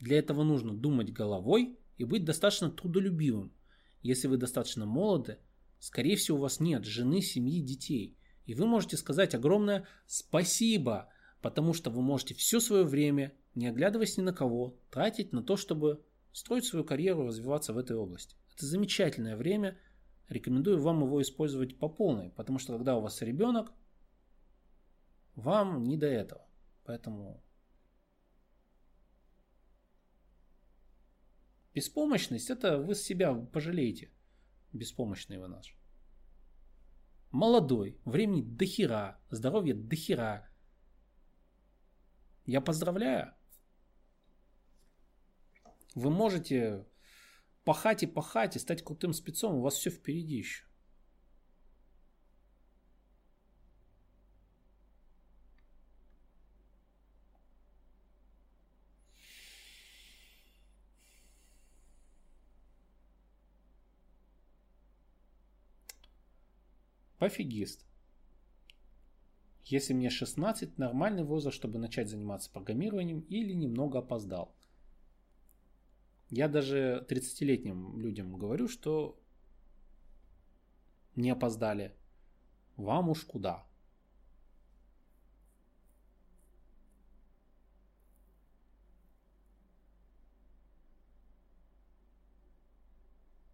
Для 0.02 0.20
этого 0.20 0.44
нужно 0.44 0.74
думать 0.74 1.14
головой 1.14 1.80
и 1.96 2.04
быть 2.04 2.26
достаточно 2.26 2.70
трудолюбивым. 2.70 3.54
Если 4.02 4.28
вы 4.28 4.36
достаточно 4.36 4.86
молоды, 4.86 5.40
скорее 5.80 6.18
всего 6.18 6.40
у 6.40 6.42
вас 6.42 6.60
нет 6.60 6.84
жены, 6.84 7.22
семьи, 7.22 7.62
детей. 7.62 8.17
И 8.48 8.56
вы 8.56 8.66
можете 8.66 8.96
сказать 8.96 9.36
огромное 9.36 9.86
спасибо, 10.08 11.10
потому 11.42 11.74
что 11.74 11.92
вы 11.92 12.02
можете 12.02 12.34
все 12.34 12.62
свое 12.62 12.86
время, 12.86 13.34
не 13.56 13.68
оглядываясь 13.68 14.18
ни 14.18 14.22
на 14.22 14.34
кого, 14.34 14.80
тратить 14.90 15.34
на 15.34 15.44
то, 15.44 15.58
чтобы 15.58 16.04
строить 16.32 16.64
свою 16.64 16.86
карьеру, 16.86 17.28
развиваться 17.28 17.74
в 17.74 17.78
этой 17.78 17.98
области. 17.98 18.38
Это 18.56 18.66
замечательное 18.66 19.36
время. 19.36 19.78
Рекомендую 20.30 20.82
вам 20.82 21.04
его 21.04 21.22
использовать 21.22 21.78
по 21.78 21.90
полной, 21.90 22.30
потому 22.30 22.58
что 22.58 22.74
когда 22.74 22.98
у 22.98 23.02
вас 23.02 23.22
ребенок, 23.22 23.74
вам 25.36 25.84
не 25.84 25.98
до 25.98 26.08
этого. 26.08 26.48
Поэтому 26.86 27.44
беспомощность 31.74 32.50
это 32.50 32.78
вы 32.78 32.96
себя 32.96 33.34
пожалеете. 33.34 34.10
Беспомощный 34.72 35.38
вы 35.38 35.50
наш. 35.50 35.78
Молодой, 37.32 38.00
времени 38.06 38.42
до 38.42 38.66
хера, 38.66 39.20
здоровья 39.30 39.74
до 39.74 39.96
хера. 39.96 40.50
Я 42.46 42.62
поздравляю. 42.62 43.34
Вы 45.94 46.10
можете 46.10 46.88
пахать 47.66 48.04
и 48.04 48.08
пахать 48.08 48.56
и 48.56 48.60
стать 48.60 48.84
крутым 48.84 49.14
спецом, 49.14 49.56
у 49.56 49.62
вас 49.62 49.74
все 49.74 49.90
впереди 49.90 50.36
еще. 50.36 50.67
Пофигист. 67.28 67.86
Если 69.66 69.94
мне 69.94 70.10
16, 70.10 70.78
нормальный 70.78 71.26
возраст, 71.26 71.58
чтобы 71.58 71.78
начать 71.78 72.10
заниматься 72.10 72.50
программированием 72.50 73.20
или 73.20 73.52
немного 73.52 74.00
опоздал. 74.00 74.56
Я 76.30 76.48
даже 76.48 77.06
30-летним 77.10 78.00
людям 78.00 78.38
говорю, 78.38 78.70
что 78.70 79.20
не 81.18 81.30
опоздали. 81.30 81.94
Вам 82.78 83.10
уж 83.10 83.26
куда. 83.26 83.68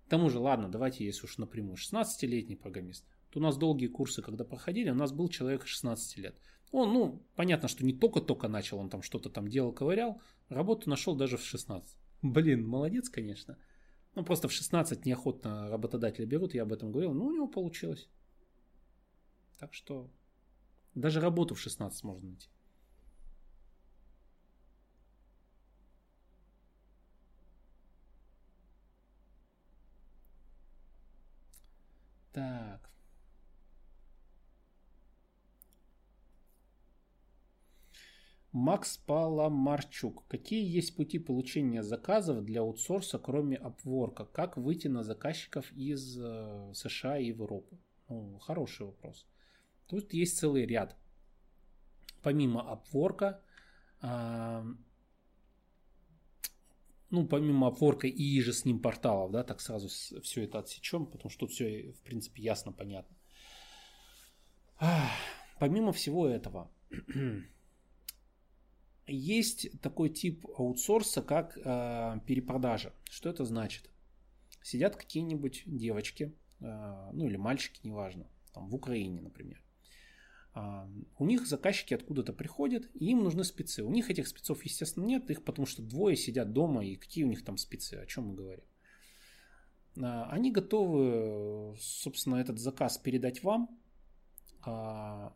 К 0.06 0.10
тому 0.10 0.30
же, 0.30 0.38
ладно, 0.38 0.70
давайте, 0.70 1.04
если 1.04 1.26
уж 1.26 1.40
напрямую, 1.40 1.76
16-летний 1.76 2.56
программист. 2.56 3.04
То 3.34 3.40
у 3.40 3.42
нас 3.42 3.58
долгие 3.58 3.88
курсы, 3.88 4.22
когда 4.22 4.46
проходили, 4.46 4.92
у 4.92 4.96
нас 4.96 5.12
был 5.12 5.28
человек 5.28 5.66
16 5.66 6.18
лет. 6.18 6.36
Он, 6.72 6.94
ну, 6.94 7.26
понятно, 7.36 7.68
что 7.68 7.84
не 7.84 7.92
только-только 7.92 8.48
начал, 8.48 8.78
он 8.78 8.92
там 8.92 9.02
что-то 9.02 9.32
там 9.32 9.48
делал, 9.48 9.74
ковырял, 9.74 10.22
работу 10.50 10.88
нашел 10.88 11.16
даже 11.16 11.38
в 11.38 11.44
16. 11.44 11.98
Блин, 12.22 12.68
молодец, 12.68 13.10
конечно. 13.10 13.58
Ну, 14.14 14.24
просто 14.24 14.48
в 14.48 14.52
16 14.52 15.08
неохотно 15.08 15.68
работодатели 15.68 16.26
берут, 16.26 16.54
я 16.54 16.62
об 16.62 16.74
этом 16.74 16.92
говорил, 16.92 17.16
но 17.16 17.26
у 17.26 17.32
него 17.34 17.48
получилось. 17.48 18.08
Так 19.58 19.74
что 19.74 20.12
даже 20.94 21.20
работу 21.20 21.56
в 21.56 21.60
16 21.60 22.04
можно 22.04 22.30
найти. 22.30 22.50
Так. 32.32 32.93
Макс 38.54 38.98
Паламарчук. 39.00 40.28
Какие 40.28 40.64
есть 40.64 40.96
пути 40.96 41.18
получения 41.18 41.82
заказов 41.82 42.46
для 42.46 42.62
аутсорса, 42.62 43.18
кроме 43.18 43.58
Upwork? 43.58 44.32
Как 44.32 44.58
выйти 44.58 44.88
на 44.88 45.04
заказчиков 45.04 45.72
из 45.74 46.20
э, 46.20 46.72
США 46.76 47.18
и 47.18 47.26
Европы? 47.26 47.80
Ну, 48.10 48.38
хороший 48.38 48.86
вопрос. 48.86 49.26
Тут 49.88 50.14
есть 50.14 50.38
целый 50.38 50.68
ряд. 50.68 50.96
Помимо 52.22 52.62
Upwork, 52.62 53.40
э, 54.04 54.64
ну, 57.10 57.28
помимо 57.28 57.70
Upwork 57.70 58.08
и 58.08 58.42
же 58.42 58.54
с 58.54 58.66
ним 58.66 58.80
порталов, 58.80 59.32
да, 59.32 59.44
так 59.44 59.62
сразу 59.62 59.88
все 59.88 60.44
это 60.44 60.60
отсечем, 60.60 61.08
потому 61.08 61.32
что 61.32 61.48
тут 61.48 61.52
все, 61.52 61.92
в 61.92 62.04
принципе, 62.04 62.44
ясно, 62.44 62.72
понятно. 62.72 63.18
Помимо 65.60 65.92
всего 65.92 66.28
этого, 66.28 66.72
Есть 69.06 69.82
такой 69.82 70.10
тип 70.10 70.46
аутсорса, 70.58 71.22
как 71.22 71.58
э, 71.58 72.20
перепродажа. 72.26 72.94
Что 73.10 73.30
это 73.30 73.44
значит? 73.44 73.90
Сидят 74.62 74.96
какие-нибудь 74.96 75.64
девочки, 75.66 76.34
э, 76.62 77.10
ну 77.12 77.28
или 77.28 77.36
мальчики, 77.36 77.82
неважно, 77.84 78.28
там, 78.54 78.70
в 78.70 78.76
Украине, 78.76 79.22
например. 79.22 79.62
Э, 80.56 80.88
у 81.20 81.26
них 81.26 81.46
заказчики 81.46 81.94
откуда-то 81.94 82.32
приходят, 82.32 82.90
и 82.94 83.08
им 83.08 83.24
нужны 83.24 83.44
спецы. 83.44 83.84
У 83.84 83.90
них 83.90 84.10
этих 84.10 84.28
спецов, 84.28 84.64
естественно, 84.64 85.06
нет, 85.06 85.30
их 85.30 85.44
потому 85.44 85.66
что 85.66 85.82
двое 85.82 86.16
сидят 86.16 86.54
дома, 86.54 86.86
и 86.86 86.96
какие 86.96 87.26
у 87.26 87.30
них 87.30 87.44
там 87.44 87.58
спецы, 87.58 87.96
о 87.96 88.06
чем 88.06 88.28
мы 88.28 88.36
говорим. 88.36 88.64
Э, 89.98 90.24
они 90.30 90.50
готовы, 90.52 91.76
собственно, 91.78 92.38
этот 92.38 92.58
заказ 92.58 92.98
передать 92.98 93.44
вам, 93.44 93.78
э, 94.66 95.30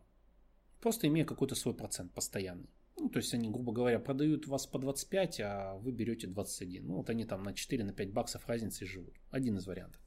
просто 0.80 1.06
имея 1.06 1.26
какой-то 1.26 1.54
свой 1.54 1.74
процент 1.74 2.12
постоянный. 2.12 2.70
Ну, 2.98 3.08
то 3.08 3.18
есть 3.18 3.32
они, 3.32 3.48
грубо 3.48 3.72
говоря, 3.72 4.00
продают 4.00 4.46
вас 4.46 4.66
по 4.66 4.78
25, 4.78 5.40
а 5.40 5.76
вы 5.76 5.92
берете 5.92 6.26
21. 6.26 6.86
Ну, 6.86 6.96
вот 6.96 7.10
они 7.10 7.24
там 7.24 7.42
на 7.42 7.50
4-5 7.50 7.84
на 7.84 8.12
баксов 8.12 8.46
разницы 8.48 8.86
живут. 8.86 9.14
Один 9.30 9.56
из 9.56 9.66
вариантов. 9.66 10.00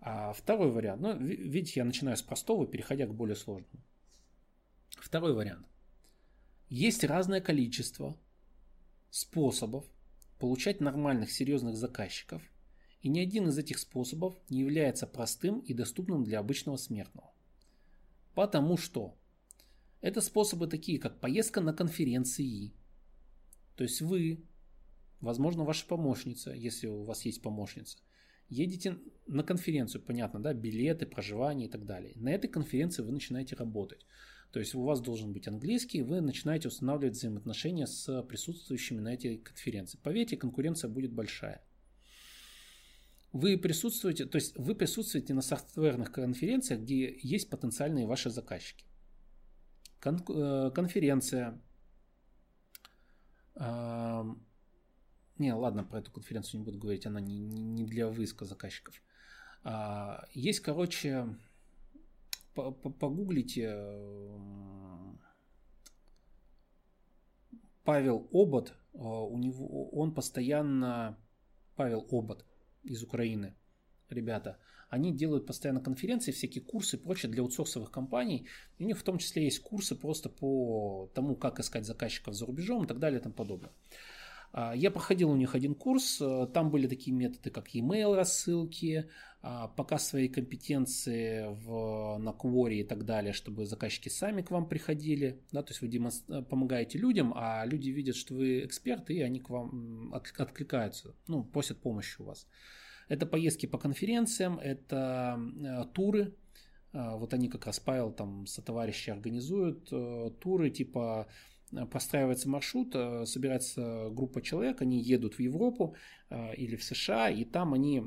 А 0.00 0.32
второй 0.32 0.72
вариант, 0.72 1.00
ну, 1.00 1.16
видите, 1.16 1.80
я 1.80 1.84
начинаю 1.84 2.16
с 2.16 2.22
простого, 2.22 2.66
переходя 2.66 3.06
к 3.06 3.14
более 3.14 3.36
сложному. 3.36 3.84
Второй 4.90 5.34
вариант. 5.34 5.66
Есть 6.68 7.04
разное 7.04 7.40
количество 7.40 8.18
способов 9.10 9.84
получать 10.40 10.80
нормальных, 10.80 11.30
серьезных 11.30 11.76
заказчиков, 11.76 12.42
и 13.00 13.08
ни 13.08 13.20
один 13.20 13.48
из 13.48 13.58
этих 13.58 13.78
способов 13.78 14.34
не 14.48 14.60
является 14.60 15.06
простым 15.06 15.60
и 15.60 15.74
доступным 15.74 16.24
для 16.24 16.40
обычного 16.40 16.76
смертного. 16.76 17.32
Потому 18.34 18.76
что 18.76 19.16
Это 20.02 20.20
способы 20.20 20.66
такие, 20.66 20.98
как 20.98 21.20
поездка 21.20 21.60
на 21.60 21.72
конференции. 21.72 22.74
То 23.76 23.84
есть 23.84 24.02
вы, 24.02 24.44
возможно, 25.20 25.64
ваша 25.64 25.86
помощница, 25.86 26.52
если 26.52 26.88
у 26.88 27.04
вас 27.04 27.24
есть 27.24 27.40
помощница, 27.40 27.98
едете 28.48 28.98
на 29.28 29.44
конференцию, 29.44 30.02
понятно, 30.02 30.40
да, 30.40 30.52
билеты, 30.52 31.06
проживание 31.06 31.68
и 31.68 31.70
так 31.70 31.86
далее. 31.86 32.12
На 32.16 32.30
этой 32.30 32.48
конференции 32.48 33.02
вы 33.02 33.12
начинаете 33.12 33.54
работать. 33.54 34.04
То 34.50 34.58
есть 34.58 34.74
у 34.74 34.82
вас 34.82 35.00
должен 35.00 35.32
быть 35.32 35.46
английский, 35.46 36.02
вы 36.02 36.20
начинаете 36.20 36.68
устанавливать 36.68 37.16
взаимоотношения 37.16 37.86
с 37.86 38.22
присутствующими 38.24 39.00
на 39.00 39.14
этой 39.14 39.38
конференции. 39.38 39.98
Поверьте, 40.02 40.36
конкуренция 40.36 40.90
будет 40.90 41.12
большая. 41.12 41.64
Вы 43.32 43.56
присутствуете, 43.56 44.26
то 44.26 44.36
есть 44.36 44.58
вы 44.58 44.74
присутствуете 44.74 45.32
на 45.32 45.40
софтверных 45.40 46.12
конференциях, 46.12 46.80
где 46.80 47.18
есть 47.22 47.48
потенциальные 47.48 48.06
ваши 48.06 48.28
заказчики. 48.28 48.84
Кон- 50.02 50.24
э, 50.28 50.70
конференция. 50.74 51.60
Э, 53.54 54.24
не, 55.38 55.54
ладно, 55.54 55.84
про 55.84 56.00
эту 56.00 56.10
конференцию 56.10 56.60
не 56.60 56.64
буду 56.64 56.78
говорить, 56.78 57.06
она 57.06 57.20
не, 57.20 57.38
не 57.38 57.84
для 57.84 58.08
выиска 58.08 58.44
заказчиков. 58.44 59.00
А, 59.64 60.26
есть, 60.34 60.60
короче, 60.60 61.26
погуглите 62.54 63.72
Павел 67.84 68.28
Обод, 68.32 68.74
у 68.92 69.38
него, 69.38 69.88
он 69.90 70.14
постоянно, 70.14 71.16
Павел 71.76 72.06
Обод 72.10 72.44
из 72.82 73.02
Украины, 73.02 73.54
ребята, 74.12 74.58
они 74.88 75.12
делают 75.12 75.46
постоянно 75.46 75.80
конференции, 75.80 76.32
всякие 76.32 76.62
курсы 76.62 76.96
и 76.96 77.00
прочее 77.00 77.32
для 77.32 77.42
аутсорсовых 77.42 77.90
компаний. 77.90 78.46
У 78.78 78.84
них 78.84 78.98
в 78.98 79.02
том 79.02 79.18
числе 79.18 79.44
есть 79.44 79.60
курсы 79.60 79.94
просто 79.94 80.28
по 80.28 81.10
тому, 81.14 81.34
как 81.34 81.60
искать 81.60 81.86
заказчиков 81.86 82.34
за 82.34 82.46
рубежом 82.46 82.84
и 82.84 82.86
так 82.86 82.98
далее 82.98 83.18
и 83.18 83.22
тому 83.22 83.34
подобное. 83.34 83.72
А, 84.52 84.74
я 84.76 84.90
проходил 84.90 85.30
у 85.30 85.36
них 85.36 85.54
один 85.54 85.74
курс, 85.74 86.20
э, 86.20 86.46
там 86.52 86.70
были 86.70 86.86
такие 86.86 87.16
методы, 87.16 87.50
как 87.50 87.74
email 87.74 88.14
рассылки, 88.14 89.08
а, 89.40 89.68
показ 89.68 90.06
своей 90.06 90.28
компетенции 90.28 91.46
в, 91.64 92.18
на 92.18 92.30
Query 92.30 92.80
и 92.80 92.84
так 92.84 93.04
далее, 93.04 93.32
чтобы 93.32 93.64
заказчики 93.64 94.08
сами 94.08 94.42
к 94.42 94.50
вам 94.50 94.68
приходили, 94.68 95.40
да, 95.52 95.62
то 95.62 95.70
есть 95.70 95.80
вы 95.80 95.88
демонстр... 95.88 96.42
помогаете 96.44 96.98
людям, 96.98 97.32
а 97.34 97.64
люди 97.64 97.88
видят, 97.88 98.14
что 98.14 98.34
вы 98.34 98.64
эксперт, 98.64 99.10
и 99.10 99.22
они 99.22 99.40
к 99.40 99.48
вам 99.48 100.12
откликаются, 100.12 101.16
ну, 101.26 101.42
просят 101.42 101.78
помощи 101.78 102.20
у 102.20 102.24
вас. 102.24 102.46
Это 103.12 103.26
поездки 103.26 103.66
по 103.66 103.78
конференциям, 103.78 104.58
это 104.58 105.38
э, 105.38 105.84
туры, 105.92 106.34
а, 106.92 107.16
вот 107.16 107.34
они 107.34 107.48
как 107.48 107.66
раз 107.66 107.80
Павел 107.80 108.12
там 108.12 108.46
со 108.46 108.62
товарищи 108.62 109.10
организуют 109.10 109.88
э, 109.92 110.30
туры 110.40 110.70
типа 110.70 111.26
Э, 111.72 111.86
простраивается 111.86 112.48
маршрут, 112.48 112.94
э, 112.94 113.24
собирается 113.26 114.08
группа 114.10 114.42
человек, 114.42 114.82
они 114.82 115.00
едут 115.00 115.34
в 115.34 115.40
Европу 115.40 115.96
э, 116.30 116.54
или 116.54 116.76
в 116.76 116.84
США, 116.84 117.30
и 117.30 117.44
там 117.44 117.74
они 117.74 118.02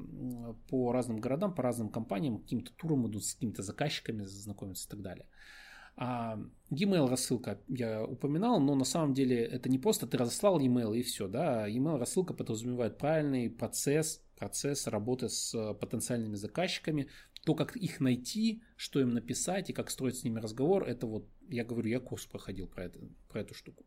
по 0.70 0.92
разным 0.92 1.20
городам, 1.20 1.54
по 1.54 1.64
разным 1.64 1.90
компаниям, 1.90 2.40
каким-то 2.40 2.72
турам 2.74 3.08
идут, 3.08 3.26
с 3.26 3.34
какими-то 3.34 3.64
заказчиками 3.64 4.24
знакомятся 4.24 4.88
и 4.88 4.92
так 4.92 5.02
далее. 5.02 5.26
А 5.98 6.38
e-mail 6.70 7.08
рассылка 7.08 7.62
я 7.70 8.04
упоминал, 8.04 8.60
но 8.60 8.76
на 8.76 8.84
самом 8.84 9.14
деле 9.14 9.42
это 9.44 9.70
не 9.70 9.80
просто 9.80 10.06
ты 10.08 10.18
разослал 10.18 10.60
e-mail 10.60 10.96
и 10.96 11.02
все, 11.04 11.28
да. 11.28 11.68
E-mail 11.70 11.98
рассылка 11.98 12.34
подразумевает 12.34 12.98
правильный 12.98 13.50
процесс, 13.50 14.22
процесс 14.36 14.88
работы 14.88 15.30
с 15.30 15.74
потенциальными 15.76 16.36
заказчиками, 16.36 17.08
то, 17.46 17.54
как 17.54 17.76
их 17.76 18.00
найти, 18.00 18.64
что 18.76 19.00
им 19.00 19.12
написать 19.12 19.70
и 19.70 19.74
как 19.74 19.92
строить 19.92 20.18
с 20.18 20.24
ними 20.24 20.40
разговор, 20.40 20.84
это 20.84 21.06
вот, 21.06 21.28
я 21.48 21.64
говорю, 21.64 21.90
я 21.90 22.00
курс 22.00 22.26
проходил 22.26 22.68
про, 22.68 22.86
это, 22.86 23.00
про 23.30 23.42
эту 23.42 23.54
штуку. 23.54 23.86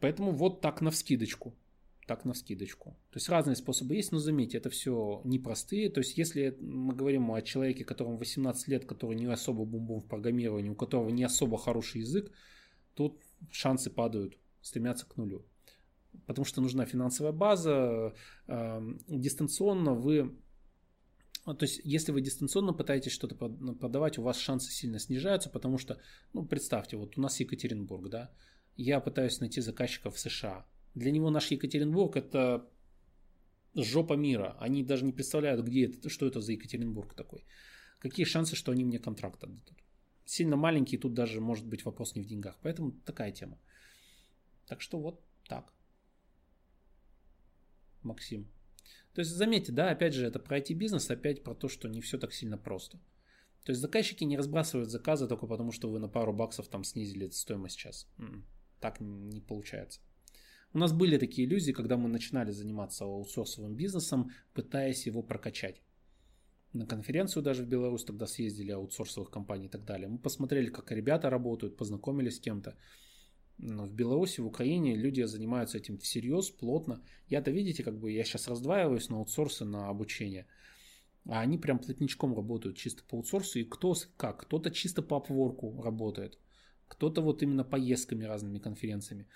Поэтому 0.00 0.32
вот 0.32 0.60
так 0.60 0.80
на 0.80 0.90
вскидочку. 0.90 1.54
Так 2.06 2.24
на 2.24 2.32
вскидочку. 2.32 2.96
То 3.10 3.16
есть 3.16 3.28
разные 3.28 3.54
способы 3.54 3.94
есть, 3.94 4.12
но 4.12 4.18
заметьте, 4.18 4.58
это 4.58 4.70
все 4.70 5.20
непростые. 5.24 5.90
То 5.90 6.00
есть 6.00 6.16
если 6.16 6.56
мы 6.60 6.94
говорим 6.94 7.30
о 7.30 7.42
человеке, 7.42 7.84
которому 7.84 8.16
18 8.16 8.66
лет, 8.68 8.84
который 8.84 9.16
не 9.16 9.26
особо 9.26 9.64
бум-бум 9.64 10.00
в 10.00 10.06
программировании, 10.06 10.70
у 10.70 10.74
которого 10.74 11.10
не 11.10 11.22
особо 11.22 11.58
хороший 11.58 12.00
язык, 12.00 12.32
тут 12.94 13.20
шансы 13.52 13.90
падают, 13.90 14.38
стремятся 14.62 15.06
к 15.06 15.16
нулю. 15.16 15.44
Потому 16.26 16.44
что 16.44 16.60
нужна 16.60 16.84
финансовая 16.86 17.32
база. 17.32 18.14
Э, 18.46 18.80
дистанционно 19.08 19.94
вы 19.94 20.36
ну, 21.48 21.54
то 21.54 21.64
есть, 21.64 21.80
если 21.82 22.12
вы 22.12 22.20
дистанционно 22.20 22.74
пытаетесь 22.74 23.12
что-то 23.12 23.48
ну, 23.48 23.74
продавать, 23.74 24.18
у 24.18 24.22
вас 24.22 24.38
шансы 24.38 24.70
сильно 24.70 24.98
снижаются, 24.98 25.48
потому 25.48 25.78
что, 25.78 25.98
ну, 26.34 26.44
представьте, 26.44 26.98
вот 26.98 27.16
у 27.16 27.22
нас 27.22 27.40
Екатеринбург, 27.40 28.10
да, 28.10 28.30
я 28.76 29.00
пытаюсь 29.00 29.40
найти 29.40 29.62
заказчиков 29.62 30.14
в 30.14 30.18
США. 30.18 30.66
Для 30.94 31.10
него 31.10 31.30
наш 31.30 31.50
Екатеринбург– 31.50 32.16
это 32.16 32.68
жопа 33.74 34.12
мира. 34.12 34.56
Они 34.60 34.82
даже 34.82 35.06
не 35.06 35.12
представляют, 35.12 35.64
где 35.64 35.86
это, 35.86 36.10
что 36.10 36.26
это 36.26 36.40
за 36.40 36.52
Екатеринбург 36.52 37.14
такой. 37.14 37.46
Какие 37.98 38.26
шансы, 38.26 38.54
что 38.54 38.72
они 38.72 38.84
мне 38.84 38.98
контракт 38.98 39.42
отдадут? 39.42 39.78
Сильно 40.26 40.56
маленький, 40.56 40.98
тут 40.98 41.14
даже 41.14 41.40
может 41.40 41.66
быть 41.66 41.84
вопрос 41.84 42.14
не 42.14 42.22
в 42.22 42.26
деньгах. 42.26 42.58
Поэтому 42.62 42.92
такая 43.06 43.32
тема. 43.32 43.58
Так 44.66 44.82
что 44.82 45.00
вот 45.00 45.22
так. 45.48 45.72
Максим. 48.02 48.50
То 49.14 49.20
есть 49.20 49.32
заметьте, 49.32 49.72
да, 49.72 49.90
опять 49.90 50.14
же, 50.14 50.26
это 50.26 50.38
про 50.38 50.58
IT-бизнес, 50.58 51.10
опять 51.10 51.42
про 51.42 51.54
то, 51.54 51.68
что 51.68 51.88
не 51.88 52.00
все 52.00 52.18
так 52.18 52.32
сильно 52.32 52.56
просто. 52.56 52.98
То 53.64 53.70
есть 53.70 53.80
заказчики 53.80 54.24
не 54.24 54.36
разбрасывают 54.36 54.90
заказы 54.90 55.26
только 55.28 55.46
потому, 55.46 55.72
что 55.72 55.90
вы 55.90 55.98
на 55.98 56.08
пару 56.08 56.32
баксов 56.32 56.68
там 56.68 56.84
снизили 56.84 57.28
стоимость 57.30 57.76
сейчас. 57.76 58.08
Так 58.80 59.00
не 59.00 59.40
получается. 59.40 60.00
У 60.72 60.78
нас 60.78 60.92
были 60.92 61.18
такие 61.18 61.48
иллюзии, 61.48 61.72
когда 61.72 61.96
мы 61.96 62.08
начинали 62.08 62.50
заниматься 62.50 63.04
аутсорсовым 63.04 63.74
бизнесом, 63.74 64.30
пытаясь 64.54 65.06
его 65.06 65.22
прокачать. 65.22 65.82
На 66.74 66.86
конференцию 66.86 67.42
даже 67.42 67.62
в 67.62 67.68
Беларусь 67.68 68.04
тогда 68.04 68.26
съездили 68.26 68.72
аутсорсовых 68.72 69.30
компаний 69.30 69.66
и 69.66 69.70
так 69.70 69.84
далее. 69.84 70.08
Мы 70.08 70.18
посмотрели, 70.18 70.70
как 70.70 70.92
ребята 70.92 71.30
работают, 71.30 71.76
познакомились 71.76 72.36
с 72.36 72.40
кем-то 72.40 72.76
в 73.58 73.92
Беларуси, 73.92 74.40
в 74.40 74.46
Украине 74.46 74.94
люди 74.94 75.22
занимаются 75.22 75.78
этим 75.78 75.98
всерьез, 75.98 76.50
плотно. 76.50 77.02
Я-то, 77.26 77.50
видите, 77.50 77.82
как 77.82 77.98
бы 77.98 78.12
я 78.12 78.24
сейчас 78.24 78.48
раздваиваюсь 78.48 79.08
на 79.08 79.16
аутсорсы, 79.16 79.64
на 79.64 79.88
обучение. 79.88 80.46
А 81.26 81.40
они 81.40 81.58
прям 81.58 81.78
плотничком 81.78 82.34
работают 82.34 82.76
чисто 82.76 83.02
по 83.04 83.16
аутсорсу. 83.16 83.58
И 83.58 83.64
кто 83.64 83.94
как? 84.16 84.42
Кто-то 84.42 84.70
чисто 84.70 85.02
по 85.02 85.16
апворку 85.16 85.82
работает. 85.82 86.38
Кто-то 86.86 87.20
вот 87.20 87.42
именно 87.42 87.64
поездками 87.64 88.24
разными 88.24 88.58
конференциями. 88.58 89.26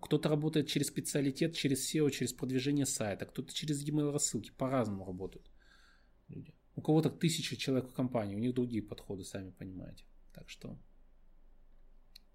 Кто-то 0.00 0.28
работает 0.28 0.68
через 0.68 0.88
специалитет, 0.88 1.54
через 1.54 1.94
SEO, 1.94 2.10
через 2.10 2.32
продвижение 2.32 2.86
сайта. 2.86 3.26
Кто-то 3.26 3.54
через 3.54 3.82
e-mail 3.86 4.10
рассылки. 4.10 4.50
По-разному 4.56 5.04
работают 5.04 5.50
люди. 6.28 6.54
У 6.74 6.82
кого-то 6.82 7.10
тысяча 7.10 7.56
человек 7.56 7.88
в 7.90 7.94
компании, 7.94 8.34
у 8.34 8.38
них 8.38 8.54
другие 8.54 8.82
подходы, 8.82 9.24
сами 9.24 9.50
понимаете. 9.50 10.04
Так 10.32 10.48
что 10.48 10.78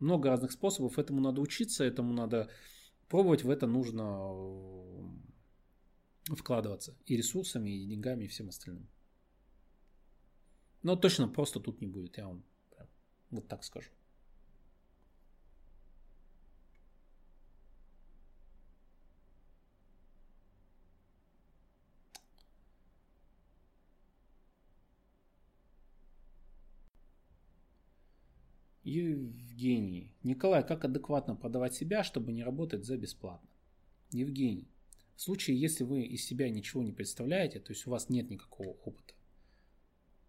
много 0.02 0.30
разных 0.30 0.52
способов, 0.52 1.00
этому 1.00 1.22
надо 1.22 1.42
учиться, 1.42 1.84
этому 1.84 2.14
надо 2.14 2.50
пробовать, 3.08 3.44
в 3.44 3.50
это 3.50 3.68
нужно 3.68 4.32
э, 6.30 6.36
вкладываться 6.36 6.98
и 7.06 7.18
ресурсами, 7.18 7.70
и 7.70 7.88
деньгами, 7.88 8.26
и 8.26 8.28
всем 8.28 8.50
остальным. 8.50 8.88
Но 10.84 10.96
точно 10.96 11.28
просто 11.28 11.60
тут 11.60 11.82
не 11.82 11.88
будет, 11.88 12.18
я 12.18 12.28
вам 12.28 12.44
вот 13.30 13.48
так 13.48 13.64
скажу. 13.64 13.90
Евгений. 28.84 30.16
Николай, 30.24 30.66
как 30.66 30.86
адекватно 30.86 31.36
продавать 31.36 31.76
себя, 31.76 32.04
чтобы 32.04 32.32
не 32.34 32.44
работать 32.44 32.86
за 32.86 32.98
бесплатно? 32.98 33.50
Евгений. 34.12 34.68
В 35.16 35.22
случае, 35.22 35.60
если 35.60 35.84
вы 35.84 36.02
из 36.02 36.26
себя 36.26 36.50
ничего 36.50 36.82
не 36.82 36.92
представляете, 36.92 37.60
то 37.60 37.72
есть 37.72 37.86
у 37.86 37.92
вас 37.92 38.10
нет 38.10 38.30
никакого 38.30 38.70
опыта, 38.70 39.14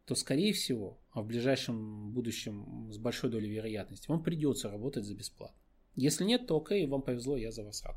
то 0.04 0.14
скорее 0.14 0.52
всего, 0.52 1.00
а 1.12 1.22
в 1.22 1.26
ближайшем 1.26 2.12
будущем 2.12 2.92
с 2.92 2.98
большой 2.98 3.30
долей 3.30 3.48
вероятности, 3.48 4.08
вам 4.08 4.22
придется 4.22 4.70
работать 4.70 5.04
за 5.04 5.14
бесплатно. 5.14 5.58
Если 5.94 6.24
нет, 6.24 6.46
то 6.46 6.58
окей, 6.58 6.86
вам 6.86 7.02
повезло, 7.02 7.36
я 7.36 7.52
за 7.52 7.64
вас 7.64 7.82
рад. 7.84 7.96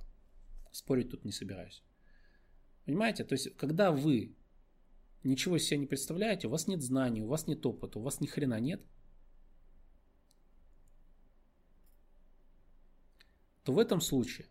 Спорить 0.72 1.10
тут 1.10 1.26
не 1.26 1.32
собираюсь. 1.32 1.84
Понимаете? 2.86 3.26
То 3.26 3.34
есть, 3.34 3.56
когда 3.58 3.92
вы 3.92 4.36
ничего 5.24 5.58
из 5.58 5.66
себя 5.66 5.80
не 5.80 5.88
представляете, 5.88 6.48
у 6.48 6.52
вас 6.52 6.68
нет 6.68 6.82
знаний, 6.82 7.22
у 7.22 7.28
вас 7.28 7.48
нет 7.48 7.66
опыта, 7.66 8.00
у 8.00 8.02
вас 8.02 8.22
ни 8.22 8.28
хрена 8.28 8.60
нет– 8.62 8.82
то 13.66 13.74
в 13.74 13.80
этом 13.80 14.00
случае 14.00 14.48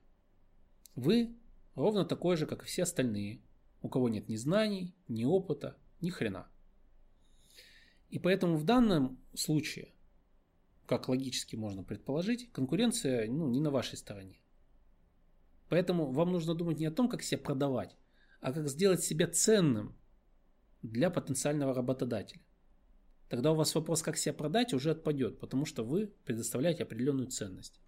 вы 0.97 1.35
ровно 1.75 2.05
такой 2.05 2.37
же, 2.37 2.47
как 2.47 2.65
и 2.65 2.67
все 2.67 2.83
остальные, 2.83 3.41
у 3.81 3.89
кого 3.89 4.09
нет 4.09 4.29
ни 4.29 4.37
знаний, 4.37 4.95
ни 5.09 5.25
опыта, 5.25 5.79
ни 6.01 6.11
хрена. 6.11 6.49
И 8.11 8.19
поэтому 8.19 8.57
в 8.57 8.65
данном 8.65 9.19
случае 9.35 9.95
как 10.87 11.09
логически 11.09 11.57
можно 11.57 11.83
предположить, 11.83 12.51
конкуренция 12.53 13.31
ну, 13.31 13.49
не 13.49 13.61
на 13.61 13.71
вашей 13.71 13.97
стороне. 13.97 14.41
Поэтому 15.69 16.13
вам 16.13 16.33
нужно 16.33 16.55
думать 16.55 16.79
не 16.79 16.87
о 16.87 16.91
том, 16.91 17.09
как 17.09 17.23
себя 17.23 17.39
продавать, 17.39 17.97
а 18.41 18.53
как 18.53 18.69
сделать 18.69 19.03
себя 19.03 19.29
ценным 19.29 19.97
для 20.83 21.09
потенциального 21.09 21.73
работодателя. 21.73 22.43
Тогда 23.31 23.53
у 23.53 23.55
вас 23.55 23.75
вопрос, 23.75 24.03
как 24.03 24.19
себя 24.19 24.35
продать, 24.35 24.75
уже 24.75 24.91
отпадет, 24.91 25.41
потому 25.41 25.65
что 25.65 25.85
вы 25.85 26.09
предоставляете 26.25 26.83
определенную 26.83 27.29
ценность. 27.29 27.81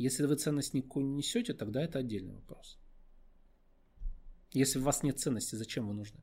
Если 0.00 0.24
вы 0.24 0.36
ценность 0.36 0.72
никакую 0.72 1.04
не 1.04 1.16
несете, 1.16 1.52
тогда 1.52 1.82
это 1.82 1.98
отдельный 1.98 2.32
вопрос. 2.32 2.78
Если 4.54 4.78
у 4.78 4.82
вас 4.82 5.02
нет 5.02 5.20
ценности, 5.20 5.56
зачем 5.56 5.88
вы 5.88 5.92
нужны? 5.92 6.20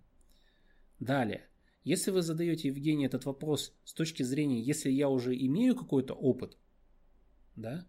Далее. 1.00 1.48
Если 1.84 2.10
вы 2.10 2.24
задаете 2.24 2.70
Евгении 2.70 3.06
этот 3.06 3.26
вопрос 3.26 3.76
с 3.84 3.94
точки 3.94 4.24
зрения, 4.24 4.60
если 4.60 4.90
я 4.90 5.10
уже 5.10 5.38
имею 5.38 5.76
какой-то 5.76 6.16
опыт, 6.16 6.58
да, 7.56 7.88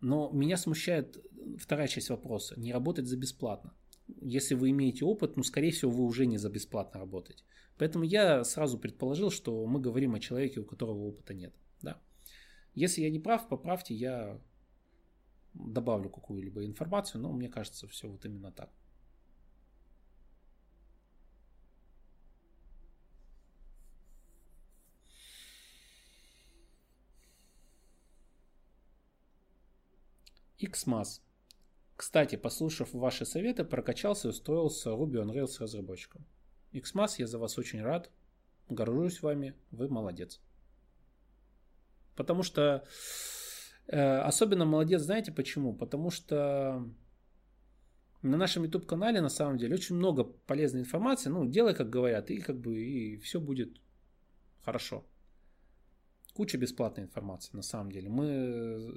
но 0.00 0.30
меня 0.30 0.56
смущает 0.56 1.18
вторая 1.58 1.88
часть 1.88 2.10
вопроса, 2.10 2.54
не 2.60 2.72
работать 2.72 3.06
за 3.06 3.16
бесплатно. 3.16 3.74
Если 4.20 4.54
вы 4.54 4.70
имеете 4.70 5.04
опыт, 5.04 5.36
ну, 5.36 5.42
скорее 5.42 5.72
всего, 5.72 5.90
вы 5.90 6.04
уже 6.04 6.26
не 6.26 6.38
за 6.38 6.48
бесплатно 6.48 7.00
работаете. 7.00 7.42
Поэтому 7.76 8.04
я 8.04 8.44
сразу 8.44 8.78
предположил, 8.78 9.32
что 9.32 9.66
мы 9.66 9.80
говорим 9.80 10.14
о 10.14 10.20
человеке, 10.20 10.60
у 10.60 10.64
которого 10.64 11.08
опыта 11.08 11.34
нет. 11.34 11.52
Да. 11.82 12.00
Если 12.76 13.00
я 13.00 13.10
не 13.10 13.18
прав, 13.18 13.48
поправьте, 13.48 13.94
я 13.94 14.38
добавлю 15.54 16.10
какую-либо 16.10 16.64
информацию, 16.66 17.22
но 17.22 17.32
мне 17.32 17.48
кажется, 17.48 17.88
все 17.88 18.06
вот 18.06 18.24
именно 18.26 18.52
так. 18.52 18.70
XMAS. 30.58 31.22
Кстати, 31.96 32.36
послушав 32.36 32.92
ваши 32.92 33.24
советы, 33.24 33.64
прокачался 33.64 34.28
и 34.28 34.30
устроился 34.32 34.90
Ruby 34.90 35.22
on 35.24 35.32
Rails 35.32 35.58
разработчиком. 35.60 36.26
XMAS, 36.72 37.14
я 37.18 37.26
за 37.26 37.38
вас 37.38 37.56
очень 37.56 37.80
рад. 37.80 38.10
Горжусь 38.68 39.22
вами. 39.22 39.54
Вы 39.70 39.88
молодец. 39.88 40.42
Потому 42.16 42.42
что 42.42 42.84
э, 43.86 44.18
особенно 44.18 44.64
молодец, 44.64 45.02
знаете 45.02 45.32
почему? 45.32 45.74
Потому 45.74 46.10
что 46.10 46.88
на 48.22 48.36
нашем 48.36 48.64
YouTube 48.64 48.86
канале 48.86 49.20
на 49.20 49.28
самом 49.28 49.58
деле 49.58 49.74
очень 49.74 49.96
много 49.96 50.24
полезной 50.24 50.80
информации. 50.80 51.30
Ну, 51.30 51.46
делай, 51.46 51.74
как 51.74 51.90
говорят, 51.90 52.30
и 52.30 52.38
как 52.38 52.58
бы 52.58 52.76
и 52.78 53.16
все 53.18 53.40
будет 53.40 53.80
хорошо 54.64 55.04
куча 56.36 56.58
бесплатной 56.58 57.04
информации 57.04 57.56
на 57.56 57.62
самом 57.62 57.90
деле. 57.90 58.10
Мы, 58.10 58.92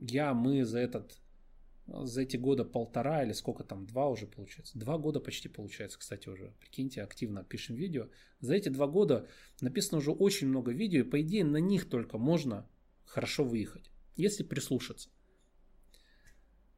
я, 0.00 0.32
мы 0.32 0.64
за 0.64 0.78
этот, 0.78 1.18
за 1.86 2.22
эти 2.22 2.36
года 2.36 2.64
полтора 2.64 3.22
или 3.22 3.32
сколько 3.32 3.64
там, 3.64 3.86
два 3.86 4.08
уже 4.08 4.26
получается, 4.26 4.78
два 4.78 4.98
года 4.98 5.20
почти 5.20 5.48
получается, 5.48 5.98
кстати, 5.98 6.28
уже, 6.28 6.52
прикиньте, 6.60 7.02
активно 7.02 7.44
пишем 7.44 7.76
видео. 7.76 8.08
За 8.40 8.54
эти 8.54 8.68
два 8.68 8.86
года 8.86 9.28
написано 9.60 9.98
уже 9.98 10.10
очень 10.10 10.48
много 10.48 10.72
видео, 10.72 11.00
и 11.00 11.10
по 11.10 11.20
идее 11.20 11.44
на 11.44 11.58
них 11.58 11.88
только 11.88 12.18
можно 12.18 12.68
хорошо 13.04 13.44
выехать, 13.44 13.90
если 14.16 14.42
прислушаться. 14.42 15.10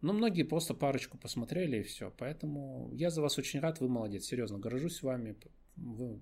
Но 0.01 0.13
многие 0.13 0.45
просто 0.45 0.75
парочку 0.75 1.19
посмотрели 1.19 1.79
и 1.79 1.83
все. 1.83 2.13
Поэтому 2.19 2.93
я 2.95 3.11
за 3.11 3.21
вас 3.21 3.39
очень 3.39 3.61
рад, 3.61 3.81
вы 3.81 3.89
молодец, 3.89 4.27
серьезно, 4.27 4.59
горжусь 4.59 5.03
вами. 5.03 5.37
Вы, 5.77 6.21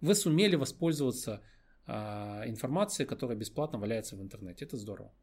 вы 0.00 0.14
сумели 0.14 0.54
воспользоваться 0.54 1.42
а, 1.86 2.42
информации, 2.46 3.06
которая 3.06 3.38
бесплатно 3.38 3.78
валяется 3.78 4.16
в 4.16 4.22
интернете. 4.22 4.66
Это 4.66 4.76
здорово. 4.76 5.14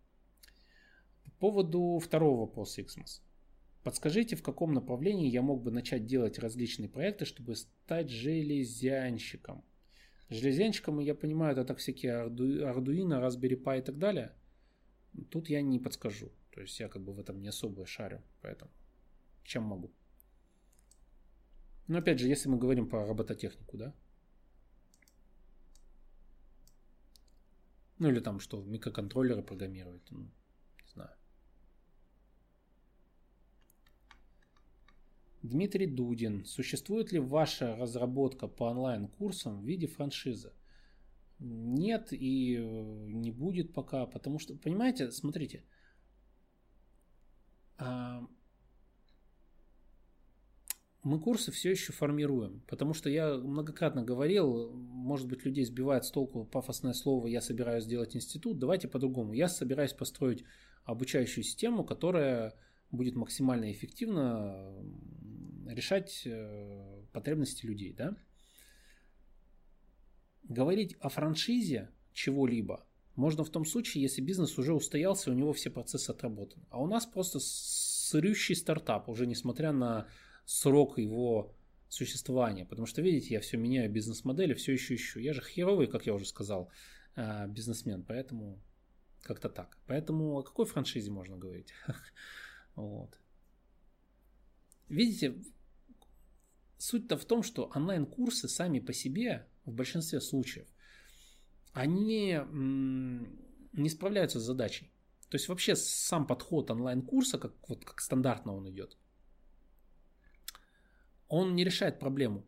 По 1.25 1.31
поводу 1.39 1.99
второго 1.99 2.41
вопроса 2.41 2.81
XMAS. 2.81 3.21
Подскажите, 3.83 4.35
в 4.35 4.43
каком 4.43 4.73
направлении 4.73 5.29
я 5.29 5.41
мог 5.41 5.61
бы 5.61 5.71
начать 5.71 6.05
делать 6.05 6.39
различные 6.39 6.89
проекты, 6.89 7.25
чтобы 7.25 7.55
стать 7.55 8.09
железянщиком? 8.09 9.63
Железянщиком, 10.29 10.99
я 10.99 11.13
понимаю, 11.13 11.53
это 11.53 11.65
так 11.65 11.77
всякие 11.77 12.27
Arduino, 12.27 13.21
Raspberry 13.21 13.61
Pi 13.61 13.79
и 13.79 13.81
так 13.81 13.97
далее. 13.99 14.33
Тут 15.29 15.49
я 15.49 15.61
не 15.61 15.79
подскажу. 15.79 16.31
То 16.51 16.61
есть 16.61 16.79
я 16.79 16.87
как 16.87 17.03
бы 17.03 17.13
в 17.13 17.19
этом 17.19 17.41
не 17.41 17.49
особо 17.49 17.85
шарю. 17.85 18.21
Поэтому 18.41 18.71
чем 19.43 19.63
могу? 19.63 19.91
Но 21.87 21.99
опять 21.99 22.19
же, 22.19 22.27
если 22.27 22.49
мы 22.49 22.57
говорим 22.57 22.89
про 22.89 23.05
робототехнику, 23.05 23.77
да, 23.77 23.93
Ну 27.97 28.09
или 28.09 28.19
там 28.19 28.39
что, 28.39 28.61
микроконтроллеры 28.61 29.41
программировать, 29.41 30.03
ну, 30.11 30.23
не 30.83 30.89
знаю. 30.93 31.11
Дмитрий 35.49 35.87
Дудин. 35.87 36.45
Существует 36.45 37.11
ли 37.11 37.19
ваша 37.19 37.75
разработка 37.75 38.47
по 38.47 38.65
онлайн-курсам 38.65 39.61
в 39.61 39.65
виде 39.65 39.87
франшизы? 39.87 40.53
Нет 41.39 42.07
и 42.11 42.57
э, 42.57 42.61
не 43.11 43.31
будет 43.31 43.73
пока, 43.73 44.05
потому 44.05 44.39
что, 44.39 44.55
понимаете, 44.55 45.11
смотрите, 45.11 45.63
а, 47.77 48.25
мы 51.03 51.19
курсы 51.19 51.51
все 51.51 51.71
еще 51.71 51.93
формируем, 51.93 52.61
потому 52.67 52.93
что 52.93 53.09
я 53.09 53.35
многократно 53.35 54.03
говорил, 54.03 54.71
может 54.73 55.27
быть, 55.27 55.45
людей 55.45 55.65
сбивает 55.65 56.05
с 56.05 56.11
толку 56.11 56.45
пафосное 56.45 56.93
слово 56.93 57.27
«я 57.27 57.41
собираюсь 57.41 57.83
сделать 57.83 58.15
институт», 58.15 58.57
давайте 58.57 58.87
по-другому. 58.87 59.33
Я 59.33 59.47
собираюсь 59.47 59.93
построить 59.93 60.43
обучающую 60.83 61.43
систему, 61.43 61.83
которая 61.83 62.55
будет 62.91 63.15
максимально 63.15 63.71
эффективно 63.71 64.73
решать 65.65 66.23
э, 66.25 67.03
потребности 67.11 67.65
людей. 67.65 67.93
Да? 67.93 68.15
Говорить 70.43 70.95
о 70.99 71.09
франшизе 71.09 71.89
чего-либо 72.13 72.85
можно 73.15 73.45
в 73.45 73.49
том 73.49 73.65
случае, 73.65 74.03
если 74.03 74.21
бизнес 74.21 74.57
уже 74.57 74.73
устоялся, 74.73 75.31
у 75.31 75.33
него 75.33 75.53
все 75.53 75.69
процессы 75.69 76.09
отработаны. 76.09 76.65
А 76.69 76.81
у 76.81 76.87
нас 76.87 77.05
просто 77.05 77.39
сырющий 77.39 78.55
стартап, 78.55 79.07
уже 79.07 79.25
несмотря 79.25 79.71
на 79.71 80.07
срок 80.45 80.97
его 80.97 81.55
существования. 81.87 82.65
Потому 82.65 82.85
что, 82.87 83.01
видите, 83.01 83.33
я 83.33 83.39
все 83.39 83.57
меняю 83.57 83.89
бизнес-модели, 83.89 84.53
все 84.53 84.73
еще 84.73 84.95
ищу. 84.95 85.19
Я 85.19 85.33
же 85.33 85.41
херовый, 85.41 85.87
как 85.87 86.05
я 86.05 86.13
уже 86.13 86.25
сказал, 86.25 86.69
а, 87.15 87.47
бизнесмен, 87.47 88.03
поэтому 88.03 88.61
как-то 89.21 89.49
так. 89.49 89.77
Поэтому 89.87 90.37
о 90.37 90.43
какой 90.43 90.65
франшизе 90.65 91.11
можно 91.11 91.37
говорить? 91.37 91.73
Вот. 92.75 93.17
Видите, 94.89 95.33
суть-то 96.77 97.17
в 97.17 97.25
том, 97.25 97.43
что 97.43 97.71
онлайн-курсы 97.75 98.47
сами 98.47 98.79
по 98.79 98.93
себе 98.93 99.47
в 99.65 99.71
большинстве 99.73 100.21
случаев, 100.21 100.67
они 101.73 102.39
не 103.73 103.89
справляются 103.89 104.39
с 104.39 104.43
задачей. 104.43 104.91
То 105.29 105.35
есть 105.35 105.49
вообще 105.49 105.75
сам 105.75 106.27
подход 106.27 106.71
онлайн-курса, 106.71 107.37
как, 107.37 107.53
вот, 107.67 107.83
как 107.83 107.99
стандартно 107.99 108.55
он 108.55 108.69
идет, 108.69 108.97
он 111.27 111.55
не 111.55 111.63
решает 111.63 111.99
проблему. 111.99 112.45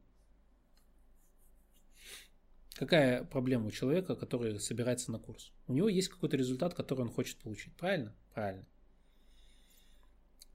Какая 2.75 3.23
проблема 3.23 3.65
у 3.65 3.71
человека, 3.71 4.15
который 4.15 4.59
собирается 4.59 5.11
на 5.11 5.17
курс? 5.17 5.51
У 5.65 5.73
него 5.73 5.89
есть 5.89 6.09
какой-то 6.09 6.37
результат, 6.37 6.75
который 6.75 7.01
он 7.01 7.09
хочет 7.09 7.39
получить. 7.39 7.75
Правильно? 7.75 8.15
Правильно. 8.33 8.67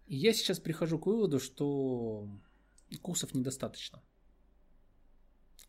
И 0.07 0.16
я 0.16 0.33
сейчас 0.33 0.61
прихожу 0.61 1.01
к 1.01 1.07
выводу, 1.07 1.41
что 1.41 2.29
курсов 2.97 3.34
недостаточно. 3.34 4.03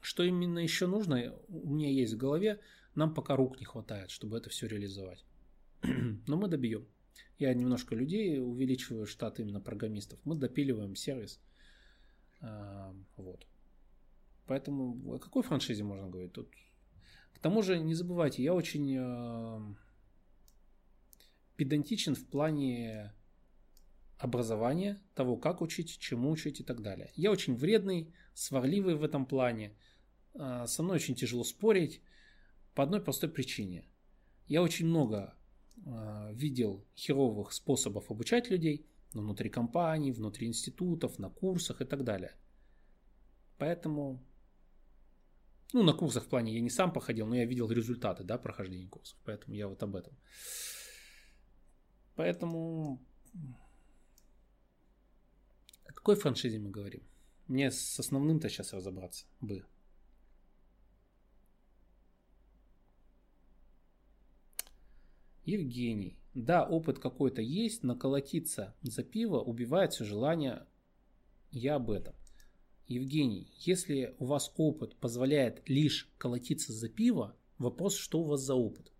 Что 0.01 0.23
именно 0.23 0.59
еще 0.59 0.87
нужно, 0.87 1.33
у 1.47 1.69
меня 1.69 1.89
есть 1.89 2.13
в 2.13 2.17
голове, 2.17 2.59
нам 2.95 3.13
пока 3.13 3.35
рук 3.35 3.59
не 3.59 3.65
хватает, 3.65 4.09
чтобы 4.09 4.37
это 4.37 4.49
все 4.49 4.67
реализовать. 4.67 5.25
Но 6.27 6.37
мы 6.37 6.47
добьем. 6.47 6.87
Я 7.39 7.53
немножко 7.53 7.95
людей 7.95 8.39
увеличиваю 8.39 9.05
штат 9.05 9.39
именно 9.39 9.61
программистов. 9.61 10.19
Мы 10.25 10.35
допиливаем 10.35 10.95
сервис– 10.95 11.39
вот. 13.17 13.47
Поэтому 14.45 15.15
о 15.15 15.19
какой 15.19 15.43
франшизе 15.43 15.83
можно 15.83 16.09
говорить? 16.09 16.33
Тут... 16.33 16.49
К 17.33 17.39
тому 17.39 17.61
же, 17.61 17.79
не 17.79 17.93
забывайте, 17.93 18.43
я 18.43 18.53
очень 18.53 18.95
э, 18.97 19.75
педантичен 21.55 22.15
в 22.15 22.25
плане 22.27 23.13
образования, 24.23 25.01
того, 25.15 25.37
как 25.37 25.61
учить, 25.61 25.97
чему 25.99 26.31
учить 26.31 26.59
и 26.59 26.63
так 26.63 26.81
далее. 26.81 27.11
Я 27.15 27.31
очень 27.31 27.55
вредный, 27.55 28.13
сварливый 28.33 28.95
в 28.95 29.03
этом 29.03 29.25
плане. 29.25 29.75
Э, 30.33 30.65
со 30.67 30.83
мной 30.83 30.95
очень 30.95 31.15
тяжело 31.15 31.43
спорить 31.43 32.01
по 32.75 32.83
одной 32.83 33.01
простой 33.01 33.29
причине. 33.29 33.85
Я 34.47 34.61
очень 34.61 34.87
много 34.87 35.35
э, 35.85 36.29
видел 36.33 36.85
херовых 36.95 37.53
способов 37.53 38.11
обучать 38.11 38.49
людей– 38.49 38.87
внутри 39.13 39.49
компаний, 39.49 40.11
внутри 40.11 40.47
институтов, 40.47 41.19
на 41.19 41.29
курсах 41.29 41.81
и 41.81 41.85
так 41.85 42.03
далее. 42.03 42.35
Поэтому 43.57 44.19
Ну, 45.73 45.83
на 45.83 45.93
курсах 45.93 46.23
в 46.23 46.27
плане 46.27 46.53
я 46.53 46.61
не 46.61 46.69
сам 46.69 46.93
походил, 46.93 47.25
но 47.25 47.35
я 47.35 47.45
видел 47.45 47.71
результаты, 47.71 48.23
да, 48.23 48.37
прохождения 48.37 48.87
курсов. 48.87 49.17
Поэтому 49.25 49.55
я 49.55 49.67
вот 49.67 49.81
об 49.81 49.95
этом. 49.95 50.13
Поэтому... 52.15 53.01
Какой 55.93 56.15
франшизе 56.15 56.59
мы 56.59 56.69
говорим? 56.69 57.03
Мне 57.47 57.71
с 57.71 57.99
основным-то 57.99 58.49
сейчас 58.49 58.73
разобраться 58.73 59.25
бы. 59.41 59.65
Евгений. 65.45 66.17
Да, 66.33 66.65
опыт 66.65 66.99
какой-то 66.99 67.41
есть, 67.41 67.83
но 67.83 67.95
колотиться 67.95 68.75
за 68.81 69.03
пиво 69.03 69.39
убивает 69.39 69.93
все 69.93 70.05
желание. 70.05 70.65
Я 71.51 71.75
об 71.75 71.91
этом. 71.91 72.15
Евгений, 72.87 73.51
если 73.59 74.15
у 74.19 74.25
вас 74.25 74.51
опыт 74.57 74.95
позволяет 74.95 75.67
лишь 75.69 76.09
колотиться 76.17 76.73
за 76.73 76.89
пиво, 76.89 77.35
вопрос, 77.57 77.95
что 77.95 78.21
у 78.21 78.23
вас 78.23 78.41
за 78.41 78.55
опыт? 78.55 78.91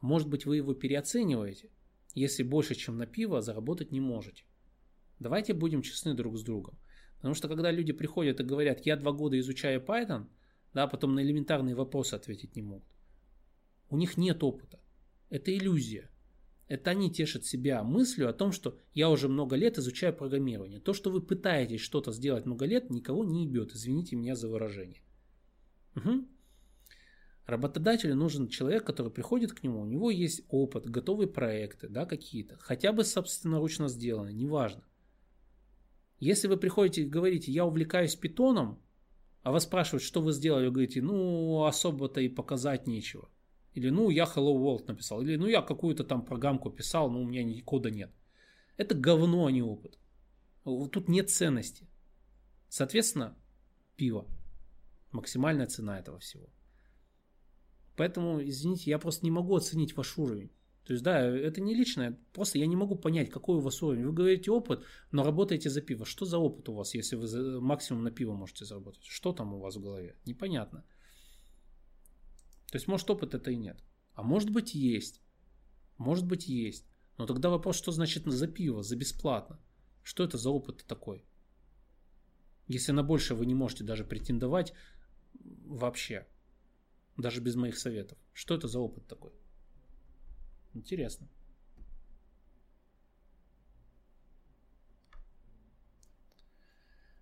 Может 0.00 0.28
быть, 0.28 0.46
вы 0.46 0.56
его 0.56 0.74
переоцениваете? 0.74 1.70
Если 2.14 2.42
больше, 2.42 2.74
чем 2.74 2.96
на 2.96 3.06
пиво, 3.06 3.40
заработать 3.40 3.92
не 3.92 4.00
можете. 4.00 4.44
Давайте 5.18 5.54
будем 5.54 5.82
честны 5.82 6.14
друг 6.14 6.36
с 6.36 6.42
другом. 6.42 6.78
Потому 7.16 7.34
что 7.34 7.48
когда 7.48 7.70
люди 7.70 7.92
приходят 7.92 8.40
и 8.40 8.44
говорят, 8.44 8.84
я 8.84 8.96
два 8.96 9.12
года 9.12 9.38
изучаю 9.38 9.80
Python, 9.80 10.26
да, 10.74 10.86
потом 10.86 11.14
на 11.14 11.20
элементарные 11.20 11.74
вопросы 11.74 12.14
ответить 12.14 12.56
не 12.56 12.62
могут. 12.62 12.88
У 13.88 13.96
них 13.96 14.16
нет 14.16 14.42
опыта. 14.42 14.80
Это 15.30 15.56
иллюзия. 15.56 16.10
Это 16.66 16.90
они 16.90 17.10
тешат 17.10 17.44
себя 17.44 17.82
мыслью 17.82 18.28
о 18.28 18.32
том, 18.32 18.50
что 18.50 18.78
я 18.92 19.10
уже 19.10 19.28
много 19.28 19.56
лет 19.56 19.78
изучаю 19.78 20.14
программирование. 20.14 20.80
То, 20.80 20.92
что 20.92 21.10
вы 21.10 21.20
пытаетесь 21.20 21.80
что-то 21.80 22.12
сделать 22.12 22.46
много 22.46 22.64
лет, 22.64 22.90
никого 22.90 23.24
не 23.24 23.44
ебет. 23.44 23.72
Извините 23.72 24.16
меня 24.16 24.34
за 24.34 24.48
выражение. 24.48 25.02
Угу. 25.96 26.26
Работодателю 27.46 28.14
нужен 28.14 28.48
человек, 28.48 28.84
который 28.84 29.12
приходит 29.12 29.52
к 29.52 29.62
нему, 29.62 29.82
у 29.82 29.86
него 29.86 30.10
есть 30.10 30.42
опыт, 30.48 30.86
готовые 30.86 31.28
проекты, 31.28 31.88
да, 31.88 32.06
какие-то, 32.06 32.56
хотя 32.56 32.92
бы 32.92 33.04
собственноручно 33.04 33.88
сделаны, 33.88 34.32
неважно. 34.32 34.82
Если 36.20 36.48
вы 36.48 36.56
приходите 36.56 37.02
и 37.02 37.08
говорите, 37.08 37.52
я 37.52 37.64
увлекаюсь 37.64 38.14
питоном, 38.14 38.80
а 39.42 39.52
вас 39.52 39.64
спрашивают, 39.64 40.02
что 40.02 40.22
вы 40.22 40.32
сделали, 40.32 40.66
вы 40.66 40.72
говорите, 40.72 41.02
ну, 41.02 41.64
особо-то 41.64 42.20
и 42.20 42.28
показать 42.28 42.86
нечего. 42.86 43.28
Или, 43.74 43.90
ну, 43.90 44.08
я 44.08 44.24
Hello 44.24 44.54
World 44.56 44.86
написал. 44.86 45.20
Или, 45.20 45.36
ну, 45.36 45.46
я 45.46 45.60
какую-то 45.60 46.04
там 46.04 46.24
программку 46.24 46.70
писал, 46.70 47.10
но 47.10 47.20
у 47.20 47.26
меня 47.26 47.42
ни 47.42 47.60
кода 47.60 47.90
нет. 47.90 48.10
Это 48.76 48.94
говно, 48.94 49.46
а 49.46 49.52
не 49.52 49.62
опыт. 49.62 49.98
Тут 50.64 51.08
нет 51.08 51.30
ценности. 51.30 51.86
Соответственно, 52.68 53.36
пиво. 53.96 54.26
Максимальная 55.12 55.66
цена 55.66 55.98
этого 55.98 56.18
всего. 56.20 56.48
Поэтому, 57.96 58.42
извините, 58.42 58.90
я 58.90 58.98
просто 58.98 59.24
не 59.24 59.30
могу 59.30 59.54
оценить 59.54 59.96
ваш 59.96 60.16
уровень. 60.18 60.50
То 60.84 60.92
есть, 60.92 61.02
да, 61.02 61.18
это 61.18 61.62
не 61.62 61.74
личное, 61.74 62.18
просто 62.32 62.58
я 62.58 62.66
не 62.66 62.76
могу 62.76 62.94
понять, 62.96 63.30
какой 63.30 63.56
у 63.56 63.60
вас 63.60 63.82
уровень. 63.82 64.04
Вы 64.04 64.12
говорите 64.12 64.50
опыт, 64.50 64.84
но 65.12 65.24
работаете 65.24 65.70
за 65.70 65.80
пиво. 65.80 66.04
Что 66.04 66.26
за 66.26 66.38
опыт 66.38 66.68
у 66.68 66.74
вас, 66.74 66.94
если 66.94 67.16
вы 67.16 67.60
максимум 67.60 68.04
на 68.04 68.10
пиво 68.10 68.34
можете 68.34 68.66
заработать? 68.66 69.04
Что 69.04 69.32
там 69.32 69.54
у 69.54 69.60
вас 69.60 69.76
в 69.76 69.80
голове? 69.80 70.16
Непонятно. 70.26 70.84
То 72.70 72.76
есть, 72.76 72.86
может, 72.86 73.08
опыт 73.10 73.34
это 73.34 73.50
и 73.50 73.56
нет. 73.56 73.82
А 74.12 74.22
может 74.22 74.50
быть, 74.50 74.74
есть. 74.74 75.22
Может 75.96 76.26
быть, 76.26 76.48
есть. 76.48 76.86
Но 77.16 77.26
тогда 77.26 77.48
вопрос, 77.48 77.76
что 77.76 77.90
значит 77.90 78.24
за 78.26 78.46
пиво, 78.46 78.82
за 78.82 78.96
бесплатно? 78.96 79.58
Что 80.02 80.22
это 80.22 80.36
за 80.36 80.50
опыт 80.50 80.84
такой? 80.86 81.24
Если 82.66 82.92
на 82.92 83.02
больше 83.02 83.34
вы 83.34 83.46
не 83.46 83.54
можете 83.54 83.84
даже 83.84 84.04
претендовать 84.04 84.74
вообще, 85.64 86.26
даже 87.16 87.40
без 87.40 87.54
моих 87.54 87.78
советов. 87.78 88.18
Что 88.32 88.54
это 88.54 88.68
за 88.68 88.80
опыт 88.80 89.06
такой? 89.06 89.32
Интересно. 90.74 91.28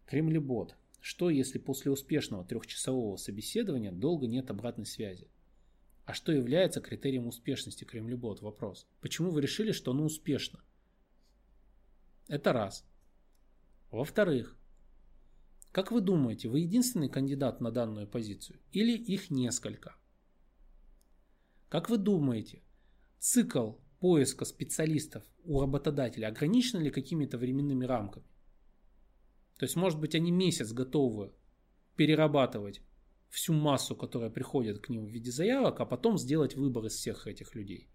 Кремлебот. 0.07 0.77
Что, 1.01 1.31
если 1.31 1.59
после 1.59 1.91
успешного 1.91 2.45
трехчасового 2.45 3.17
собеседования 3.17 3.93
долго 3.93 4.27
нет 4.27 4.51
обратной 4.51 4.87
связи? 4.87 5.29
А 6.05 6.15
что 6.15 6.33
является 6.33 6.81
критерием 6.81 7.27
успешности 7.27 7.85
Кремлебот? 7.85 8.43
Вопрос. 8.43 8.87
Почему 9.01 9.31
вы 9.31 9.41
решили, 9.41 9.73
что 9.73 9.93
оно 9.93 10.05
успешно? 10.05 10.63
Это 12.29 12.53
раз. 12.53 12.85
Во-вторых, 13.91 14.57
как 15.71 15.91
вы 15.91 16.01
думаете, 16.01 16.49
вы 16.49 16.61
единственный 16.61 17.09
кандидат 17.09 17.61
на 17.61 17.71
данную 17.71 18.07
позицию 18.07 18.61
или 18.73 18.97
их 18.97 19.31
несколько? 19.31 19.97
Как 21.69 21.89
вы 21.89 21.97
думаете, 21.97 22.63
цикл 23.23 23.75
поиска 24.01 24.45
специалистов 24.45 25.23
у 25.45 25.61
работодателя 25.61 26.27
ограничен 26.27 26.81
ли 26.81 26.91
какими-то 26.91 27.39
временными 27.39 27.85
рамками? 27.85 28.27
То 29.59 29.65
есть, 29.65 29.77
может 29.77 30.01
быть, 30.01 30.17
они 30.17 30.33
месяц 30.33 30.73
готовы 30.73 31.33
перерабатывать 31.95 32.83
всю 33.31 33.53
массу, 33.53 33.95
которая 33.95 34.29
приходит 34.29 34.81
к 34.81 34.89
ним 34.89 35.07
в 35.07 35.09
виде 35.09 35.31
заявок, 35.31 35.79
а 35.79 35.87
потом 35.87 36.19
сделать 36.19 36.57
выбор 36.57 36.87
из 36.87 36.95
всех 36.95 37.29
этих 37.29 37.55
людей. 37.55 37.89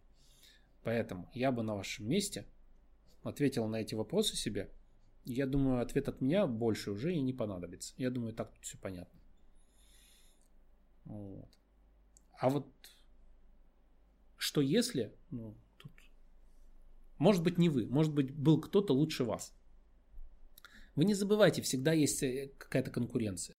Поэтому 0.83 1.29
я 1.33 1.51
бы 1.51 1.61
на 1.61 1.75
вашем 1.75 2.07
месте 2.07 2.45
ответил 3.21 3.67
на 3.67 3.81
эти 3.81 3.95
вопросы 3.95 4.37
себе. 4.37 4.71
Я 5.25 5.45
думаю, 5.45 5.81
ответ 5.81 6.07
от 6.07 6.21
меня 6.21 6.47
больше 6.47 6.91
уже 6.91 7.13
и 7.13 7.19
не 7.19 7.33
понадобится. 7.33 7.93
Я 7.97 8.11
думаю, 8.11 8.33
так 8.33 8.53
тут 8.53 8.63
все 8.63 8.77
понятно. 8.77 9.19
Вот. 11.03 11.49
А 12.39 12.49
вот 12.49 12.71
что 14.37 14.61
если, 14.61 15.13
ну, 15.31 15.55
тут, 15.77 15.91
может 17.17 17.43
быть 17.43 17.57
не 17.57 17.69
вы, 17.69 17.87
может 17.87 18.13
быть 18.13 18.31
был 18.31 18.61
кто-то 18.61 18.93
лучше 18.93 19.23
вас. 19.23 19.53
Вы 20.95 21.05
не 21.05 21.13
забывайте, 21.13 21.61
всегда 21.61 21.93
есть 21.93 22.23
э, 22.23 22.51
какая-то 22.57 22.91
конкуренция. 22.91 23.55